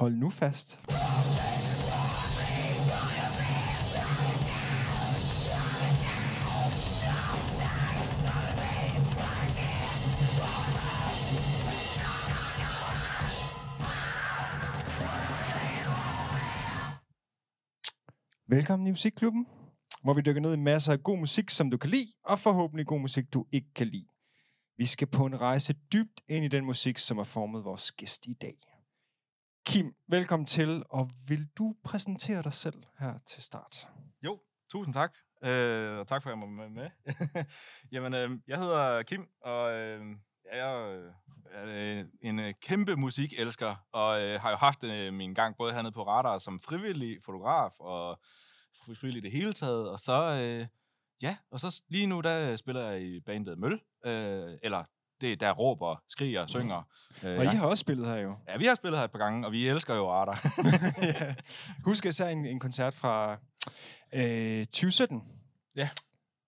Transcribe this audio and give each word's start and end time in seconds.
Hold 0.00 0.16
nu 0.16 0.30
fast. 0.30 0.80
Velkommen 18.46 18.86
i 18.86 18.90
Musikklubben, 18.90 19.46
hvor 20.02 20.14
vi 20.14 20.20
dykker 20.20 20.40
ned 20.40 20.54
i 20.54 20.56
masser 20.56 20.92
af 20.92 21.02
god 21.02 21.18
musik, 21.18 21.50
som 21.50 21.70
du 21.70 21.76
kan 21.76 21.90
lide, 21.90 22.12
og 22.24 22.38
forhåbentlig 22.38 22.86
god 22.86 23.00
musik, 23.00 23.34
du 23.34 23.46
ikke 23.52 23.74
kan 23.74 23.86
lide. 23.86 24.06
Vi 24.76 24.86
skal 24.86 25.06
på 25.06 25.26
en 25.26 25.40
rejse 25.40 25.74
dybt 25.92 26.20
ind 26.28 26.44
i 26.44 26.48
den 26.48 26.64
musik, 26.64 26.98
som 26.98 27.16
har 27.16 27.24
formet 27.24 27.64
vores 27.64 27.92
gæst 27.92 28.26
i 28.26 28.34
dag. 28.34 28.69
Kim, 29.66 29.94
velkommen 30.08 30.46
til, 30.46 30.82
og 30.90 31.10
vil 31.28 31.48
du 31.58 31.74
præsentere 31.84 32.42
dig 32.42 32.52
selv 32.52 32.82
her 32.98 33.18
til 33.18 33.42
start? 33.42 33.88
Jo, 34.22 34.40
tusind 34.70 34.94
tak. 34.94 35.14
Øh, 35.44 35.98
og 35.98 36.08
tak 36.08 36.22
for, 36.22 36.30
at 36.30 36.38
jeg 36.38 36.48
må 36.48 36.62
være 36.62 36.70
med. 36.70 36.90
Jamen, 37.92 38.14
øh, 38.14 38.30
jeg 38.48 38.58
hedder 38.58 39.02
Kim, 39.02 39.28
og 39.40 39.72
øh, 39.72 40.00
jeg 40.52 40.90
øh, 40.90 41.12
er 41.50 41.64
øh, 41.66 42.04
en 42.22 42.38
øh, 42.38 42.54
kæmpe 42.62 42.96
musikelsker, 42.96 43.76
og 43.92 44.22
øh, 44.22 44.40
har 44.40 44.50
jo 44.50 44.56
haft 44.56 44.84
øh, 44.84 45.12
min 45.14 45.34
gang 45.34 45.56
både 45.56 45.72
hernede 45.72 45.92
på 45.92 46.06
Radar 46.06 46.38
som 46.38 46.60
frivillig 46.60 47.18
fotograf, 47.24 47.72
og 47.78 48.20
frivillig 48.86 49.22
det 49.22 49.32
hele 49.32 49.52
taget, 49.52 49.90
og 49.90 50.00
så, 50.00 50.30
øh, 50.30 50.66
ja, 51.22 51.36
og 51.50 51.60
så 51.60 51.82
lige 51.88 52.06
nu, 52.06 52.20
der 52.20 52.56
spiller 52.56 52.90
jeg 52.90 53.02
i 53.02 53.20
bandet 53.20 53.58
Møl, 53.58 53.80
øh, 54.04 54.58
eller 54.62 54.84
det 55.20 55.40
der 55.40 55.52
råber, 55.52 56.02
skriger, 56.08 56.46
synger. 56.46 56.82
Øh, 57.24 57.38
Og 57.38 57.44
I 57.44 57.46
ja. 57.46 57.54
har 57.54 57.66
også 57.66 57.80
spillet 57.80 58.06
her 58.06 58.16
jo. 58.16 58.36
ja, 58.48 58.56
vi 58.56 58.64
har 58.64 58.74
spillet 58.74 58.98
her 58.98 59.04
et 59.04 59.10
par 59.10 59.18
gange, 59.18 59.46
og 59.46 59.52
vi 59.52 59.68
elsker 59.68 59.94
jo 59.94 60.12
Radar. 60.12 60.46
ja. 61.02 61.34
Husk 61.84 62.04
især 62.06 62.28
en, 62.28 62.46
en 62.46 62.60
koncert 62.60 62.94
fra 62.94 63.38
øh, 64.12 64.64
2017. 64.64 65.22
Ja. 65.76 65.90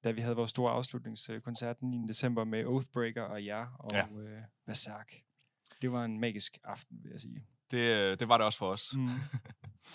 Da 0.05 0.11
vi 0.11 0.20
havde 0.20 0.37
vores 0.37 0.50
store 0.50 0.73
afslutningskoncert 0.73 1.81
den 1.81 1.91
9. 1.91 2.09
december 2.09 2.45
med 2.45 2.65
Oathbreaker 2.65 3.23
og 3.23 3.45
jer 3.47 3.67
og 3.78 3.91
Ja. 3.93 3.98
ja. 3.98 4.20
øh, 4.20 4.43
Berserk. 4.67 5.12
Det 5.83 5.93
var 5.93 6.05
en 6.05 6.20
magisk 6.20 6.59
aften, 6.65 6.98
vil 7.03 7.11
jeg 7.11 7.20
sige. 7.20 7.43
det, 7.70 7.78
øh, 7.78 8.19
det 8.19 8.28
var 8.28 8.37
det 8.39 8.45
også 8.47 8.59
for 8.59 8.69
os. 8.70 8.95
Mm. 8.95 9.09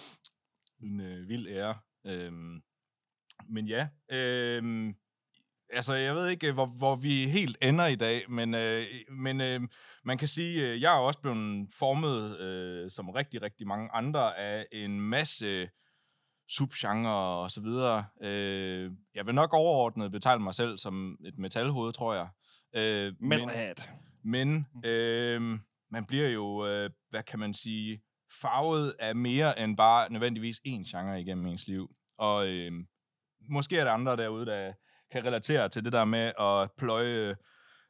en 0.83 0.99
øh, 0.99 1.27
vild 1.29 1.47
ære. 1.47 1.75
Øhm, 2.05 2.61
men 3.49 3.67
ja, 3.67 3.87
øhm, 4.09 4.95
altså 5.73 5.93
jeg 5.93 6.15
ved 6.15 6.29
ikke, 6.29 6.51
hvor, 6.51 6.65
hvor 6.65 6.95
vi 6.95 7.27
helt 7.27 7.57
ender 7.61 7.85
i 7.85 7.95
dag, 7.95 8.31
men, 8.31 8.53
øh, 8.55 8.85
men 9.11 9.41
øh, 9.41 9.61
man 10.03 10.17
kan 10.17 10.27
sige, 10.27 10.61
øh, 10.67 10.81
jeg 10.81 10.93
er 10.95 10.99
også 10.99 11.19
blevet 11.19 11.67
formet, 11.79 12.39
øh, 12.39 12.91
som 12.91 13.09
rigtig, 13.09 13.41
rigtig 13.41 13.67
mange 13.67 13.89
andre, 13.93 14.37
af 14.37 14.65
en 14.71 15.01
masse 15.01 15.69
subgenre 16.49 17.15
og 17.15 17.51
så 17.51 17.61
videre. 17.61 18.05
Øh, 18.21 18.91
jeg 19.15 19.25
vil 19.25 19.35
nok 19.35 19.53
overordnet 19.53 20.11
betegne 20.11 20.43
mig 20.43 20.55
selv 20.55 20.77
som 20.77 21.17
et 21.25 21.37
metalhoved, 21.37 21.93
tror 21.93 22.13
jeg. 22.13 22.27
Øh, 22.75 23.13
men- 23.19 23.39
men 24.23 24.67
øh, 24.85 25.41
man 25.91 26.05
bliver 26.05 26.29
jo, 26.29 26.67
øh, 26.67 26.89
hvad 27.09 27.23
kan 27.23 27.39
man 27.39 27.53
sige, 27.53 28.01
farvet 28.41 28.93
af 28.99 29.15
mere 29.15 29.59
end 29.59 29.77
bare 29.77 30.11
nødvendigvis 30.11 30.57
én 30.67 30.91
genre 30.97 31.21
igennem 31.21 31.45
ens 31.45 31.67
liv. 31.67 31.95
Og 32.17 32.47
øh, 32.47 32.71
måske 33.49 33.77
er 33.77 33.83
der 33.83 33.91
andre 33.91 34.17
derude, 34.17 34.45
der 34.45 34.73
kan 35.11 35.25
relatere 35.25 35.69
til 35.69 35.85
det 35.85 35.93
der 35.93 36.05
med 36.05 36.31
at 36.39 36.71
pløje 36.77 37.35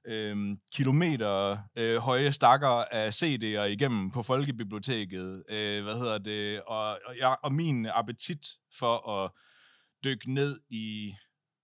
øh, 0.07 0.57
kilometer 0.73 1.57
øh, 1.75 1.97
høje 1.97 2.31
stakker 2.31 2.67
af 2.91 3.09
CD'er 3.23 3.61
igennem 3.61 4.11
på 4.11 4.23
folkebiblioteket. 4.23 5.43
Øh, 5.49 5.83
hvad 5.83 5.95
hedder 5.95 6.17
det? 6.17 6.61
Og, 6.61 6.99
og, 7.05 7.17
jeg, 7.17 7.35
og 7.43 7.53
min 7.53 7.85
appetit 7.85 8.47
for 8.79 9.09
at 9.09 9.31
dykke 10.03 10.33
ned 10.33 10.59
i, 10.69 11.13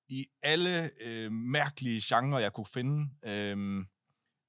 i 0.09 0.25
alle 0.43 0.89
øh, 1.01 1.31
mærkelige 1.31 2.01
genrer, 2.05 2.39
jeg 2.39 2.53
kunne 2.53 2.73
finde, 2.73 3.09
øh, 3.25 3.85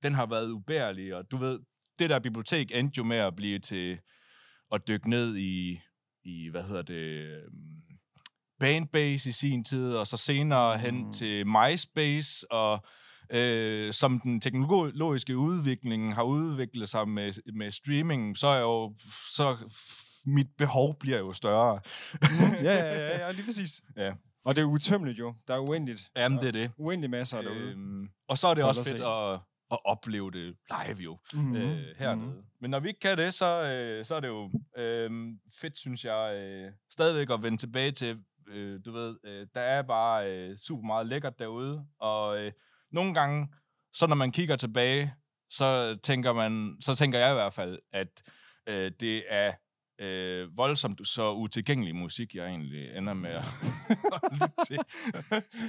den 0.03 0.15
har 0.15 0.27
været 0.27 0.51
ubærlig, 0.51 1.15
og 1.15 1.31
du 1.31 1.37
ved, 1.37 1.61
det 1.99 2.11
der 2.11 2.19
bibliotek 2.19 2.71
endte 2.75 2.99
jo 2.99 3.05
med 3.05 3.17
at 3.17 3.37
blive 3.37 3.59
til 3.59 3.99
at 4.73 4.89
dykke 4.89 5.11
ned 5.11 5.37
i, 5.37 5.81
i 6.25 6.49
hvad 6.49 6.63
hedder 6.63 6.83
det, 6.83 6.95
Øh, 6.95 7.51
Bandbase 8.61 9.29
i 9.29 9.33
sin 9.33 9.65
tid, 9.65 9.95
og 9.95 10.07
så 10.07 10.17
senere 10.17 10.79
hen 10.79 11.05
Mm. 11.07 11.13
til 11.13 11.47
MySpace, 11.47 12.53
og 12.53 12.85
øh, 13.31 13.93
som 13.93 14.21
den 14.21 14.41
teknologiske 14.41 15.37
udvikling 15.37 16.15
har 16.15 16.23
udviklet 16.23 16.89
sig 16.89 17.09
med, 17.09 17.53
med 17.55 17.71
streaming, 17.71 18.39
så 18.39 18.47
er 18.47 18.61
jo, 18.61 18.95
så 19.35 19.57
mit 20.27 20.47
behov 20.59 20.99
bliver 21.01 21.19
jo 21.19 21.33
større. 21.33 21.81
ja, 22.63 22.75
ja, 22.75 22.95
ja, 23.09 23.19
ja, 23.27 23.31
lige 23.33 23.45
præcis. 23.51 23.83
Ja. 23.97 24.13
Og 24.45 24.57
det 24.57 24.63
er 24.63 24.67
utømmeligt 24.67 25.19
jo. 25.19 25.35
Der 25.49 25.55
er 25.55 25.59
uendeligt. 25.59 26.11
Jamen, 26.17 26.39
det 26.39 26.49
er 26.49 26.53
det. 26.53 26.71
Uendelig 26.77 27.11
masser 27.11 27.43
derude. 27.43 27.61
Øhm, 27.61 28.09
og 28.29 28.39
så 28.39 28.49
er 28.49 28.55
det 28.55 28.65
også 28.65 28.85
fedt 28.85 29.03
at, 29.03 29.41
at 29.73 29.79
opleve 29.85 30.31
det 30.31 30.55
live 30.71 30.99
jo. 30.99 31.19
Mm-hmm. 31.35 31.57
øh, 31.57 31.79
hernede. 31.99 32.33
Men 32.61 32.71
når 32.71 32.81
vi 32.81 32.89
ikke 32.89 33.01
kan 33.01 33.19
det, 33.19 33.35
så, 33.35 33.63
øh, 33.63 34.05
så 34.05 34.15
er 34.15 34.21
det 34.21 34.29
jo 34.29 34.51
øh, 34.77 35.11
fedt, 35.61 35.79
synes 35.79 36.05
jeg, 36.05 36.35
øh, 36.37 36.73
stadigvæk 36.93 37.31
at 37.31 37.43
vende 37.43 37.59
tilbage 37.59 37.91
til, 37.91 38.19
øh, 38.49 38.81
du 38.85 38.93
ved, 38.93 39.17
øh, 39.25 39.47
der 39.55 39.61
er 39.61 39.83
bare 39.83 40.33
øh, 40.33 40.59
super 40.59 40.87
meget 40.87 41.07
lækkert 41.07 41.39
derude, 41.39 41.87
og 41.99 42.39
øh, 42.39 42.53
nogle 42.93 43.15
gange, 43.15 43.49
så 43.93 44.07
når 44.07 44.17
man 44.17 44.33
kigger 44.33 44.57
tilbage, 44.57 45.15
så 45.51 45.99
tænker 46.03 46.33
man, 46.33 46.77
så 46.81 46.95
tænker 46.95 47.19
jeg 47.19 47.31
i 47.31 47.35
hvert 47.35 47.55
fald, 47.55 47.79
at 47.93 48.23
øh, 48.67 48.93
det 49.01 49.23
er 49.29 49.53
øh, 50.01 50.57
voldsomt 50.57 51.09
så 51.09 51.33
utilgængelig 51.33 51.97
musik, 51.97 52.35
jeg 52.35 52.47
egentlig 52.47 52.97
ender 52.97 53.15
med 53.15 53.31
at 53.31 53.45
at 54.15 54.33
lytte 54.33 54.55
til. 54.67 54.79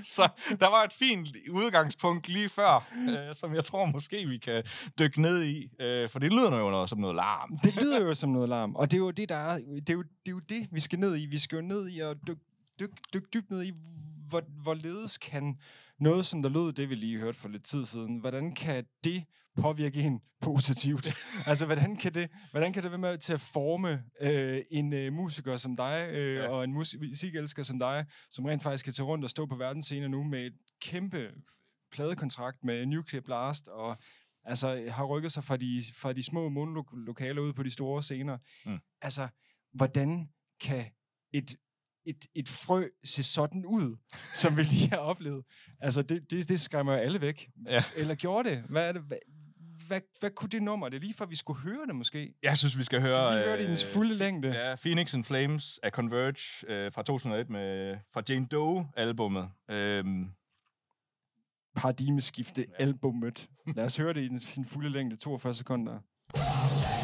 Så 0.03 0.29
der 0.59 0.69
var 0.69 0.83
et 0.83 0.93
fint 0.93 1.27
udgangspunkt 1.51 2.29
lige 2.29 2.49
før, 2.49 2.87
øh, 3.09 3.35
som 3.35 3.55
jeg 3.55 3.65
tror 3.65 3.85
måske 3.85 4.25
vi 4.25 4.37
kan 4.37 4.63
dykke 4.99 5.21
ned 5.21 5.43
i, 5.43 5.69
øh, 5.79 6.09
for 6.09 6.19
det 6.19 6.31
lyder 6.31 6.57
jo 6.57 6.69
noget, 6.69 6.89
som 6.89 6.99
noget 6.99 7.15
larm. 7.15 7.57
Det 7.63 7.75
lyder 7.75 8.01
jo 8.01 8.13
som 8.13 8.29
noget 8.29 8.49
larm, 8.49 8.75
og 8.75 8.91
det 8.91 8.97
er 8.97 9.01
jo 9.01 9.11
det, 9.11 9.29
der 9.29 9.35
er, 9.35 9.57
det 9.57 9.89
er 9.89 9.93
jo, 9.93 10.03
det 10.03 10.27
er 10.27 10.31
jo 10.31 10.39
det, 10.39 10.67
vi 10.71 10.79
skal 10.79 10.99
ned 10.99 11.17
i. 11.17 11.25
Vi 11.25 11.37
skal 11.37 11.55
jo 11.55 11.61
ned 11.61 11.89
i 11.89 11.99
og 11.99 12.15
dykke 12.27 12.41
dyk, 12.79 12.89
dyk 13.13 13.33
dybt 13.33 13.49
ned 13.49 13.63
i, 13.63 13.71
hvor, 14.29 14.41
hvorledes 14.63 15.17
kan 15.17 15.59
noget, 15.99 16.25
som 16.25 16.41
der 16.41 16.49
lød, 16.49 16.73
det 16.73 16.89
vi 16.89 16.95
lige 16.95 17.19
hørte 17.19 17.37
for 17.39 17.47
lidt 17.49 17.63
tid 17.63 17.85
siden, 17.85 18.17
hvordan 18.19 18.55
kan 18.55 18.85
det 19.03 19.23
påvirke 19.57 20.01
en 20.01 20.21
positivt? 20.41 21.13
altså, 21.49 21.65
hvordan 21.65 21.95
kan 21.95 22.13
det, 22.13 22.29
hvordan 22.51 22.73
kan 22.73 22.83
det 22.83 22.91
være 22.91 22.99
med 22.99 23.17
til 23.17 23.33
at 23.33 23.41
forme 23.41 24.03
øh, 24.21 24.61
en 24.71 24.93
øh, 24.93 25.13
musiker 25.13 25.57
som 25.57 25.75
dig, 25.75 26.09
øh, 26.11 26.35
Ja. 26.35 26.47
og 26.49 26.63
en 26.63 26.73
musik- 26.73 26.99
musikelsker 27.09 27.63
som 27.63 27.79
dig, 27.79 28.05
som 28.29 28.45
rent 28.45 28.63
faktisk 28.63 28.83
kan 28.85 28.93
tage 28.93 29.05
rundt 29.05 29.23
og 29.23 29.29
stå 29.29 29.45
på 29.45 29.55
verdensscenen 29.55 30.11
nu 30.11 30.23
med 30.23 30.45
et 30.45 30.53
kæmpe 30.81 31.31
pladekontrakt 31.91 32.57
med 32.63 32.85
Nuclear 32.85 33.21
Blast, 33.21 33.67
og 33.67 33.97
altså 34.43 34.85
har 34.91 35.05
rykket 35.05 35.31
sig 35.31 35.43
fra 35.43 35.57
de, 35.57 35.83
fra 35.95 36.13
de 36.13 36.23
små 36.23 36.49
monolokaler 36.49 37.41
ud 37.41 37.53
på 37.53 37.63
de 37.63 37.69
store 37.69 38.03
scener. 38.03 38.37
Mm. 38.65 38.77
Altså, 39.01 39.27
hvordan 39.73 40.29
kan 40.61 40.85
et, 41.33 41.55
et, 42.05 42.25
et 42.35 42.49
frø 42.49 42.88
se 43.03 43.23
sådan 43.23 43.66
ud, 43.66 43.97
som 44.33 44.57
vi 44.57 44.63
lige 44.63 44.89
har 44.89 44.97
oplevet? 44.97 45.45
Altså, 45.79 46.01
det, 46.01 46.31
det, 46.31 46.49
det 46.49 46.59
skræmmer 46.59 46.93
jo 46.93 46.99
alle 46.99 47.21
væk. 47.21 47.49
Ja. 47.69 47.83
Eller 47.95 48.16
gjorde 48.16 48.49
det? 48.49 48.63
Hvad, 48.69 48.88
er 48.88 48.91
det? 48.91 49.01
Hvad, 49.01 49.17
hvad, 49.88 50.01
hvad 50.19 50.29
kunne 50.29 50.49
det 50.49 50.63
nummer? 50.63 50.89
Det 50.89 50.95
er 50.95 51.01
lige 51.01 51.13
for, 51.13 51.23
at 51.23 51.29
vi 51.31 51.35
skulle 51.35 51.59
høre 51.61 51.85
det 51.88 51.95
måske. 51.95 52.33
Jeg 52.43 52.57
synes, 52.57 52.77
vi 52.77 52.83
skal 52.83 53.05
Skal 53.05 53.16
høre... 53.17 53.31
vi 53.31 53.35
lige 53.38 53.45
høre 53.47 53.57
det 53.57 53.63
i 53.63 53.67
dens 53.67 53.83
øh, 53.83 53.89
fulde 53.93 54.16
længde? 54.16 54.47
Ja, 54.47 54.75
Phoenix 54.75 55.13
and 55.13 55.23
Flames 55.23 55.79
af 55.83 55.91
Converge 55.91 56.71
øh, 56.73 56.91
fra 56.91 57.03
2001 57.03 57.49
med, 57.49 57.97
fra 58.13 58.22
Jane 58.29 58.47
Doe-albummet. 58.51 59.49
Øhm, 59.69 60.25
Paradigmeskifte 61.75 62.66
Ja. 62.79 62.83
albummet. 62.83 63.49
Lad 63.75 63.85
os 63.85 63.97
høre 63.97 64.13
det 64.13 64.22
i 64.22 64.27
den, 64.27 64.66
fulde 64.66 64.89
længde, 64.89 65.16
42 65.16 65.53
sekunder. 65.53 65.99
Okay. 66.33 66.94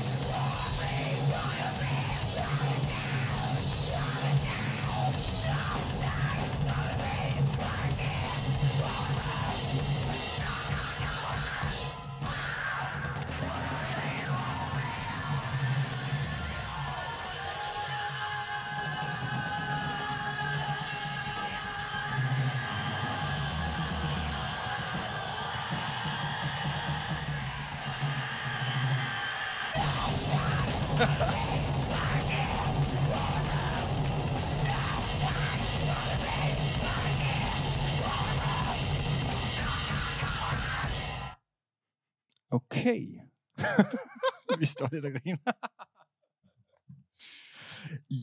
Står 44.82 44.96
lidt 44.96 45.06
og 45.06 45.12
griner. 45.12 45.38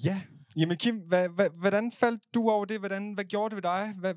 Ja. 0.04 0.22
Jamen 0.56 0.76
Kim, 0.76 0.96
hvad, 0.96 1.28
hvad, 1.28 1.50
hvordan 1.50 1.92
faldt 1.92 2.34
du 2.34 2.50
over 2.50 2.64
det? 2.64 2.78
Hvordan, 2.78 3.12
hvad 3.12 3.24
gjorde 3.24 3.56
det 3.56 3.56
ved 3.56 3.70
dig? 3.70 3.94
Hvad, 3.98 4.14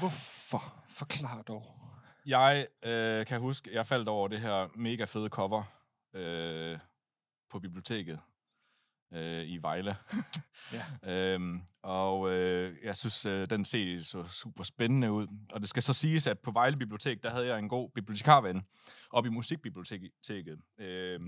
hvorfor? 0.00 0.84
Forklar 0.88 1.42
dog. 1.42 1.62
Jeg 2.26 2.66
øh, 2.82 3.26
kan 3.26 3.40
huske, 3.40 3.74
jeg 3.74 3.86
faldt 3.86 4.08
over 4.08 4.28
det 4.28 4.40
her 4.40 4.68
mega 4.76 5.04
fede 5.04 5.28
cover 5.28 5.62
øh, 6.14 6.78
på 7.50 7.58
biblioteket 7.60 8.20
øh, 9.12 9.44
i 9.46 9.58
Vejle. 9.62 9.96
Ja. 10.72 11.12
øhm, 11.12 11.60
og 11.82 12.30
øh, 12.30 12.76
jeg 12.84 12.96
synes, 12.96 13.26
øh, 13.26 13.50
den 13.50 13.64
CD 13.64 14.04
så 14.04 14.24
super 14.28 14.64
spændende 14.64 15.12
ud. 15.12 15.26
Og 15.52 15.60
det 15.60 15.68
skal 15.68 15.82
så 15.82 15.92
siges, 15.92 16.26
at 16.26 16.38
på 16.38 16.50
Vejle 16.50 16.76
Bibliotek, 16.76 17.22
der 17.22 17.30
havde 17.30 17.46
jeg 17.46 17.58
en 17.58 17.68
god 17.68 17.90
bibliotekarven 17.94 18.66
op 19.10 19.26
i 19.26 19.28
musikbiblioteket. 19.28 20.58
Øh, 20.78 21.20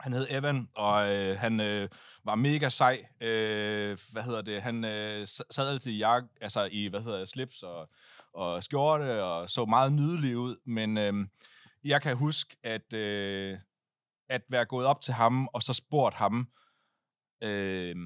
han 0.00 0.12
hed 0.12 0.26
Evan, 0.30 0.68
og 0.74 1.16
øh, 1.16 1.38
han 1.38 1.60
øh, 1.60 1.88
var 2.24 2.34
mega 2.34 2.68
sej. 2.68 3.06
Øh, 3.20 3.98
hvad 4.12 4.22
hedder 4.22 4.42
det? 4.42 4.62
Han 4.62 4.84
øh, 4.84 5.26
sad 5.26 5.68
altid 5.68 5.92
i 5.92 5.98
jak, 5.98 6.24
altså 6.40 6.68
i, 6.72 6.86
hvad 6.86 7.00
hedder 7.00 7.18
det, 7.18 7.28
slips 7.28 7.62
og, 7.62 7.88
og 8.32 8.64
skjorte, 8.64 9.24
og 9.24 9.50
så 9.50 9.64
meget 9.64 9.92
nydelig 9.92 10.38
ud. 10.38 10.56
Men 10.64 10.98
øh, 10.98 11.14
jeg 11.84 12.02
kan 12.02 12.16
huske, 12.16 12.56
at, 12.62 12.92
øh, 12.92 13.58
at 14.28 14.42
være 14.48 14.64
gået 14.64 14.86
op 14.86 15.00
til 15.00 15.14
ham, 15.14 15.48
og 15.52 15.62
så 15.62 15.72
spurgt 15.72 16.14
ham, 16.14 16.48
øh, 17.42 17.96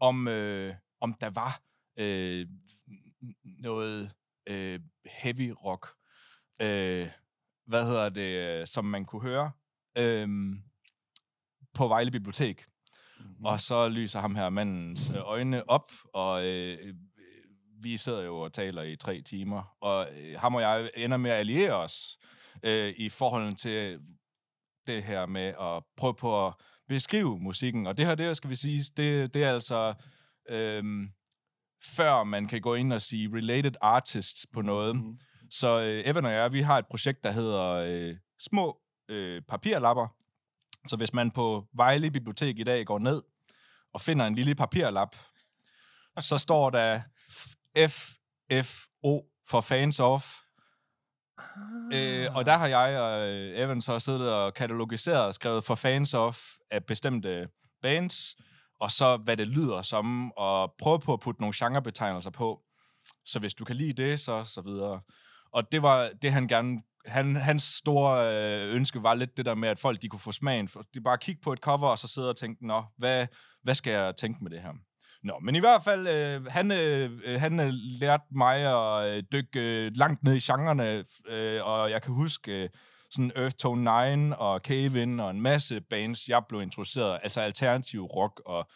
om, 0.00 0.28
øh, 0.28 0.74
om 1.00 1.14
der 1.14 1.30
var 1.30 1.62
øh, 1.96 2.48
noget 3.44 4.12
øh, 4.46 4.80
heavy 5.06 5.54
rock, 5.64 5.86
øh, 6.60 7.10
hvad 7.66 7.84
hedder 7.86 8.08
det, 8.08 8.68
som 8.68 8.84
man 8.84 9.04
kunne 9.04 9.22
høre 9.22 9.52
øh, 9.98 10.28
på 11.74 11.88
Vejle 11.88 12.10
Bibliotek. 12.10 12.64
Mm-hmm. 13.18 13.44
Og 13.44 13.60
så 13.60 13.88
lyser 13.88 14.20
ham 14.20 14.34
her 14.34 14.50
mandens 14.50 15.10
øh, 15.10 15.22
øjne 15.24 15.70
op, 15.70 15.92
og 16.14 16.46
øh, 16.46 16.94
vi 17.82 17.96
sidder 17.96 18.22
jo 18.22 18.38
og 18.38 18.52
taler 18.52 18.82
i 18.82 18.96
tre 18.96 19.22
timer, 19.22 19.76
og 19.80 20.08
øh, 20.12 20.40
ham 20.40 20.54
og 20.54 20.60
jeg 20.60 20.90
ender 20.96 21.16
med 21.16 21.30
at 21.30 21.36
alliere 21.36 21.72
os 21.72 22.18
øh, 22.62 22.94
i 22.96 23.08
forhold 23.08 23.56
til 23.56 24.00
det 24.86 25.04
her 25.04 25.26
med 25.26 25.54
at 25.60 25.82
prøve 25.96 26.14
på 26.14 26.46
at 26.46 26.54
beskrive 26.88 27.38
musikken. 27.38 27.86
Og 27.86 27.96
det 27.96 28.06
her, 28.06 28.14
det 28.14 28.36
skal 28.36 28.50
vi 28.50 28.56
sige, 28.56 28.84
det, 28.96 29.34
det 29.34 29.44
er 29.44 29.50
altså 29.50 29.94
øhm, 30.48 31.10
før 31.82 32.24
man 32.24 32.48
kan 32.48 32.60
gå 32.60 32.74
ind 32.74 32.92
og 32.92 33.02
sige 33.02 33.30
related 33.34 33.72
artists 33.80 34.46
på 34.52 34.62
noget. 34.62 34.96
Mm. 34.96 35.18
Så 35.50 35.80
øh, 35.80 36.02
Evan 36.06 36.24
og 36.24 36.32
jeg, 36.32 36.52
vi 36.52 36.62
har 36.62 36.78
et 36.78 36.86
projekt, 36.86 37.24
der 37.24 37.30
hedder 37.30 37.64
øh, 37.64 38.16
Små 38.38 38.80
øh, 39.08 39.42
Papirlapper. 39.42 40.08
Så 40.86 40.96
hvis 40.96 41.12
man 41.12 41.30
på 41.30 41.66
Vejle 41.72 42.10
Bibliotek 42.10 42.58
i 42.58 42.64
dag 42.64 42.86
går 42.86 42.98
ned 42.98 43.22
og 43.92 44.00
finder 44.00 44.26
en 44.26 44.34
lille 44.34 44.54
papirlap, 44.54 45.16
så 46.18 46.38
står 46.38 46.70
der 46.70 47.00
FFO 47.88 49.24
for 49.48 49.60
fans 49.60 50.00
Øh, 51.92 52.34
og 52.34 52.46
der 52.46 52.56
har 52.56 52.66
jeg 52.66 53.00
og 53.00 53.28
øh, 53.28 53.58
Evan 53.58 53.82
så 53.82 53.98
siddet 53.98 54.32
og 54.32 54.54
katalogiseret 54.54 55.26
og 55.26 55.34
skrevet 55.34 55.64
for 55.64 55.74
fans 55.74 56.14
of 56.14 56.42
af 56.70 56.84
bestemte 56.84 57.48
bands, 57.82 58.36
og 58.80 58.90
så 58.90 59.16
hvad 59.16 59.36
det 59.36 59.48
lyder 59.48 59.82
som, 59.82 60.32
og 60.32 60.74
prøve 60.78 61.00
på 61.00 61.12
at 61.12 61.20
putte 61.20 61.40
nogle 61.40 61.54
genrebetegnelser 61.56 62.30
på. 62.30 62.60
Så 63.24 63.38
hvis 63.38 63.54
du 63.54 63.64
kan 63.64 63.76
lide 63.76 64.02
det, 64.02 64.20
så 64.20 64.44
så 64.44 64.60
videre. 64.60 65.00
Og 65.52 65.72
det 65.72 65.82
var 65.82 66.10
det, 66.22 66.32
han 66.32 66.48
gerne... 66.48 66.82
Han, 67.06 67.36
hans 67.36 67.62
store 67.62 68.34
øh, 68.34 68.74
ønske 68.74 69.02
var 69.02 69.14
lidt 69.14 69.36
det 69.36 69.46
der 69.46 69.54
med, 69.54 69.68
at 69.68 69.78
folk 69.78 70.02
de 70.02 70.08
kunne 70.08 70.20
få 70.20 70.32
smagen. 70.32 70.68
De 70.94 71.00
bare 71.00 71.18
kigge 71.18 71.40
på 71.42 71.52
et 71.52 71.58
cover, 71.58 71.88
og 71.88 71.98
så 71.98 72.08
sidde 72.08 72.28
og 72.28 72.36
tænke, 72.36 72.66
nå, 72.66 72.84
hvad, 72.98 73.26
hvad 73.62 73.74
skal 73.74 73.90
jeg 73.90 74.16
tænke 74.16 74.42
med 74.42 74.50
det 74.50 74.60
her? 74.60 74.72
Nå, 75.26 75.38
men 75.42 75.54
i 75.54 75.58
hvert 75.58 75.84
fald, 75.84 76.08
øh, 76.08 76.46
han, 76.46 76.72
øh, 76.72 77.40
han 77.40 77.60
øh, 77.60 77.68
lærte 77.72 78.24
mig 78.30 78.56
at 78.56 79.16
øh, 79.16 79.22
dykke 79.32 79.60
øh, 79.60 79.92
langt 79.94 80.22
ned 80.22 80.34
i 80.34 80.40
genrerne, 80.40 81.04
øh, 81.28 81.66
og 81.66 81.90
jeg 81.90 82.02
kan 82.02 82.14
huske 82.14 82.62
øh, 82.62 82.68
sådan 83.10 83.32
Earth 83.36 83.56
Tone 83.56 84.16
9 84.16 84.32
og 84.38 84.60
Cave 84.60 85.02
In 85.02 85.20
og 85.20 85.30
en 85.30 85.40
masse 85.40 85.80
bands, 85.80 86.28
jeg 86.28 86.42
blev 86.48 86.62
introduceret, 86.62 87.20
altså 87.22 87.40
alternativ 87.40 88.04
rock 88.04 88.42
og, 88.46 88.70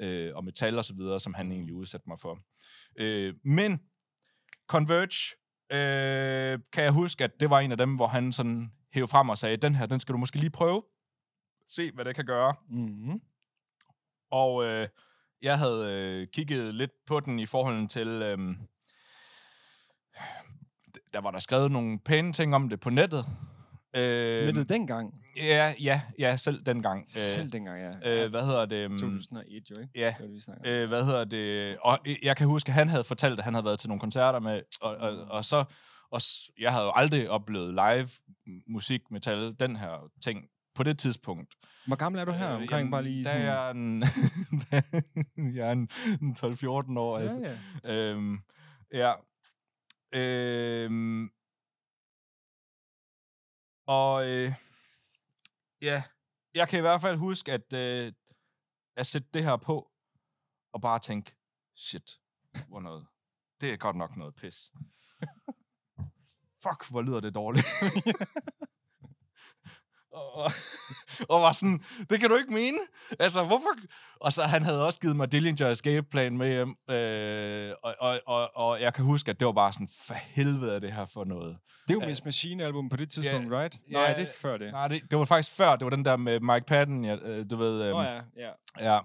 øh, 0.00 0.36
og 0.36 0.44
metal 0.44 0.78
og 0.78 0.84
så 0.84 0.94
videre, 0.94 1.20
som 1.20 1.34
han 1.34 1.52
egentlig 1.52 1.74
udsatte 1.74 2.08
mig 2.08 2.20
for. 2.20 2.38
Øh, 2.98 3.34
men 3.44 3.80
Converge, 4.68 5.36
øh, 5.72 6.58
kan 6.72 6.84
jeg 6.84 6.92
huske, 6.92 7.24
at 7.24 7.40
det 7.40 7.50
var 7.50 7.60
en 7.60 7.72
af 7.72 7.78
dem, 7.78 7.96
hvor 7.96 8.06
han 8.06 8.32
sådan 8.32 8.72
hævde 8.92 9.08
frem 9.08 9.28
og 9.28 9.38
sagde, 9.38 9.56
den 9.56 9.74
her, 9.74 9.86
den 9.86 10.00
skal 10.00 10.12
du 10.12 10.18
måske 10.18 10.38
lige 10.38 10.50
prøve. 10.50 10.82
Se, 11.68 11.90
hvad 11.92 12.04
det 12.04 12.14
kan 12.14 12.26
gøre. 12.26 12.54
Mm-hmm. 12.68 13.20
Og 14.30 14.64
øh, 14.64 14.88
jeg 15.42 15.58
havde 15.58 15.86
øh, 15.90 16.26
kigget 16.32 16.74
lidt 16.74 16.90
på 17.06 17.20
den 17.20 17.38
i 17.38 17.46
forhold 17.46 17.88
til... 17.88 18.08
Øh, 18.08 18.38
der 21.12 21.20
var 21.20 21.30
der 21.30 21.38
skrevet 21.38 21.70
nogle 21.70 21.98
pæne 21.98 22.32
ting 22.32 22.54
om 22.54 22.68
det 22.68 22.80
på 22.80 22.90
nettet. 22.90 23.26
Øh, 23.96 24.44
Nettet 24.46 24.68
dengang? 24.68 25.14
Ja, 25.36 25.74
ja, 25.80 26.00
ja, 26.18 26.36
selv 26.36 26.62
dengang. 26.62 27.10
Selv 27.10 27.50
dengang, 27.50 27.80
ja. 27.80 28.24
Øh, 28.24 28.30
hvad 28.30 28.42
hedder 28.42 28.66
det? 28.66 28.90
2001 28.90 29.70
jo, 29.70 29.80
ikke? 29.80 29.92
Ja. 29.94 30.14
Det 30.18 30.28
det, 30.28 30.64
vi 30.64 30.70
Øh, 30.70 30.88
hvad 30.88 31.04
hedder 31.04 31.24
det? 31.24 31.76
Og 31.80 31.98
jeg 32.22 32.36
kan 32.36 32.46
huske, 32.46 32.68
at 32.68 32.74
han 32.74 32.88
havde 32.88 33.04
fortalt, 33.04 33.38
at 33.38 33.44
han 33.44 33.54
havde 33.54 33.64
været 33.64 33.78
til 33.78 33.88
nogle 33.88 34.00
koncerter 34.00 34.40
med, 34.40 34.62
og, 34.80 34.96
og, 34.96 35.18
og 35.18 35.44
så... 35.44 35.64
Og 36.10 36.20
jeg 36.58 36.72
havde 36.72 36.84
jo 36.84 36.92
aldrig 36.94 37.30
oplevet 37.30 37.74
live 37.74 38.08
musik, 38.68 39.10
metal, 39.10 39.56
den 39.60 39.76
her 39.76 40.10
ting 40.22 40.44
på 40.76 40.82
det 40.82 40.98
tidspunkt. 40.98 41.54
Hvor 41.86 41.96
gammel 41.96 42.20
er 42.20 42.24
du 42.24 42.32
her? 42.32 42.48
Øh, 42.48 42.54
Omkring 42.54 42.70
jamen, 42.70 42.90
bare 42.90 43.02
lige 43.02 43.24
der 43.24 43.30
sådan... 43.30 43.46
er 43.46 43.54
jeg 43.54 43.70
en, 45.36 45.54
jeg 45.56 45.68
er 45.68 45.72
en, 45.72 45.90
en 46.22 46.36
12-14 46.38 46.98
år. 46.98 47.18
Ja, 47.18 47.22
altså. 47.22 47.58
ja. 47.84 47.92
Øhm, 47.92 48.40
ja. 48.92 49.14
Øhm, 50.12 51.30
og 53.86 54.28
øh, 54.28 54.52
ja, 55.82 56.02
jeg 56.54 56.68
kan 56.68 56.78
i 56.78 56.80
hvert 56.80 57.00
fald 57.00 57.16
huske, 57.16 57.52
at, 57.52 57.72
øh, 57.72 58.12
at 58.96 59.06
sætte 59.06 59.28
det 59.34 59.44
her 59.44 59.56
på, 59.56 59.90
og 60.72 60.80
bare 60.80 60.98
tænke, 60.98 61.36
shit, 61.76 62.10
hvor 62.68 62.80
noget. 62.80 63.06
Det 63.60 63.72
er 63.72 63.76
godt 63.76 63.96
nok 63.96 64.16
noget 64.16 64.34
pis. 64.34 64.72
Fuck, 66.62 66.90
hvor 66.90 67.02
lyder 67.02 67.20
det 67.20 67.34
dårligt. 67.34 67.66
og, 70.16 70.34
og, 70.34 70.52
og 71.32 71.40
var 71.40 71.52
sådan, 71.52 71.84
det 72.10 72.20
kan 72.20 72.30
du 72.30 72.36
ikke 72.36 72.52
mene. 72.52 72.78
Altså, 73.18 73.44
hvorfor? 73.44 73.68
Og 74.20 74.32
så 74.32 74.42
han 74.42 74.62
havde 74.62 74.86
også 74.86 75.00
givet 75.00 75.16
mig 75.16 75.32
Dillinger 75.32 75.70
Escape 75.70 76.06
Plan 76.10 76.36
med 76.36 76.48
hjem, 76.48 76.76
øh, 76.90 77.72
og, 77.82 77.94
og, 78.00 78.20
og, 78.26 78.50
og 78.56 78.80
jeg 78.80 78.94
kan 78.94 79.04
huske, 79.04 79.30
at 79.30 79.40
det 79.40 79.46
var 79.46 79.52
bare 79.52 79.72
sådan, 79.72 79.88
for 80.06 80.14
helvede 80.14 80.74
er 80.74 80.78
det 80.78 80.92
her 80.92 81.06
for 81.06 81.24
noget. 81.24 81.56
Det 81.88 81.96
er 81.96 82.00
jo 82.00 82.06
Miss 82.08 82.24
Machine-album 82.24 82.88
på 82.88 82.96
det 82.96 83.10
tidspunkt, 83.10 83.52
ja, 83.52 83.60
right? 83.60 83.78
ja, 83.90 83.92
Nej, 83.92 84.14
det 84.14 84.22
er 84.22 84.32
før 84.40 84.56
det. 84.56 84.72
Nej, 84.72 84.88
det, 84.88 85.02
det 85.10 85.18
var 85.18 85.24
faktisk 85.24 85.56
før, 85.56 85.76
det 85.76 85.84
var 85.84 85.90
den 85.90 86.04
der 86.04 86.16
med 86.16 86.40
Mike 86.40 86.66
Patton, 86.66 87.04
ja, 87.04 87.16
øh, 87.22 87.50
du 87.50 87.56
ved. 87.56 87.82
Øh, 87.82 87.88
ja, 87.88 88.20
ja. 88.36 88.50
Ja. 88.80 89.00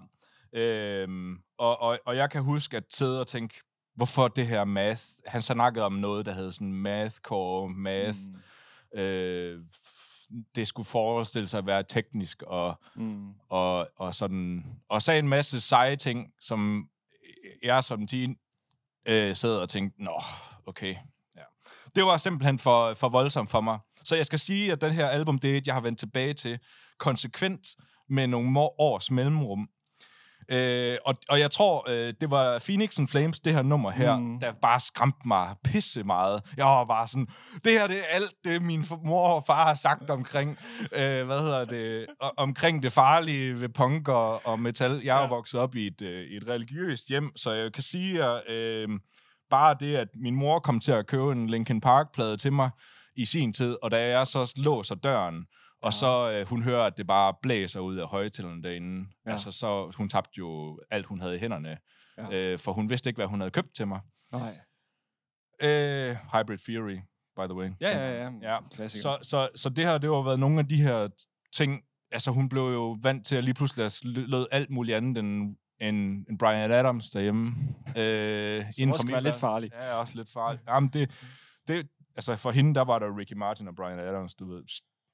Øhm, 0.52 1.38
og, 1.58 1.80
og, 1.80 1.98
og 2.06 2.16
jeg 2.16 2.30
kan 2.30 2.42
huske 2.42 2.76
at 2.76 2.84
sidde 2.90 3.20
og 3.20 3.26
tænke, 3.26 3.54
hvorfor 3.94 4.28
det 4.28 4.46
her 4.46 4.64
math? 4.64 5.02
Han 5.26 5.42
snakkede 5.42 5.84
om 5.84 5.92
noget, 5.92 6.26
der 6.26 6.32
hed 6.32 6.52
sådan 6.52 6.72
mathcore, 6.72 7.68
math. 7.68 8.18
Mm. 8.94 9.00
Øh, 9.00 9.60
det 10.54 10.68
skulle 10.68 10.86
forestille 10.86 11.48
sig 11.48 11.58
at 11.58 11.66
være 11.66 11.82
teknisk 11.82 12.42
og, 12.42 12.80
Mm. 12.96 13.30
og, 13.48 13.88
og 13.96 14.14
sådan. 14.14 14.64
Og 14.88 15.02
sagde 15.02 15.18
en 15.18 15.28
masse 15.28 15.60
seje 15.60 15.96
ting, 15.96 16.32
som 16.40 16.88
jeg 17.62 17.84
som 17.84 18.06
teen 18.06 18.36
øh, 19.06 19.36
sad 19.36 19.58
og 19.58 19.68
tænkte, 19.68 20.02
nå, 20.04 20.22
okay. 20.66 20.96
Ja. 21.36 21.42
Det 21.94 22.04
var 22.04 22.16
simpelthen 22.16 22.58
for, 22.58 22.94
for 22.94 23.08
voldsomt 23.08 23.50
for 23.50 23.60
mig. 23.60 23.78
Så 24.04 24.16
jeg 24.16 24.26
skal 24.26 24.38
sige, 24.38 24.72
at 24.72 24.80
den 24.80 24.92
her 24.92 25.08
album, 25.08 25.38
det 25.38 25.52
er 25.52 25.58
et, 25.58 25.66
jeg 25.66 25.74
har 25.74 25.80
vendt 25.80 25.98
tilbage 25.98 26.34
til 26.34 26.58
konsekvent 26.98 27.68
med 28.08 28.26
nogle 28.26 28.60
års 28.60 29.10
mellemrum. 29.10 29.68
Øh, 30.52 30.96
og, 31.06 31.14
og 31.28 31.40
jeg 31.40 31.50
tror, 31.50 31.90
øh, 31.90 32.14
det 32.20 32.30
var 32.30 32.58
Phoenix 32.58 32.98
and 32.98 33.08
Flames, 33.08 33.40
det 33.40 33.52
her 33.52 33.62
nummer 33.62 33.90
her, 33.90 34.16
Mm. 34.18 34.40
der 34.40 34.52
bare 34.62 34.80
skræmte 34.80 35.18
mig 35.24 35.54
pisse 35.64 36.02
meget. 36.04 36.42
Jeg 36.56 36.66
var 36.66 36.84
bare 36.84 37.06
sådan, 37.08 37.26
det 37.64 37.72
her 37.72 37.86
det 37.86 37.98
er 37.98 38.04
alt 38.10 38.34
det, 38.44 38.62
min 38.62 38.84
mor 39.04 39.28
og 39.28 39.44
far 39.46 39.64
har 39.66 39.74
sagt 39.74 40.10
omkring, 40.10 40.58
øh, 40.92 41.26
hvad 41.26 41.38
hedder 41.40 41.64
det, 41.64 42.06
omkring 42.36 42.82
det 42.82 42.92
farlige 42.92 43.60
ved 43.60 43.68
punk 43.68 44.08
og, 44.08 44.46
og 44.46 44.58
metal. 44.60 45.00
Jeg 45.04 45.16
er 45.18 45.22
Ja. 45.22 45.28
vokset 45.28 45.60
op 45.60 45.74
i 45.74 45.86
et, 45.86 46.02
øh, 46.02 46.24
et 46.26 46.48
religiøst 46.48 47.08
hjem, 47.08 47.36
så 47.36 47.50
jeg 47.52 47.72
kan 47.72 47.82
sige, 47.82 48.24
at 48.24 48.50
øh, 48.50 48.88
bare 49.50 49.76
det, 49.80 49.96
at 49.96 50.08
min 50.14 50.34
mor 50.34 50.58
kom 50.58 50.80
til 50.80 50.92
at 50.92 51.06
købe 51.06 51.32
en 51.32 51.46
Linkin 51.50 51.80
Park-plade 51.80 52.36
til 52.36 52.52
mig 52.52 52.70
i 53.16 53.24
sin 53.24 53.52
tid, 53.52 53.76
og 53.82 53.90
da 53.90 54.08
jeg 54.18 54.26
så 54.26 54.52
låser 54.56 54.94
døren, 54.94 55.44
og 55.82 55.92
så 55.92 56.30
øh, 56.30 56.48
hun 56.48 56.62
hører, 56.62 56.82
at 56.84 56.96
det 56.96 57.06
bare 57.06 57.34
blæser 57.42 57.80
ud 57.80 57.96
af 57.96 58.06
højtalerne 58.08 58.62
derinde. 58.62 59.08
Ja. 59.26 59.30
Altså, 59.30 59.52
så 59.52 59.92
hun 59.96 60.08
tabte 60.08 60.32
jo 60.38 60.80
alt, 60.90 61.06
hun 61.06 61.20
havde 61.20 61.36
i 61.36 61.38
hænderne. 61.38 61.78
Ja. 62.18 62.32
Øh, 62.32 62.58
for 62.58 62.72
hun 62.72 62.90
vidste 62.90 63.10
ikke, 63.10 63.18
hvad 63.18 63.26
hun 63.26 63.40
havde 63.40 63.50
købt 63.50 63.74
til 63.74 63.88
mig. 63.88 64.00
Nej. 64.32 64.58
Øh, 65.62 66.16
Hybrid 66.32 66.58
Fury, 66.58 66.98
by 67.36 67.44
the 67.44 67.54
way. 67.54 67.70
Ja, 67.80 67.98
ja, 67.98 68.22
ja. 68.24 68.30
Ja. 68.42 68.58
Klassiker. 68.74 69.02
Så, 69.02 69.18
så, 69.22 69.48
så 69.54 69.68
det 69.68 69.84
her, 69.84 69.98
det 69.98 70.10
har 70.10 70.22
været 70.22 70.40
nogle 70.40 70.58
af 70.58 70.68
de 70.68 70.82
her 70.82 71.08
ting, 71.52 71.82
altså, 72.10 72.30
hun 72.30 72.48
blev 72.48 72.62
jo 72.62 72.98
vant 73.02 73.26
til 73.26 73.36
at 73.36 73.44
lige 73.44 73.54
pludselig 73.54 73.90
lød 74.04 74.46
alt 74.50 74.70
muligt 74.70 74.96
andet 74.96 75.18
end, 75.18 75.56
end, 75.80 76.26
end 76.28 76.38
Brian 76.38 76.72
Adams 76.72 77.10
derhjemme. 77.10 77.54
Øh, 77.96 78.64
Som 78.78 78.90
også 78.90 79.06
kan 79.06 79.12
være 79.12 79.22
lidt 79.22 79.36
farlig. 79.36 79.70
Ja, 79.72 79.94
også 79.96 80.16
lidt 80.16 80.32
farlig. 80.32 80.60
Jamen, 80.68 80.90
det, 80.90 81.10
det, 81.68 81.88
altså 82.16 82.36
for 82.36 82.50
hende, 82.50 82.74
der 82.74 82.84
var 82.84 82.98
der 82.98 83.18
Ricky 83.18 83.32
Martin 83.32 83.68
og 83.68 83.74
Brian 83.76 83.98
Adams, 83.98 84.34
du 84.34 84.52
ved. 84.54 84.62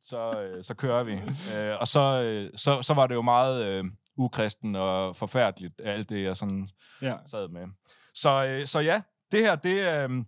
Så, 0.00 0.40
øh, 0.42 0.64
så 0.64 0.74
kører 0.74 1.02
vi. 1.02 1.12
Øh, 1.58 1.76
og 1.80 1.88
så, 1.88 2.22
øh, 2.22 2.50
så, 2.56 2.82
så 2.82 2.94
var 2.94 3.06
det 3.06 3.14
jo 3.14 3.22
meget 3.22 3.66
øh, 3.66 3.84
ukristen 4.16 4.76
og 4.76 5.16
forfærdeligt, 5.16 5.80
alt 5.84 6.08
det, 6.08 6.22
jeg 6.24 6.36
sådan 6.36 6.68
Ja. 7.02 7.16
sad 7.26 7.48
med. 7.48 7.66
Så, 8.14 8.44
øh, 8.46 8.66
så 8.66 8.80
ja, 8.80 9.02
det 9.32 9.40
her, 9.40 9.56
det, 9.56 9.78
øh, 9.80 10.24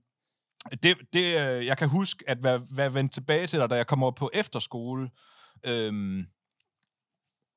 det, 0.82 0.96
det 1.12 1.40
øh, 1.40 1.66
jeg 1.66 1.78
kan 1.78 1.88
huske, 1.88 2.24
at 2.28 2.42
være, 2.42 2.62
være 2.70 2.94
vendt 2.94 3.12
tilbage 3.12 3.46
til 3.46 3.58
dig, 3.60 3.70
da 3.70 3.74
jeg 3.74 3.86
kom 3.86 4.02
over 4.02 4.12
på 4.12 4.30
efterskole, 4.34 5.10
øh, 5.64 6.24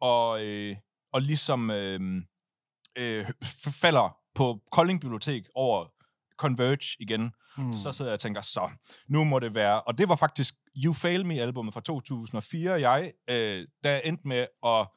og, 0.02 0.44
øh, 0.44 0.76
og 1.14 1.22
ligesom 1.22 1.72
øh, 1.72 2.22
øh, 2.98 3.26
falder 3.82 4.18
på 4.36 4.60
Kolding 4.72 5.02
Bibliotek 5.02 5.44
over 5.56 5.86
Converge 6.38 6.96
igen, 7.00 7.32
Mm. 7.58 7.74
så 7.74 7.92
sidder 7.92 8.12
jeg 8.12 8.14
og 8.14 8.20
tænker, 8.20 8.42
så, 8.42 8.70
nu 9.08 9.24
må 9.24 9.40
det 9.40 9.56
være. 9.56 9.82
Og 9.82 9.98
det 9.98 10.10
var 10.10 10.16
faktisk 10.16 10.56
You 10.86 10.94
Fail 10.94 11.26
Me-albummet 11.26 11.74
fra 11.74 11.82
2004, 11.82 12.90
jeg, 12.90 13.12
øh, 13.30 13.68
der 13.84 13.98
endte 13.98 14.28
med 14.28 14.48
at 14.66 14.88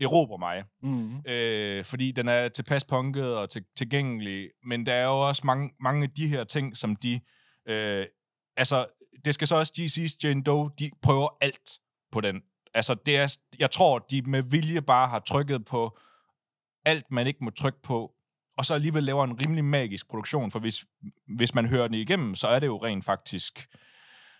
erobre 0.00 0.38
mig. 0.38 0.64
Mm. 0.82 1.20
Øh, 1.26 1.84
fordi 1.84 2.12
den 2.12 2.28
er 2.28 2.48
tilpas 2.48 2.84
punket 2.84 3.36
og 3.36 3.50
til, 3.50 3.64
tilgængelig, 3.76 4.50
men 4.66 4.86
der 4.86 4.92
er 4.94 5.04
jo 5.04 5.28
også 5.28 5.42
mange, 5.44 5.70
mange 5.80 6.02
af 6.04 6.10
de 6.10 6.28
her 6.28 6.44
ting, 6.44 6.76
som 6.76 6.96
de... 6.96 7.20
Øh, 7.68 8.06
altså, 8.56 8.86
det 9.24 9.34
skal 9.34 9.48
så 9.48 9.56
også 9.56 9.72
GC's 9.78 10.16
Jane 10.24 10.42
Doe, 10.42 10.70
de 10.78 10.90
prøver 11.02 11.28
alt 11.40 11.70
på 12.12 12.20
den. 12.20 12.42
Altså, 12.74 12.94
det 12.94 13.16
er, 13.16 13.36
jeg 13.58 13.70
tror, 13.70 13.98
de 13.98 14.22
med 14.22 14.42
vilje 14.42 14.82
bare 14.82 15.08
har 15.08 15.18
trykket 15.18 15.64
på 15.64 15.98
alt, 16.84 17.10
man 17.10 17.26
ikke 17.26 17.44
må 17.44 17.50
trykke 17.50 17.82
på, 17.82 18.12
og 18.56 18.66
så 18.66 18.74
alligevel 18.74 19.04
laver 19.04 19.24
en 19.24 19.40
rimelig 19.40 19.64
magisk 19.64 20.08
produktion, 20.08 20.50
for 20.50 20.58
hvis, 20.58 20.84
hvis 21.36 21.54
man 21.54 21.66
hører 21.66 21.86
den 21.86 21.94
igennem, 21.94 22.34
så 22.34 22.46
er 22.48 22.58
det 22.58 22.66
jo 22.66 22.84
rent 22.84 23.04
faktisk... 23.04 23.66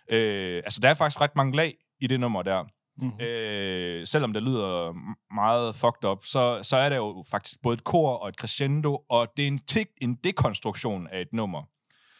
Øh, 0.09 0.61
altså, 0.65 0.79
der 0.79 0.89
er 0.89 0.93
faktisk 0.93 1.21
ret 1.21 1.35
mange 1.35 1.55
lag 1.55 1.77
i 1.99 2.07
det 2.07 2.19
nummer 2.19 2.41
der. 2.43 2.63
Mm. 2.97 3.25
Øh, 3.25 4.07
selvom 4.07 4.33
det 4.33 4.43
lyder 4.43 4.93
meget 5.33 5.75
fucked 5.75 6.09
up, 6.09 6.25
så, 6.25 6.59
så 6.63 6.77
er 6.77 6.89
det 6.89 6.95
jo 6.95 7.23
faktisk 7.31 7.61
både 7.63 7.73
et 7.73 7.83
kor 7.83 8.11
og 8.11 8.29
et 8.29 8.35
crescendo, 8.35 9.05
og 9.09 9.27
det 9.37 9.43
er 9.43 9.47
en, 9.47 9.59
tik, 9.59 9.87
en 10.01 10.15
dekonstruktion 10.15 11.07
af 11.07 11.21
et 11.21 11.33
nummer. 11.33 11.63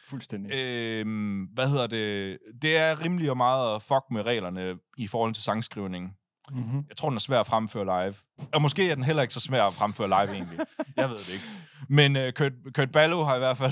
Fuldstændig. 0.07 0.51
Øh, 0.53 1.05
hvad 1.53 1.69
hedder 1.69 1.87
det? 1.87 2.37
Det 2.61 2.77
er 2.77 3.03
rimelig 3.03 3.29
og 3.29 3.37
meget 3.37 3.75
at 3.75 3.81
fuck 3.81 4.03
med 4.11 4.21
reglerne 4.21 4.75
i 4.97 5.07
forhold 5.07 5.33
til 5.33 5.43
sangskrivning. 5.43 6.13
Mm-hmm. 6.51 6.85
Jeg 6.89 6.97
tror, 6.97 7.09
den 7.09 7.15
er 7.15 7.19
svær 7.19 7.39
at 7.39 7.47
fremføre 7.47 7.85
live. 8.05 8.15
Og 8.53 8.61
måske 8.61 8.91
er 8.91 8.95
den 8.95 9.03
heller 9.03 9.21
ikke 9.21 9.33
så 9.33 9.39
svær 9.39 9.63
at 9.63 9.73
fremføre 9.73 10.07
live, 10.07 10.35
egentlig. 10.35 10.59
Jeg 10.97 11.09
ved 11.09 11.17
det 11.17 11.33
ikke. 11.33 11.45
Men 11.89 12.15
uh, 12.15 12.31
Kurt, 12.35 12.51
Kurt 12.75 12.91
Ballo 12.91 13.23
har 13.23 13.35
i 13.35 13.39
hvert 13.39 13.57
fald 13.57 13.71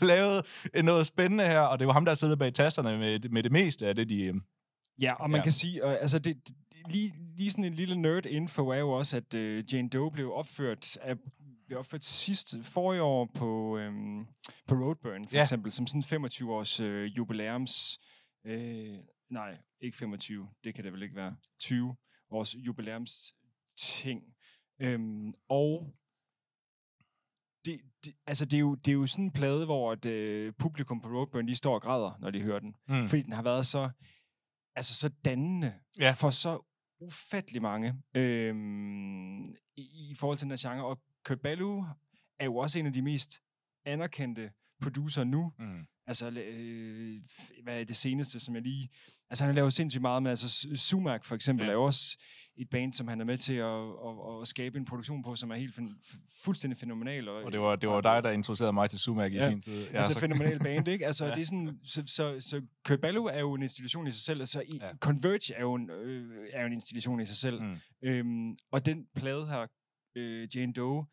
lavet 0.10 0.46
noget 0.84 1.06
spændende 1.06 1.44
her, 1.46 1.60
og 1.60 1.78
det 1.78 1.86
var 1.86 1.92
ham, 1.92 2.04
der 2.04 2.14
sidder 2.14 2.36
bag 2.36 2.54
tasterne 2.54 2.98
med, 2.98 3.28
med 3.30 3.42
det 3.42 3.52
meste 3.52 3.86
af 3.86 3.94
det, 3.94 4.08
de... 4.08 4.22
øh, 4.22 4.34
Ja, 5.00 5.14
og 5.14 5.30
man 5.30 5.38
Ja. 5.38 5.42
kan 5.42 5.52
sige, 5.52 5.86
øh, 5.86 5.96
altså 6.00 6.18
det, 6.18 6.36
lige, 6.90 7.12
lige 7.36 7.50
sådan 7.50 7.64
en 7.64 7.72
lille 7.74 7.96
nerd-info 7.96 8.68
er 8.68 8.76
jo 8.78 8.90
også, 8.90 9.16
at 9.16 9.34
øh, 9.34 9.64
Jane 9.74 9.88
Doe 9.88 10.10
blev 10.10 10.32
opført 10.32 10.96
af, 11.02 11.14
blev 11.66 11.78
opført 11.78 12.04
sidst 12.04 12.54
forrige 12.62 13.02
år 13.02 13.28
på, 13.34 13.78
øhm, 13.78 14.26
på 14.68 14.74
Roadburn, 14.74 15.24
for 15.24 15.36
Ja. 15.36 15.40
eksempel, 15.40 15.72
som 15.72 15.86
sådan 15.86 16.02
25 16.02 16.54
års 16.54 16.80
øh, 16.80 17.16
jubilæums... 17.16 17.98
Øh, 18.46 18.94
nej, 19.32 19.58
ikke 19.80 19.96
25, 19.96 20.48
det 20.64 20.74
kan 20.74 20.84
det 20.84 20.92
vel 20.92 21.02
ikke 21.02 21.16
være. 21.16 21.36
20 21.60 21.96
års 22.30 22.54
jubilæums 22.54 23.34
ting. 23.76 24.22
Øhm, 24.78 25.34
og 25.48 25.94
det, 27.64 27.80
det, 28.04 28.14
altså 28.26 28.44
det, 28.44 28.54
er 28.56 28.60
jo, 28.60 28.74
det 28.74 28.88
er 28.88 28.92
jo 28.92 29.06
sådan 29.06 29.24
en 29.24 29.32
plade, 29.32 29.64
hvor 29.64 29.92
et, 29.92 30.04
øh, 30.04 30.52
publikum 30.58 31.00
på 31.00 31.08
Roadburn, 31.08 31.48
de 31.48 31.54
står 31.56 31.74
og 31.74 31.82
græder, 31.82 32.18
når 32.20 32.30
de 32.30 32.42
hører 32.42 32.58
den. 32.60 32.76
Mm. 32.88 33.08
Fordi 33.08 33.22
den 33.22 33.32
har 33.32 33.42
været 33.42 33.66
så, 33.66 33.90
altså 34.76 34.94
så 34.94 35.08
dannende 35.24 35.74
Ja. 35.98 36.10
for 36.10 36.30
så 36.30 36.62
ufattelig 37.00 37.62
mange 37.62 38.02
øhm, 38.14 39.48
i, 39.76 40.10
i 40.10 40.14
forhold 40.18 40.38
til 40.38 40.44
den 40.44 40.50
her 40.58 40.70
genre. 40.70 40.86
Og 40.86 41.02
Kurt 41.24 41.40
Ballou 41.40 41.84
er 42.38 42.44
jo 42.44 42.56
også 42.56 42.78
en 42.78 42.86
af 42.86 42.92
de 42.92 43.02
mest 43.02 43.40
anerkendte 43.84 44.52
producer 44.82 45.24
nu. 45.24 45.52
Mm. 45.58 45.86
Altså, 46.06 46.30
øh, 46.30 47.20
hvad 47.62 47.80
er 47.80 47.84
det 47.84 47.96
seneste, 47.96 48.40
som 48.40 48.54
jeg 48.54 48.62
lige... 48.62 48.88
Altså, 49.30 49.44
han 49.44 49.48
har 49.50 49.54
lavet 49.54 49.72
sindssygt 49.72 50.02
meget, 50.02 50.22
men 50.22 50.30
altså, 50.30 50.68
Sumac 50.76 51.24
for 51.24 51.34
eksempel 51.34 51.66
Ja. 51.66 51.72
er 51.72 51.76
også 51.76 52.18
et 52.56 52.68
band, 52.70 52.92
som 52.92 53.08
han 53.08 53.20
er 53.20 53.24
med 53.24 53.38
til 53.38 53.54
at, 53.54 53.66
at, 54.36 54.40
at 54.42 54.48
skabe 54.48 54.78
en 54.78 54.84
produktion 54.84 55.22
på, 55.22 55.36
som 55.36 55.50
er 55.50 55.54
helt 55.56 55.74
fuldstændig 56.44 56.78
fænomenal. 56.78 57.28
Og 57.28 57.52
det 57.52 57.60
var, 57.60 57.76
det 57.76 57.88
var 57.88 58.00
dig, 58.00 58.24
der 58.24 58.30
introducerede 58.30 58.72
mig 58.72 58.90
til 58.90 58.98
Sumac 58.98 59.32
i 59.32 59.34
Ja. 59.34 59.48
sin 59.50 59.60
tid. 59.60 59.86
Ja, 59.86 59.96
altså 59.96 60.18
fænomenal 60.20 60.58
band, 60.58 60.88
ikke? 60.88 61.06
Altså, 61.12 61.24
Ja. 61.26 61.34
det 61.34 61.40
er 61.40 61.44
sådan, 61.46 61.78
så, 61.84 62.02
så, 62.06 62.36
så 62.40 62.62
Kurt 62.84 63.00
Ballou 63.00 63.24
er 63.24 63.40
jo 63.40 63.54
en 63.54 63.62
institution 63.62 64.06
i 64.06 64.10
sig 64.10 64.20
selv, 64.24 64.40
og 64.40 64.48
så 64.48 64.60
i, 64.60 64.78
Ja. 64.80 64.90
Converge 64.96 65.54
er 65.54 65.60
jo, 65.60 65.74
en, 65.74 65.90
øh, 65.90 66.46
er 66.52 66.60
jo 66.60 66.66
en 66.66 66.72
institution 66.72 67.20
i 67.20 67.26
sig 67.26 67.36
selv. 67.36 67.62
Mm. 67.62 67.76
Øhm, 68.02 68.56
og 68.72 68.86
den 68.86 69.06
plade 69.16 69.46
her, 69.46 69.66
øh, 70.16 70.56
Jane 70.56 70.72
Doe, 70.72 71.06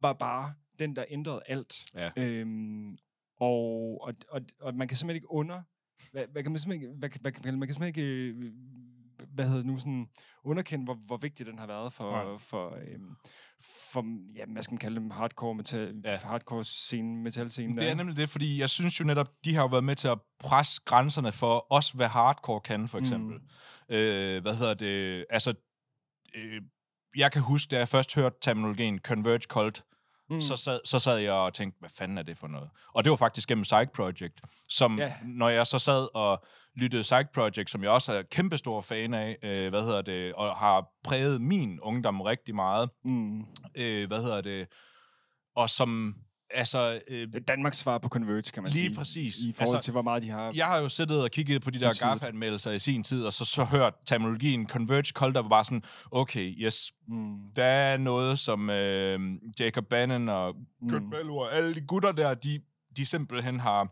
var 0.00 0.12
bare 0.12 0.54
den, 0.78 0.96
der 0.96 1.04
ændrede 1.08 1.42
alt. 1.46 1.84
Ja. 1.94 2.10
Øhm, 2.16 2.96
og, 3.40 4.00
og, 4.02 4.14
og, 4.28 4.40
og 4.60 4.74
man 4.74 4.88
kan 4.88 4.96
simpelthen 4.96 5.16
ikke 5.16 5.30
under... 5.30 5.62
Hvad, 6.12 6.24
hvad 6.32 6.42
kan 6.42 6.52
man 6.52 6.58
simpelthen 6.58 6.88
ikke... 6.90 6.98
Hvad, 6.98 7.08
kan- 7.10 7.20
hvad, 7.20 7.32
kan- 7.32 7.58
man 7.58 7.68
kan 7.68 7.74
simpelthen 7.74 8.04
ikke... 8.04 8.46
øh, 8.46 8.52
Hvad 9.34 9.48
hedder 9.48 9.64
nu 9.64 9.78
sådan... 9.78 10.06
Underkende, 10.44 10.84
hvor, 10.84 10.94
hvor 10.94 11.16
vigtig 11.16 11.46
den 11.46 11.58
har 11.58 11.66
været 11.66 11.92
for... 11.92 12.10
Nej. 12.10 12.38
For, 12.38 12.74
øhm, 12.88 13.10
for 13.92 14.04
ja, 14.36 14.44
hvad 14.46 14.62
skal 14.62 14.72
man 14.74 14.78
kalde 14.78 15.00
dem? 15.00 15.10
Hardcore, 15.10 15.54
metal, 15.54 16.00
Ja. 16.04 16.10
ja. 16.10 16.16
hardcore 16.16 16.64
scene, 16.64 17.16
metal 17.22 17.50
scene. 17.50 17.74
Det 17.74 17.88
er 17.88 17.94
nemlig 17.94 18.16
det, 18.16 18.28
fordi 18.28 18.60
jeg 18.60 18.70
synes 18.70 19.00
jo 19.00 19.04
netop, 19.04 19.28
de 19.44 19.54
har 19.54 19.62
jo 19.62 19.66
været 19.68 19.84
med 19.84 19.96
til 19.96 20.08
at 20.08 20.18
presse 20.38 20.82
grænserne 20.84 21.32
for 21.32 21.66
os, 21.72 21.90
hvad 21.90 22.08
hardcore 22.08 22.60
kan, 22.60 22.88
for 22.88 22.98
eksempel. 22.98 23.36
Mm. 23.38 23.94
Øh, 23.94 24.42
hvad 24.42 24.56
hedder 24.56 24.74
det? 24.74 25.26
Altså, 25.30 25.54
øh, 26.34 26.62
jeg 27.16 27.32
kan 27.32 27.42
huske, 27.42 27.70
da 27.70 27.78
jeg 27.78 27.88
først 27.88 28.14
hørte 28.14 28.36
terminologien 28.40 28.98
Converge 28.98 29.38
Cult, 29.48 29.84
mm. 30.34 30.40
så, 30.40 30.56
sad, 30.56 30.80
så 30.84 30.98
sad 30.98 31.16
jeg 31.18 31.32
og 31.32 31.54
tænkte, 31.54 31.78
hvad 31.80 31.90
fanden 31.98 32.18
er 32.18 32.22
det 32.22 32.36
for 32.38 32.46
noget? 32.48 32.70
Og 32.94 33.04
det 33.04 33.10
var 33.10 33.16
faktisk 33.16 33.48
gennem 33.48 33.62
Psych 33.62 33.88
Project, 33.94 34.40
som 34.68 34.98
Ja. 34.98 35.12
når 35.24 35.48
jeg 35.48 35.66
så 35.66 35.78
sad 35.78 36.08
og 36.14 36.44
lyttede 36.76 37.02
Psych 37.02 37.24
Project, 37.34 37.70
som 37.70 37.82
jeg 37.82 37.90
også 37.90 38.12
er 38.12 38.22
kæmpestor 38.22 38.80
fan 38.80 39.14
af, 39.14 39.36
øh, 39.42 39.68
hvad 39.68 39.82
hedder 39.82 40.02
det, 40.02 40.32
og 40.34 40.56
har 40.56 40.86
præget 41.04 41.40
min 41.42 41.80
ungdom 41.80 42.20
rigtig 42.20 42.54
meget, 42.54 42.90
Mm. 43.04 43.40
øh, 43.74 44.06
hvad 44.08 44.22
hedder 44.22 44.40
det, 44.40 44.68
og 45.56 45.70
som, 45.70 46.14
altså, 46.50 47.00
øh, 47.08 47.26
Det 47.26 47.34
er 47.34 47.40
Danmarks 47.40 47.78
svar 47.78 47.98
på 47.98 48.08
Converge, 48.08 48.42
kan 48.42 48.62
man 48.62 48.72
Lige 48.72 48.84
sige. 48.84 48.94
præcis. 48.96 49.36
I 49.36 49.52
forhold 49.52 49.74
Altså, 49.76 49.84
til, 49.86 49.92
hvor 49.92 50.02
meget 50.02 50.22
de 50.22 50.30
har... 50.30 50.52
jeg 50.56 50.66
har 50.66 50.78
jo 50.78 50.88
siddet 50.88 51.22
og 51.22 51.30
kigget 51.30 51.62
på 51.62 51.70
de 51.70 51.80
der. 51.80 51.92
GAFA-anmeldelser 52.00 52.70
i 52.70 52.78
sin 52.78 53.02
tid, 53.02 53.24
og 53.24 53.32
så, 53.32 53.44
så 53.44 53.64
hørt 53.64 53.94
terminologien 54.06 54.68
Converge 54.68 55.12
Cult, 55.12 55.34
der 55.34 55.42
var 55.42 55.48
bare 55.48 55.64
sådan, 55.64 55.82
okay, 56.10 56.54
yes, 56.58 56.92
Mm. 57.08 57.38
der 57.56 57.64
er 57.64 57.96
noget, 57.96 58.38
som 58.38 58.70
øh, 58.70 59.20
Jacob 59.60 59.84
Bannon 59.86 60.28
og 60.28 60.54
Kurt 60.90 61.02
Mm. 61.02 61.10
Bellew 61.10 61.34
og 61.34 61.54
alle 61.56 61.74
de 61.74 61.80
gutter 61.80 62.12
der, 62.12 62.34
de, 62.34 62.60
de 62.96 63.06
simpelthen 63.06 63.60
har 63.60 63.88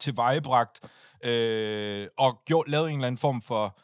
tilvejebragt 0.00 0.80
øh, 1.24 2.06
og 2.18 2.42
gjort, 2.46 2.68
lavet 2.68 2.88
en 2.90 2.94
eller 2.94 3.06
anden 3.06 3.18
form 3.18 3.42
for 3.42 3.78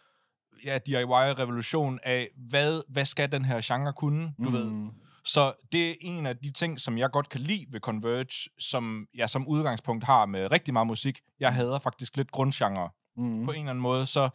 ja, 0.65 0.79
DIY-revolution 0.87 1.99
af, 2.03 2.29
hvad, 2.49 2.83
hvad 2.89 3.05
skal 3.05 3.33
den 3.33 3.45
her 3.45 3.61
genre 3.65 3.93
kunne, 3.93 4.23
du 4.45 4.49
mm. 4.51 4.53
ved. 4.53 4.91
Mm. 5.23 5.26
Så 5.26 5.52
det 5.73 5.91
er 5.91 5.95
en 6.00 6.26
af 6.26 6.37
de 6.37 6.50
ting, 6.52 6.81
som 6.81 6.99
jeg 6.99 7.11
godt 7.11 7.29
kan 7.29 7.41
lide 7.41 7.67
ved 7.71 7.81
Converge, 7.81 8.50
som 8.59 9.07
jeg 9.14 9.31
som 9.31 9.49
udgangspunkt 9.49 10.05
har 10.05 10.26
med 10.26 10.50
rigtig 10.52 10.73
meget 10.73 10.87
musik. 10.87 11.21
Jeg 11.41 11.55
hader 11.55 11.79
faktisk 11.79 12.17
lidt 12.17 12.31
grundgenre 12.31 12.91
Mm. 13.17 13.45
på 13.45 13.52
en 13.52 13.59
eller 13.59 13.71
anden 13.71 13.83
måde, 13.83 14.07
så 14.07 14.29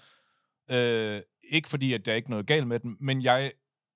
øh, 0.72 1.22
ikke 1.50 1.70
fordi, 1.70 1.94
at 1.94 2.06
der 2.06 2.12
er 2.12 2.16
ikke 2.16 2.30
noget 2.30 2.48
galt 2.48 2.68
med 2.68 2.80
den, 2.80 2.98
men 3.00 3.24
jeg 3.24 3.52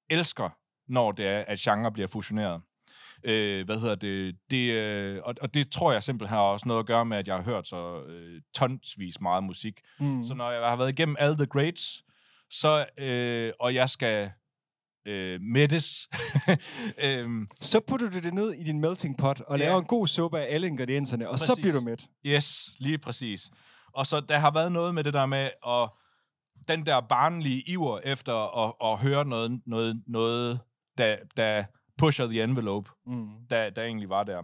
elsker, 0.10 0.50
når 0.88 1.12
det 1.12 1.28
er, 1.28 1.40
at 1.48 1.60
genre 1.60 1.92
bliver 1.92 2.08
fusioneret. 2.08 2.62
Øh, 3.24 3.66
hvad 3.66 3.80
hedder 3.80 3.96
det? 3.96 4.36
det 4.52 4.72
øh, 4.72 5.22
og, 5.24 5.36
og 5.42 5.54
det 5.54 5.72
tror 5.72 5.92
jeg 5.92 6.04
simpelthen 6.04 6.38
har 6.38 6.44
også 6.44 6.68
noget 6.68 6.80
at 6.80 6.86
gøre 6.86 7.06
med, 7.06 7.18
at 7.18 7.28
jeg 7.28 7.36
har 7.36 7.44
hørt 7.44 7.68
så 7.68 8.04
øh, 8.04 8.42
tonsvis 8.56 9.22
meget 9.22 9.44
musik. 9.44 9.80
Mm. 10.00 10.24
Så 10.24 10.34
når 10.34 10.52
jeg 10.52 10.70
har 10.70 10.76
været 10.76 10.90
igennem 10.90 11.16
all 11.20 11.36
the 11.36 11.46
greats, 11.46 12.04
så, 12.50 12.86
øh, 12.98 13.54
og 13.60 13.74
jeg 13.74 13.90
skal 13.90 14.32
øh, 15.06 15.42
mættes, 15.42 16.08
øhm, 17.06 17.48
Så 17.62 17.80
putter 17.88 18.10
du 18.10 18.20
det 18.20 18.34
ned 18.34 18.54
i 18.54 18.64
din 18.64 18.80
melting 18.82 19.18
pot, 19.18 19.42
og 19.42 19.60
Ja. 19.60 19.66
laver 19.66 19.80
en 19.80 19.86
god 19.86 20.08
suppe 20.08 20.40
af 20.40 20.54
alle 20.56 20.68
ingredienserne, 20.68 21.30
og 21.30 21.40
så 21.40 21.52
Præcis. 21.54 21.62
bliver 21.64 21.76
du 21.80 21.82
mæt. 21.86 22.06
Yes, 22.26 22.70
lige 22.80 22.98
præcis. 22.98 23.50
Og 23.94 24.08
så 24.08 24.20
der 24.20 24.38
har 24.38 24.52
været 24.54 24.72
noget 24.72 24.96
med 24.96 25.04
det 25.04 25.14
der 25.14 25.26
med 25.26 25.50
at 25.68 25.90
den 26.68 26.86
der 26.86 27.02
barnlige 27.02 27.64
iver 27.68 28.00
efter 28.04 28.66
at, 28.68 28.74
at 28.92 28.98
høre 29.00 29.26
noget, 29.26 29.62
noget, 29.66 30.04
noget 30.08 30.60
der, 30.98 31.16
der 31.38 31.64
pusher 31.98 32.28
the 32.28 32.44
envelope, 32.44 32.90
Mm. 33.06 33.28
der, 33.50 33.70
der 33.70 33.84
egentlig 33.84 34.10
var 34.10 34.24
der. 34.24 34.42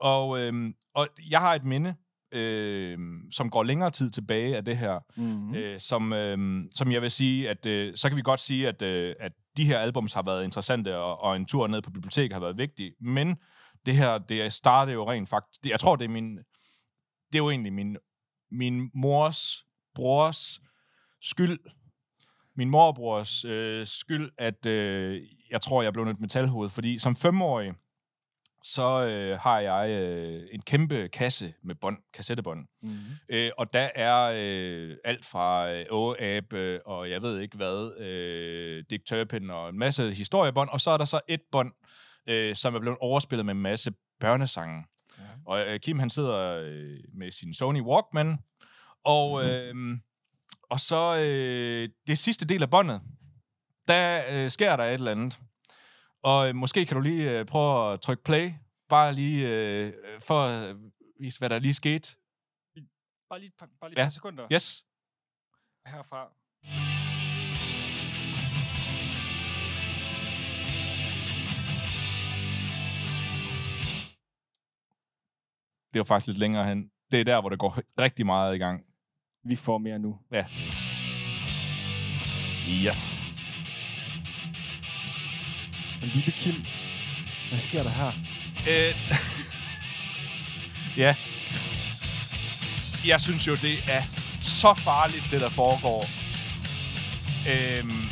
Og, 0.00 0.40
øhm, 0.40 0.74
og 0.94 1.08
jeg 1.30 1.40
har 1.40 1.54
et 1.54 1.64
minde 1.64 1.94
øh, 2.32 2.98
som 3.32 3.50
går 3.50 3.62
længere 3.62 3.90
tid 3.90 4.10
tilbage 4.10 4.56
af 4.56 4.64
det 4.64 4.76
her, 4.78 4.98
Mm-hmm. 5.16 5.54
øh, 5.54 5.80
som, 5.80 6.12
øh, 6.12 6.64
som 6.74 6.92
jeg 6.92 7.02
vil 7.02 7.10
sige, 7.10 7.50
at 7.50 7.66
øh, 7.66 7.96
så 7.96 8.08
kan 8.08 8.16
vi 8.16 8.22
godt 8.22 8.40
sige, 8.40 8.68
at, 8.68 8.82
øh, 8.82 9.14
at 9.20 9.32
de 9.58 9.64
her 9.64 9.78
albums 9.78 10.12
har 10.12 10.22
været 10.22 10.44
interessante, 10.44 10.96
og, 10.96 11.20
og 11.20 11.36
en 11.36 11.46
tur 11.46 11.66
ned 11.66 11.82
på 11.82 11.90
biblioteket 11.90 12.32
har 12.32 12.40
været 12.40 12.58
vigtig, 12.58 12.92
men 13.00 13.36
det 13.86 13.96
her, 13.96 14.18
det 14.18 14.52
startede 14.52 14.94
jo 14.94 15.10
rent 15.10 15.28
faktisk, 15.28 15.64
det, 15.64 15.70
jeg 15.70 15.80
tror, 15.80 15.96
det 15.96 16.04
er 16.04 16.08
min, 16.08 16.36
det 17.32 17.34
er 17.34 17.38
jo 17.38 17.50
egentlig 17.50 17.72
min, 17.72 17.96
min 18.50 18.90
mors 18.94 19.64
brors 19.94 20.60
skyld, 21.20 21.58
min 22.54 22.70
morbrors 22.70 23.44
øh, 23.44 23.86
skyld, 23.86 24.30
at 24.38 24.66
øh, 24.66 25.22
jeg 25.50 25.60
tror, 25.60 25.82
jeg 25.82 25.92
blev 25.92 26.04
et 26.04 26.20
metalhoved, 26.20 26.70
fordi 26.70 26.98
som 26.98 27.16
femårig, 27.16 27.72
så 28.62 29.06
øh, 29.06 29.38
har 29.38 29.60
jeg 29.60 29.90
øh, 29.90 30.48
en 30.52 30.62
kæmpe 30.62 31.08
kasse 31.08 31.54
med 31.62 31.74
bånd, 31.74 31.96
kassettebånd. 32.14 32.66
Mm-hmm. 32.82 32.98
Øh, 33.28 33.50
og 33.58 33.72
der 33.72 33.88
er 33.94 34.32
øh, 34.36 34.96
alt 35.04 35.24
fra 35.24 35.72
øh, 35.72 35.86
Åabe 35.90 36.86
og 36.86 37.10
jeg 37.10 37.22
ved 37.22 37.40
ikke 37.40 37.56
hvad, 37.56 38.00
øh, 38.00 38.84
Dick 38.90 39.06
Turpin 39.06 39.50
og 39.50 39.68
en 39.68 39.78
masse 39.78 40.14
historiebånd, 40.14 40.68
og 40.70 40.80
så 40.80 40.90
er 40.90 40.96
der 40.96 41.04
så 41.04 41.20
et 41.28 41.40
bånd, 41.52 41.72
øh, 42.26 42.56
som 42.56 42.74
er 42.74 42.80
blevet 42.80 42.98
overspillet 43.00 43.46
med 43.46 43.54
en 43.54 43.62
masse 43.62 43.92
børnesange. 44.20 44.84
Ja. 45.18 45.24
Og 45.46 45.60
øh, 45.60 45.80
Kim 45.80 45.98
han 45.98 46.10
sidder 46.10 46.62
øh, 46.64 46.98
med 47.14 47.30
sin 47.30 47.54
Sony 47.54 47.80
Walkman, 47.80 48.38
og, 49.04 49.42
øh, 49.46 49.74
og 50.62 50.80
så 50.80 51.16
øh, 51.16 51.88
det 52.06 52.18
sidste 52.18 52.46
del 52.46 52.62
af 52.62 52.70
båndet, 52.70 53.00
der 53.88 54.22
øh, 54.30 54.50
sker 54.50 54.76
der 54.76 54.84
et 54.84 54.94
eller 54.94 55.10
andet. 55.10 55.40
Og 56.22 56.48
øh, 56.48 56.54
måske 56.54 56.86
kan 56.86 56.94
du 56.96 57.00
lige 57.00 57.38
øh, 57.38 57.46
prøve 57.46 57.92
at 57.92 58.00
trykke 58.00 58.24
play, 58.24 58.52
bare 58.88 59.12
lige 59.12 59.48
øh, 59.48 59.92
for 60.20 60.42
at 60.42 60.76
vise, 61.20 61.38
hvad 61.38 61.50
der 61.50 61.58
lige 61.58 61.74
skete. 61.74 62.16
Bare 63.30 63.38
lige, 63.40 63.48
et 63.48 63.54
par- 63.58 63.68
bare 63.80 63.90
lige 63.90 63.94
et 63.94 63.98
Ja. 63.98 64.04
par 64.04 64.08
sekunder 64.10 64.46
Yes. 64.52 64.84
herfra. 65.86 66.32
Det 75.92 75.98
var 75.98 76.04
faktisk 76.04 76.26
lidt 76.26 76.38
længere 76.38 76.64
hen. 76.68 76.90
Det 77.10 77.20
er 77.20 77.24
der, 77.24 77.40
hvor 77.40 77.50
det 77.50 77.58
går 77.58 77.78
rigtig 77.98 78.26
meget 78.26 78.54
i 78.54 78.58
gang. 78.58 78.84
Vi 79.44 79.56
får 79.56 79.78
mere 79.78 79.98
nu. 79.98 80.18
Ja. 80.32 80.46
Yes. 82.86 83.27
Og 86.02 86.08
lille 86.14 86.32
Kim, 86.32 86.54
hvad 87.48 87.58
sker 87.58 87.82
der 87.82 87.90
her? 87.90 88.12
Øh, 88.70 88.94
ja. 90.96 91.16
Jeg 93.06 93.20
synes 93.20 93.46
jo, 93.46 93.52
det 93.52 93.74
er 93.96 94.02
så 94.42 94.74
farligt, 94.74 95.24
det 95.30 95.40
der 95.40 95.48
foregår. 95.48 96.04
Øhm, 97.52 98.04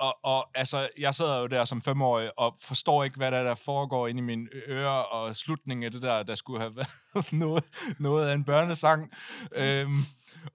og, 0.00 0.18
og 0.22 0.48
altså, 0.54 0.88
jeg 0.98 1.14
sidder 1.14 1.38
jo 1.38 1.46
der 1.46 1.64
som 1.64 1.82
femårig 1.82 2.38
og 2.38 2.56
forstår 2.60 3.04
ikke, 3.04 3.16
hvad 3.16 3.30
der, 3.30 3.38
er, 3.38 3.44
der 3.44 3.54
foregår 3.54 4.08
inde 4.08 4.18
i 4.18 4.22
mine 4.22 4.48
ører, 4.68 4.90
og 4.90 5.36
slutningen 5.36 5.84
af 5.84 5.90
det 5.90 6.02
der, 6.02 6.22
der 6.22 6.34
skulle 6.34 6.60
have 6.60 6.76
været 7.14 7.32
noget, 7.32 7.64
noget 7.98 8.28
af 8.28 8.34
en 8.34 8.44
børnesang. 8.44 9.10
Øhm, 9.56 10.00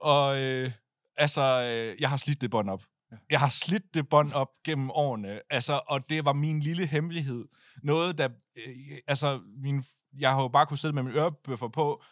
og 0.00 0.38
øh, 0.38 0.70
altså, 1.16 1.42
øh, 1.42 2.00
jeg 2.00 2.10
har 2.10 2.16
slidt 2.16 2.40
det 2.40 2.50
bånd 2.50 2.70
op. 2.70 2.82
Jeg 3.30 3.40
har 3.40 3.48
slidt 3.48 3.94
det 3.94 4.08
bånd 4.08 4.32
op 4.32 4.48
gennem 4.64 4.90
årene, 4.90 5.40
altså, 5.50 5.80
og 5.86 6.10
det 6.10 6.24
var 6.24 6.32
min 6.32 6.60
lille 6.60 6.86
hemmelighed. 6.86 7.48
Noget, 7.82 8.18
der, 8.18 8.28
øh, 8.56 8.98
altså, 9.06 9.40
min, 9.62 9.82
jeg 10.18 10.30
har 10.30 10.42
jo 10.42 10.48
bare 10.48 10.66
kunne 10.66 10.78
sidde 10.78 10.94
med 10.94 11.02
min 11.02 11.12
ørebøffer 11.12 11.68
på, 11.68 12.02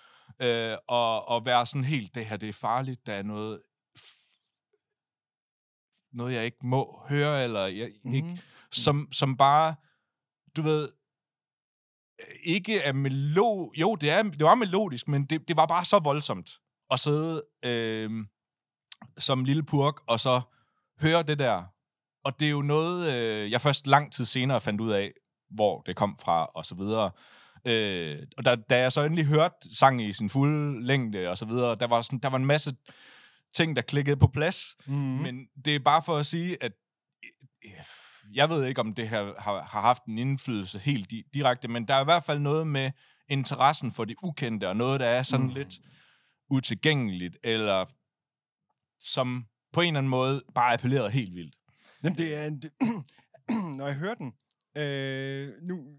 øh, 0.41 0.77
og, 0.89 1.29
og 1.29 1.45
være 1.45 1.67
sådan 1.67 1.85
helt, 1.85 2.15
det 2.15 2.27
her, 2.27 2.37
det 2.37 2.49
er 2.49 2.53
farligt, 2.53 3.07
der 3.07 3.15
er 3.15 3.23
noget, 3.23 3.63
noget 6.13 6.35
jeg 6.35 6.45
ikke 6.45 6.67
må 6.67 7.03
høre, 7.09 7.45
eller 7.45 7.67
jeg, 7.67 7.93
mm. 8.05 8.15
ikke, 8.15 8.43
som, 8.73 9.09
som 9.13 9.37
bare, 9.37 9.75
du 10.57 10.63
ved, 10.63 10.89
ikke 12.43 12.79
er 12.79 12.93
melo... 12.93 13.73
Jo, 13.77 13.95
det, 13.95 14.11
er, 14.11 14.23
det 14.23 14.45
var 14.45 14.55
melodisk, 14.55 15.09
men 15.09 15.25
det, 15.25 15.49
det 15.49 15.57
var 15.57 15.67
bare 15.67 15.85
så 15.85 15.99
voldsomt 15.99 16.61
at 16.91 17.01
sidde 17.01 17.43
øh, 17.65 18.27
som 19.19 19.45
lille 19.45 19.63
purk, 19.63 19.95
og 20.07 20.21
så 20.21 20.41
høre 21.01 21.23
det 21.23 21.39
der. 21.39 21.65
Og 22.25 22.41
det 22.41 22.47
er 22.47 22.51
jo 22.51 22.63
noget, 22.63 23.13
øh, 23.15 23.51
jeg 23.51 23.61
først 23.61 23.87
lang 23.87 24.13
tid 24.13 24.25
senere 24.25 24.61
fandt 24.61 24.81
ud 24.81 24.91
af, 24.91 25.13
hvor 25.51 25.81
det 25.81 25.97
kom 25.97 26.19
fra, 26.23 26.45
og 26.45 26.67
så 26.67 26.75
videre. 26.75 27.11
Øh, 27.65 28.19
og 28.39 28.45
da, 28.45 28.57
da 28.57 28.79
jeg 28.79 28.93
så 28.93 29.03
endelig 29.05 29.25
hørte 29.25 29.55
sangen 29.77 30.09
i 30.09 30.13
sin 30.13 30.29
fulde 30.31 30.87
længde, 30.87 31.29
og 31.29 31.39
så 31.39 31.45
videre, 31.47 31.75
der 31.75 31.87
var, 31.87 32.03
sådan, 32.03 32.19
der 32.19 32.29
var 32.29 32.37
en 32.39 32.47
masse 32.47 32.77
ting, 33.55 33.77
der 33.77 33.83
klikkede 33.83 34.17
på 34.17 34.27
plads. 34.29 34.77
Mm-hmm. 34.87 35.03
Men 35.23 35.47
det 35.65 35.75
er 35.75 35.79
bare 35.79 36.03
for 36.03 36.17
at 36.17 36.27
sige, 36.27 36.63
at 36.65 36.73
øh, 37.65 37.71
jeg 38.35 38.49
ved 38.51 38.65
ikke, 38.67 38.81
om 38.81 38.95
det 38.95 39.09
her 39.09 39.33
har, 39.39 39.63
har 39.63 39.81
haft 39.81 40.05
en 40.05 40.19
indflydelse 40.19 40.79
helt 40.79 41.13
di- 41.13 41.31
direkte, 41.35 41.69
men 41.69 41.89
der 41.89 41.95
er 41.95 42.01
i 42.01 42.05
hvert 42.05 42.25
fald 42.25 42.39
noget 42.39 42.67
med 42.67 42.91
interessen 43.29 43.93
for 43.93 44.05
det 44.05 44.17
ukendte, 44.23 44.69
og 44.69 44.77
noget, 44.77 45.01
der 45.01 45.07
er 45.07 45.23
sådan 45.23 45.47
Mm. 45.47 45.51
mm. 45.53 45.55
lidt 45.57 45.79
utilgængeligt, 46.51 47.37
eller 47.45 47.85
som 49.01 49.45
på 49.73 49.81
en 49.81 49.87
eller 49.87 49.99
anden 49.99 50.11
måde 50.11 50.43
bare 50.55 50.73
appellerede 50.73 51.11
helt 51.11 51.35
vildt. 51.35 51.57
Jamen, 52.05 52.19
det 52.19 52.35
er 52.35 52.45
en, 52.47 52.63
det, 52.63 52.73
når 53.79 53.87
jeg 53.87 53.95
hører 53.97 54.15
den, 54.15 54.33
øh, 54.83 55.63
nu, 55.63 55.99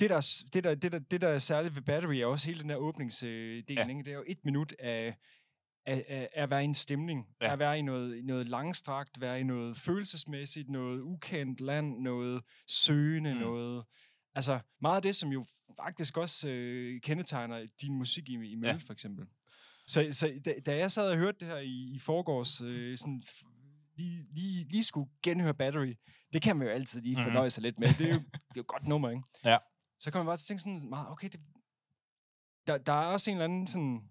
det 0.00 0.10
der, 0.10 0.42
det, 0.52 0.64
der, 0.64 0.74
det, 0.74 0.92
der, 0.92 0.98
det 0.98 1.20
der 1.20 1.28
er 1.28 1.38
særligt 1.38 1.74
ved 1.74 1.82
Battery, 1.82 2.14
er 2.14 2.26
også 2.26 2.46
hele 2.48 2.60
den 2.62 2.70
her 2.70 2.76
åbningsdel, 2.76 3.64
Ja. 3.68 3.74
ja. 3.86 3.94
det 4.04 4.08
er 4.08 4.12
jo 4.12 4.24
et 4.26 4.44
minut 4.44 4.72
af, 4.78 5.16
af, 5.86 6.04
af, 6.08 6.28
af 6.34 6.42
at 6.42 6.50
være 6.50 6.60
i 6.62 6.64
en 6.64 6.74
stemning, 6.74 7.26
Ja. 7.40 7.52
at 7.52 7.58
være 7.58 7.78
i 7.78 7.82
noget, 7.82 8.24
noget 8.24 8.48
langstrakt, 8.48 9.20
være 9.20 9.40
i 9.40 9.42
noget 9.42 9.76
følelsesmæssigt, 9.76 10.68
noget 10.70 11.00
ukendt 11.00 11.60
land, 11.60 11.98
noget 11.98 12.42
søgende, 12.66 13.34
Mm. 13.34 13.40
noget... 13.40 13.84
Altså, 14.34 14.60
meget 14.80 14.96
af 14.96 15.02
det, 15.02 15.14
som 15.16 15.28
jo 15.32 15.46
faktisk 15.76 16.16
også 16.16 16.48
øh, 16.48 17.00
kendetegner 17.00 17.66
din 17.80 17.94
musik 17.94 18.28
i, 18.28 18.32
i 18.34 18.54
Mølle, 18.54 18.72
ja. 18.72 18.78
for 18.86 18.92
eksempel. 18.92 19.26
Så, 19.90 20.08
så 20.12 20.40
da, 20.44 20.54
da 20.66 20.76
jeg 20.76 20.90
sad 20.90 21.10
og 21.12 21.16
hørte 21.18 21.38
det 21.40 21.48
her 21.48 21.56
i, 21.58 21.90
i 21.94 21.98
forgårs, 21.98 22.60
øh, 22.60 22.98
sådan, 22.98 23.22
lige, 23.96 24.26
lige, 24.34 24.68
lige 24.68 24.84
skulle 24.84 25.10
genhøre 25.22 25.54
Battery, 25.54 25.94
det 26.32 26.42
kan 26.42 26.56
man 26.56 26.66
jo 26.66 26.72
altid 26.72 27.00
lige 27.02 27.16
Mhm. 27.16 27.24
fornøje 27.24 27.50
sig 27.50 27.62
lidt 27.62 27.78
med. 27.78 27.88
Det 27.98 28.06
er 28.06 28.14
jo, 28.14 28.20
det 28.20 28.34
er 28.34 28.56
jo 28.56 28.64
godt 28.66 28.86
nummer, 28.86 29.10
ikke? 29.10 29.22
Ja. 29.44 29.58
Så 29.98 30.10
kan 30.10 30.18
man 30.18 30.26
bare 30.26 30.36
tænke 30.36 30.62
sådan 30.62 30.88
meget, 30.88 31.10
okay, 31.10 31.28
det, 31.28 31.40
der, 32.66 32.78
der 32.78 32.92
er 32.92 33.06
også 33.06 33.30
en 33.30 33.36
eller 33.36 33.44
anden 33.44 33.66
sådan 33.66 34.02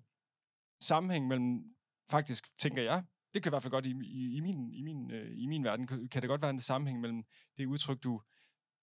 sammenhæng 0.79 1.27
mellem, 1.27 1.63
faktisk, 2.09 2.57
tænker 2.57 2.83
jeg, 2.83 3.03
det 3.33 3.43
kan 3.43 3.49
i 3.49 3.51
hvert 3.51 3.63
fald 3.63 3.71
godt 3.71 3.85
i, 3.85 3.93
i, 4.03 4.35
i, 4.35 4.39
min, 4.39 4.71
i, 4.73 4.81
min, 4.81 5.11
øh, 5.11 5.31
i 5.37 5.45
min 5.45 5.63
verden, 5.63 5.87
kan, 5.87 6.07
kan 6.07 6.21
det 6.21 6.27
godt 6.29 6.41
være 6.41 6.51
en 6.51 6.59
sammenhæng 6.59 6.99
mellem 7.01 7.23
det 7.57 7.65
udtryk, 7.65 8.03
du 8.03 8.21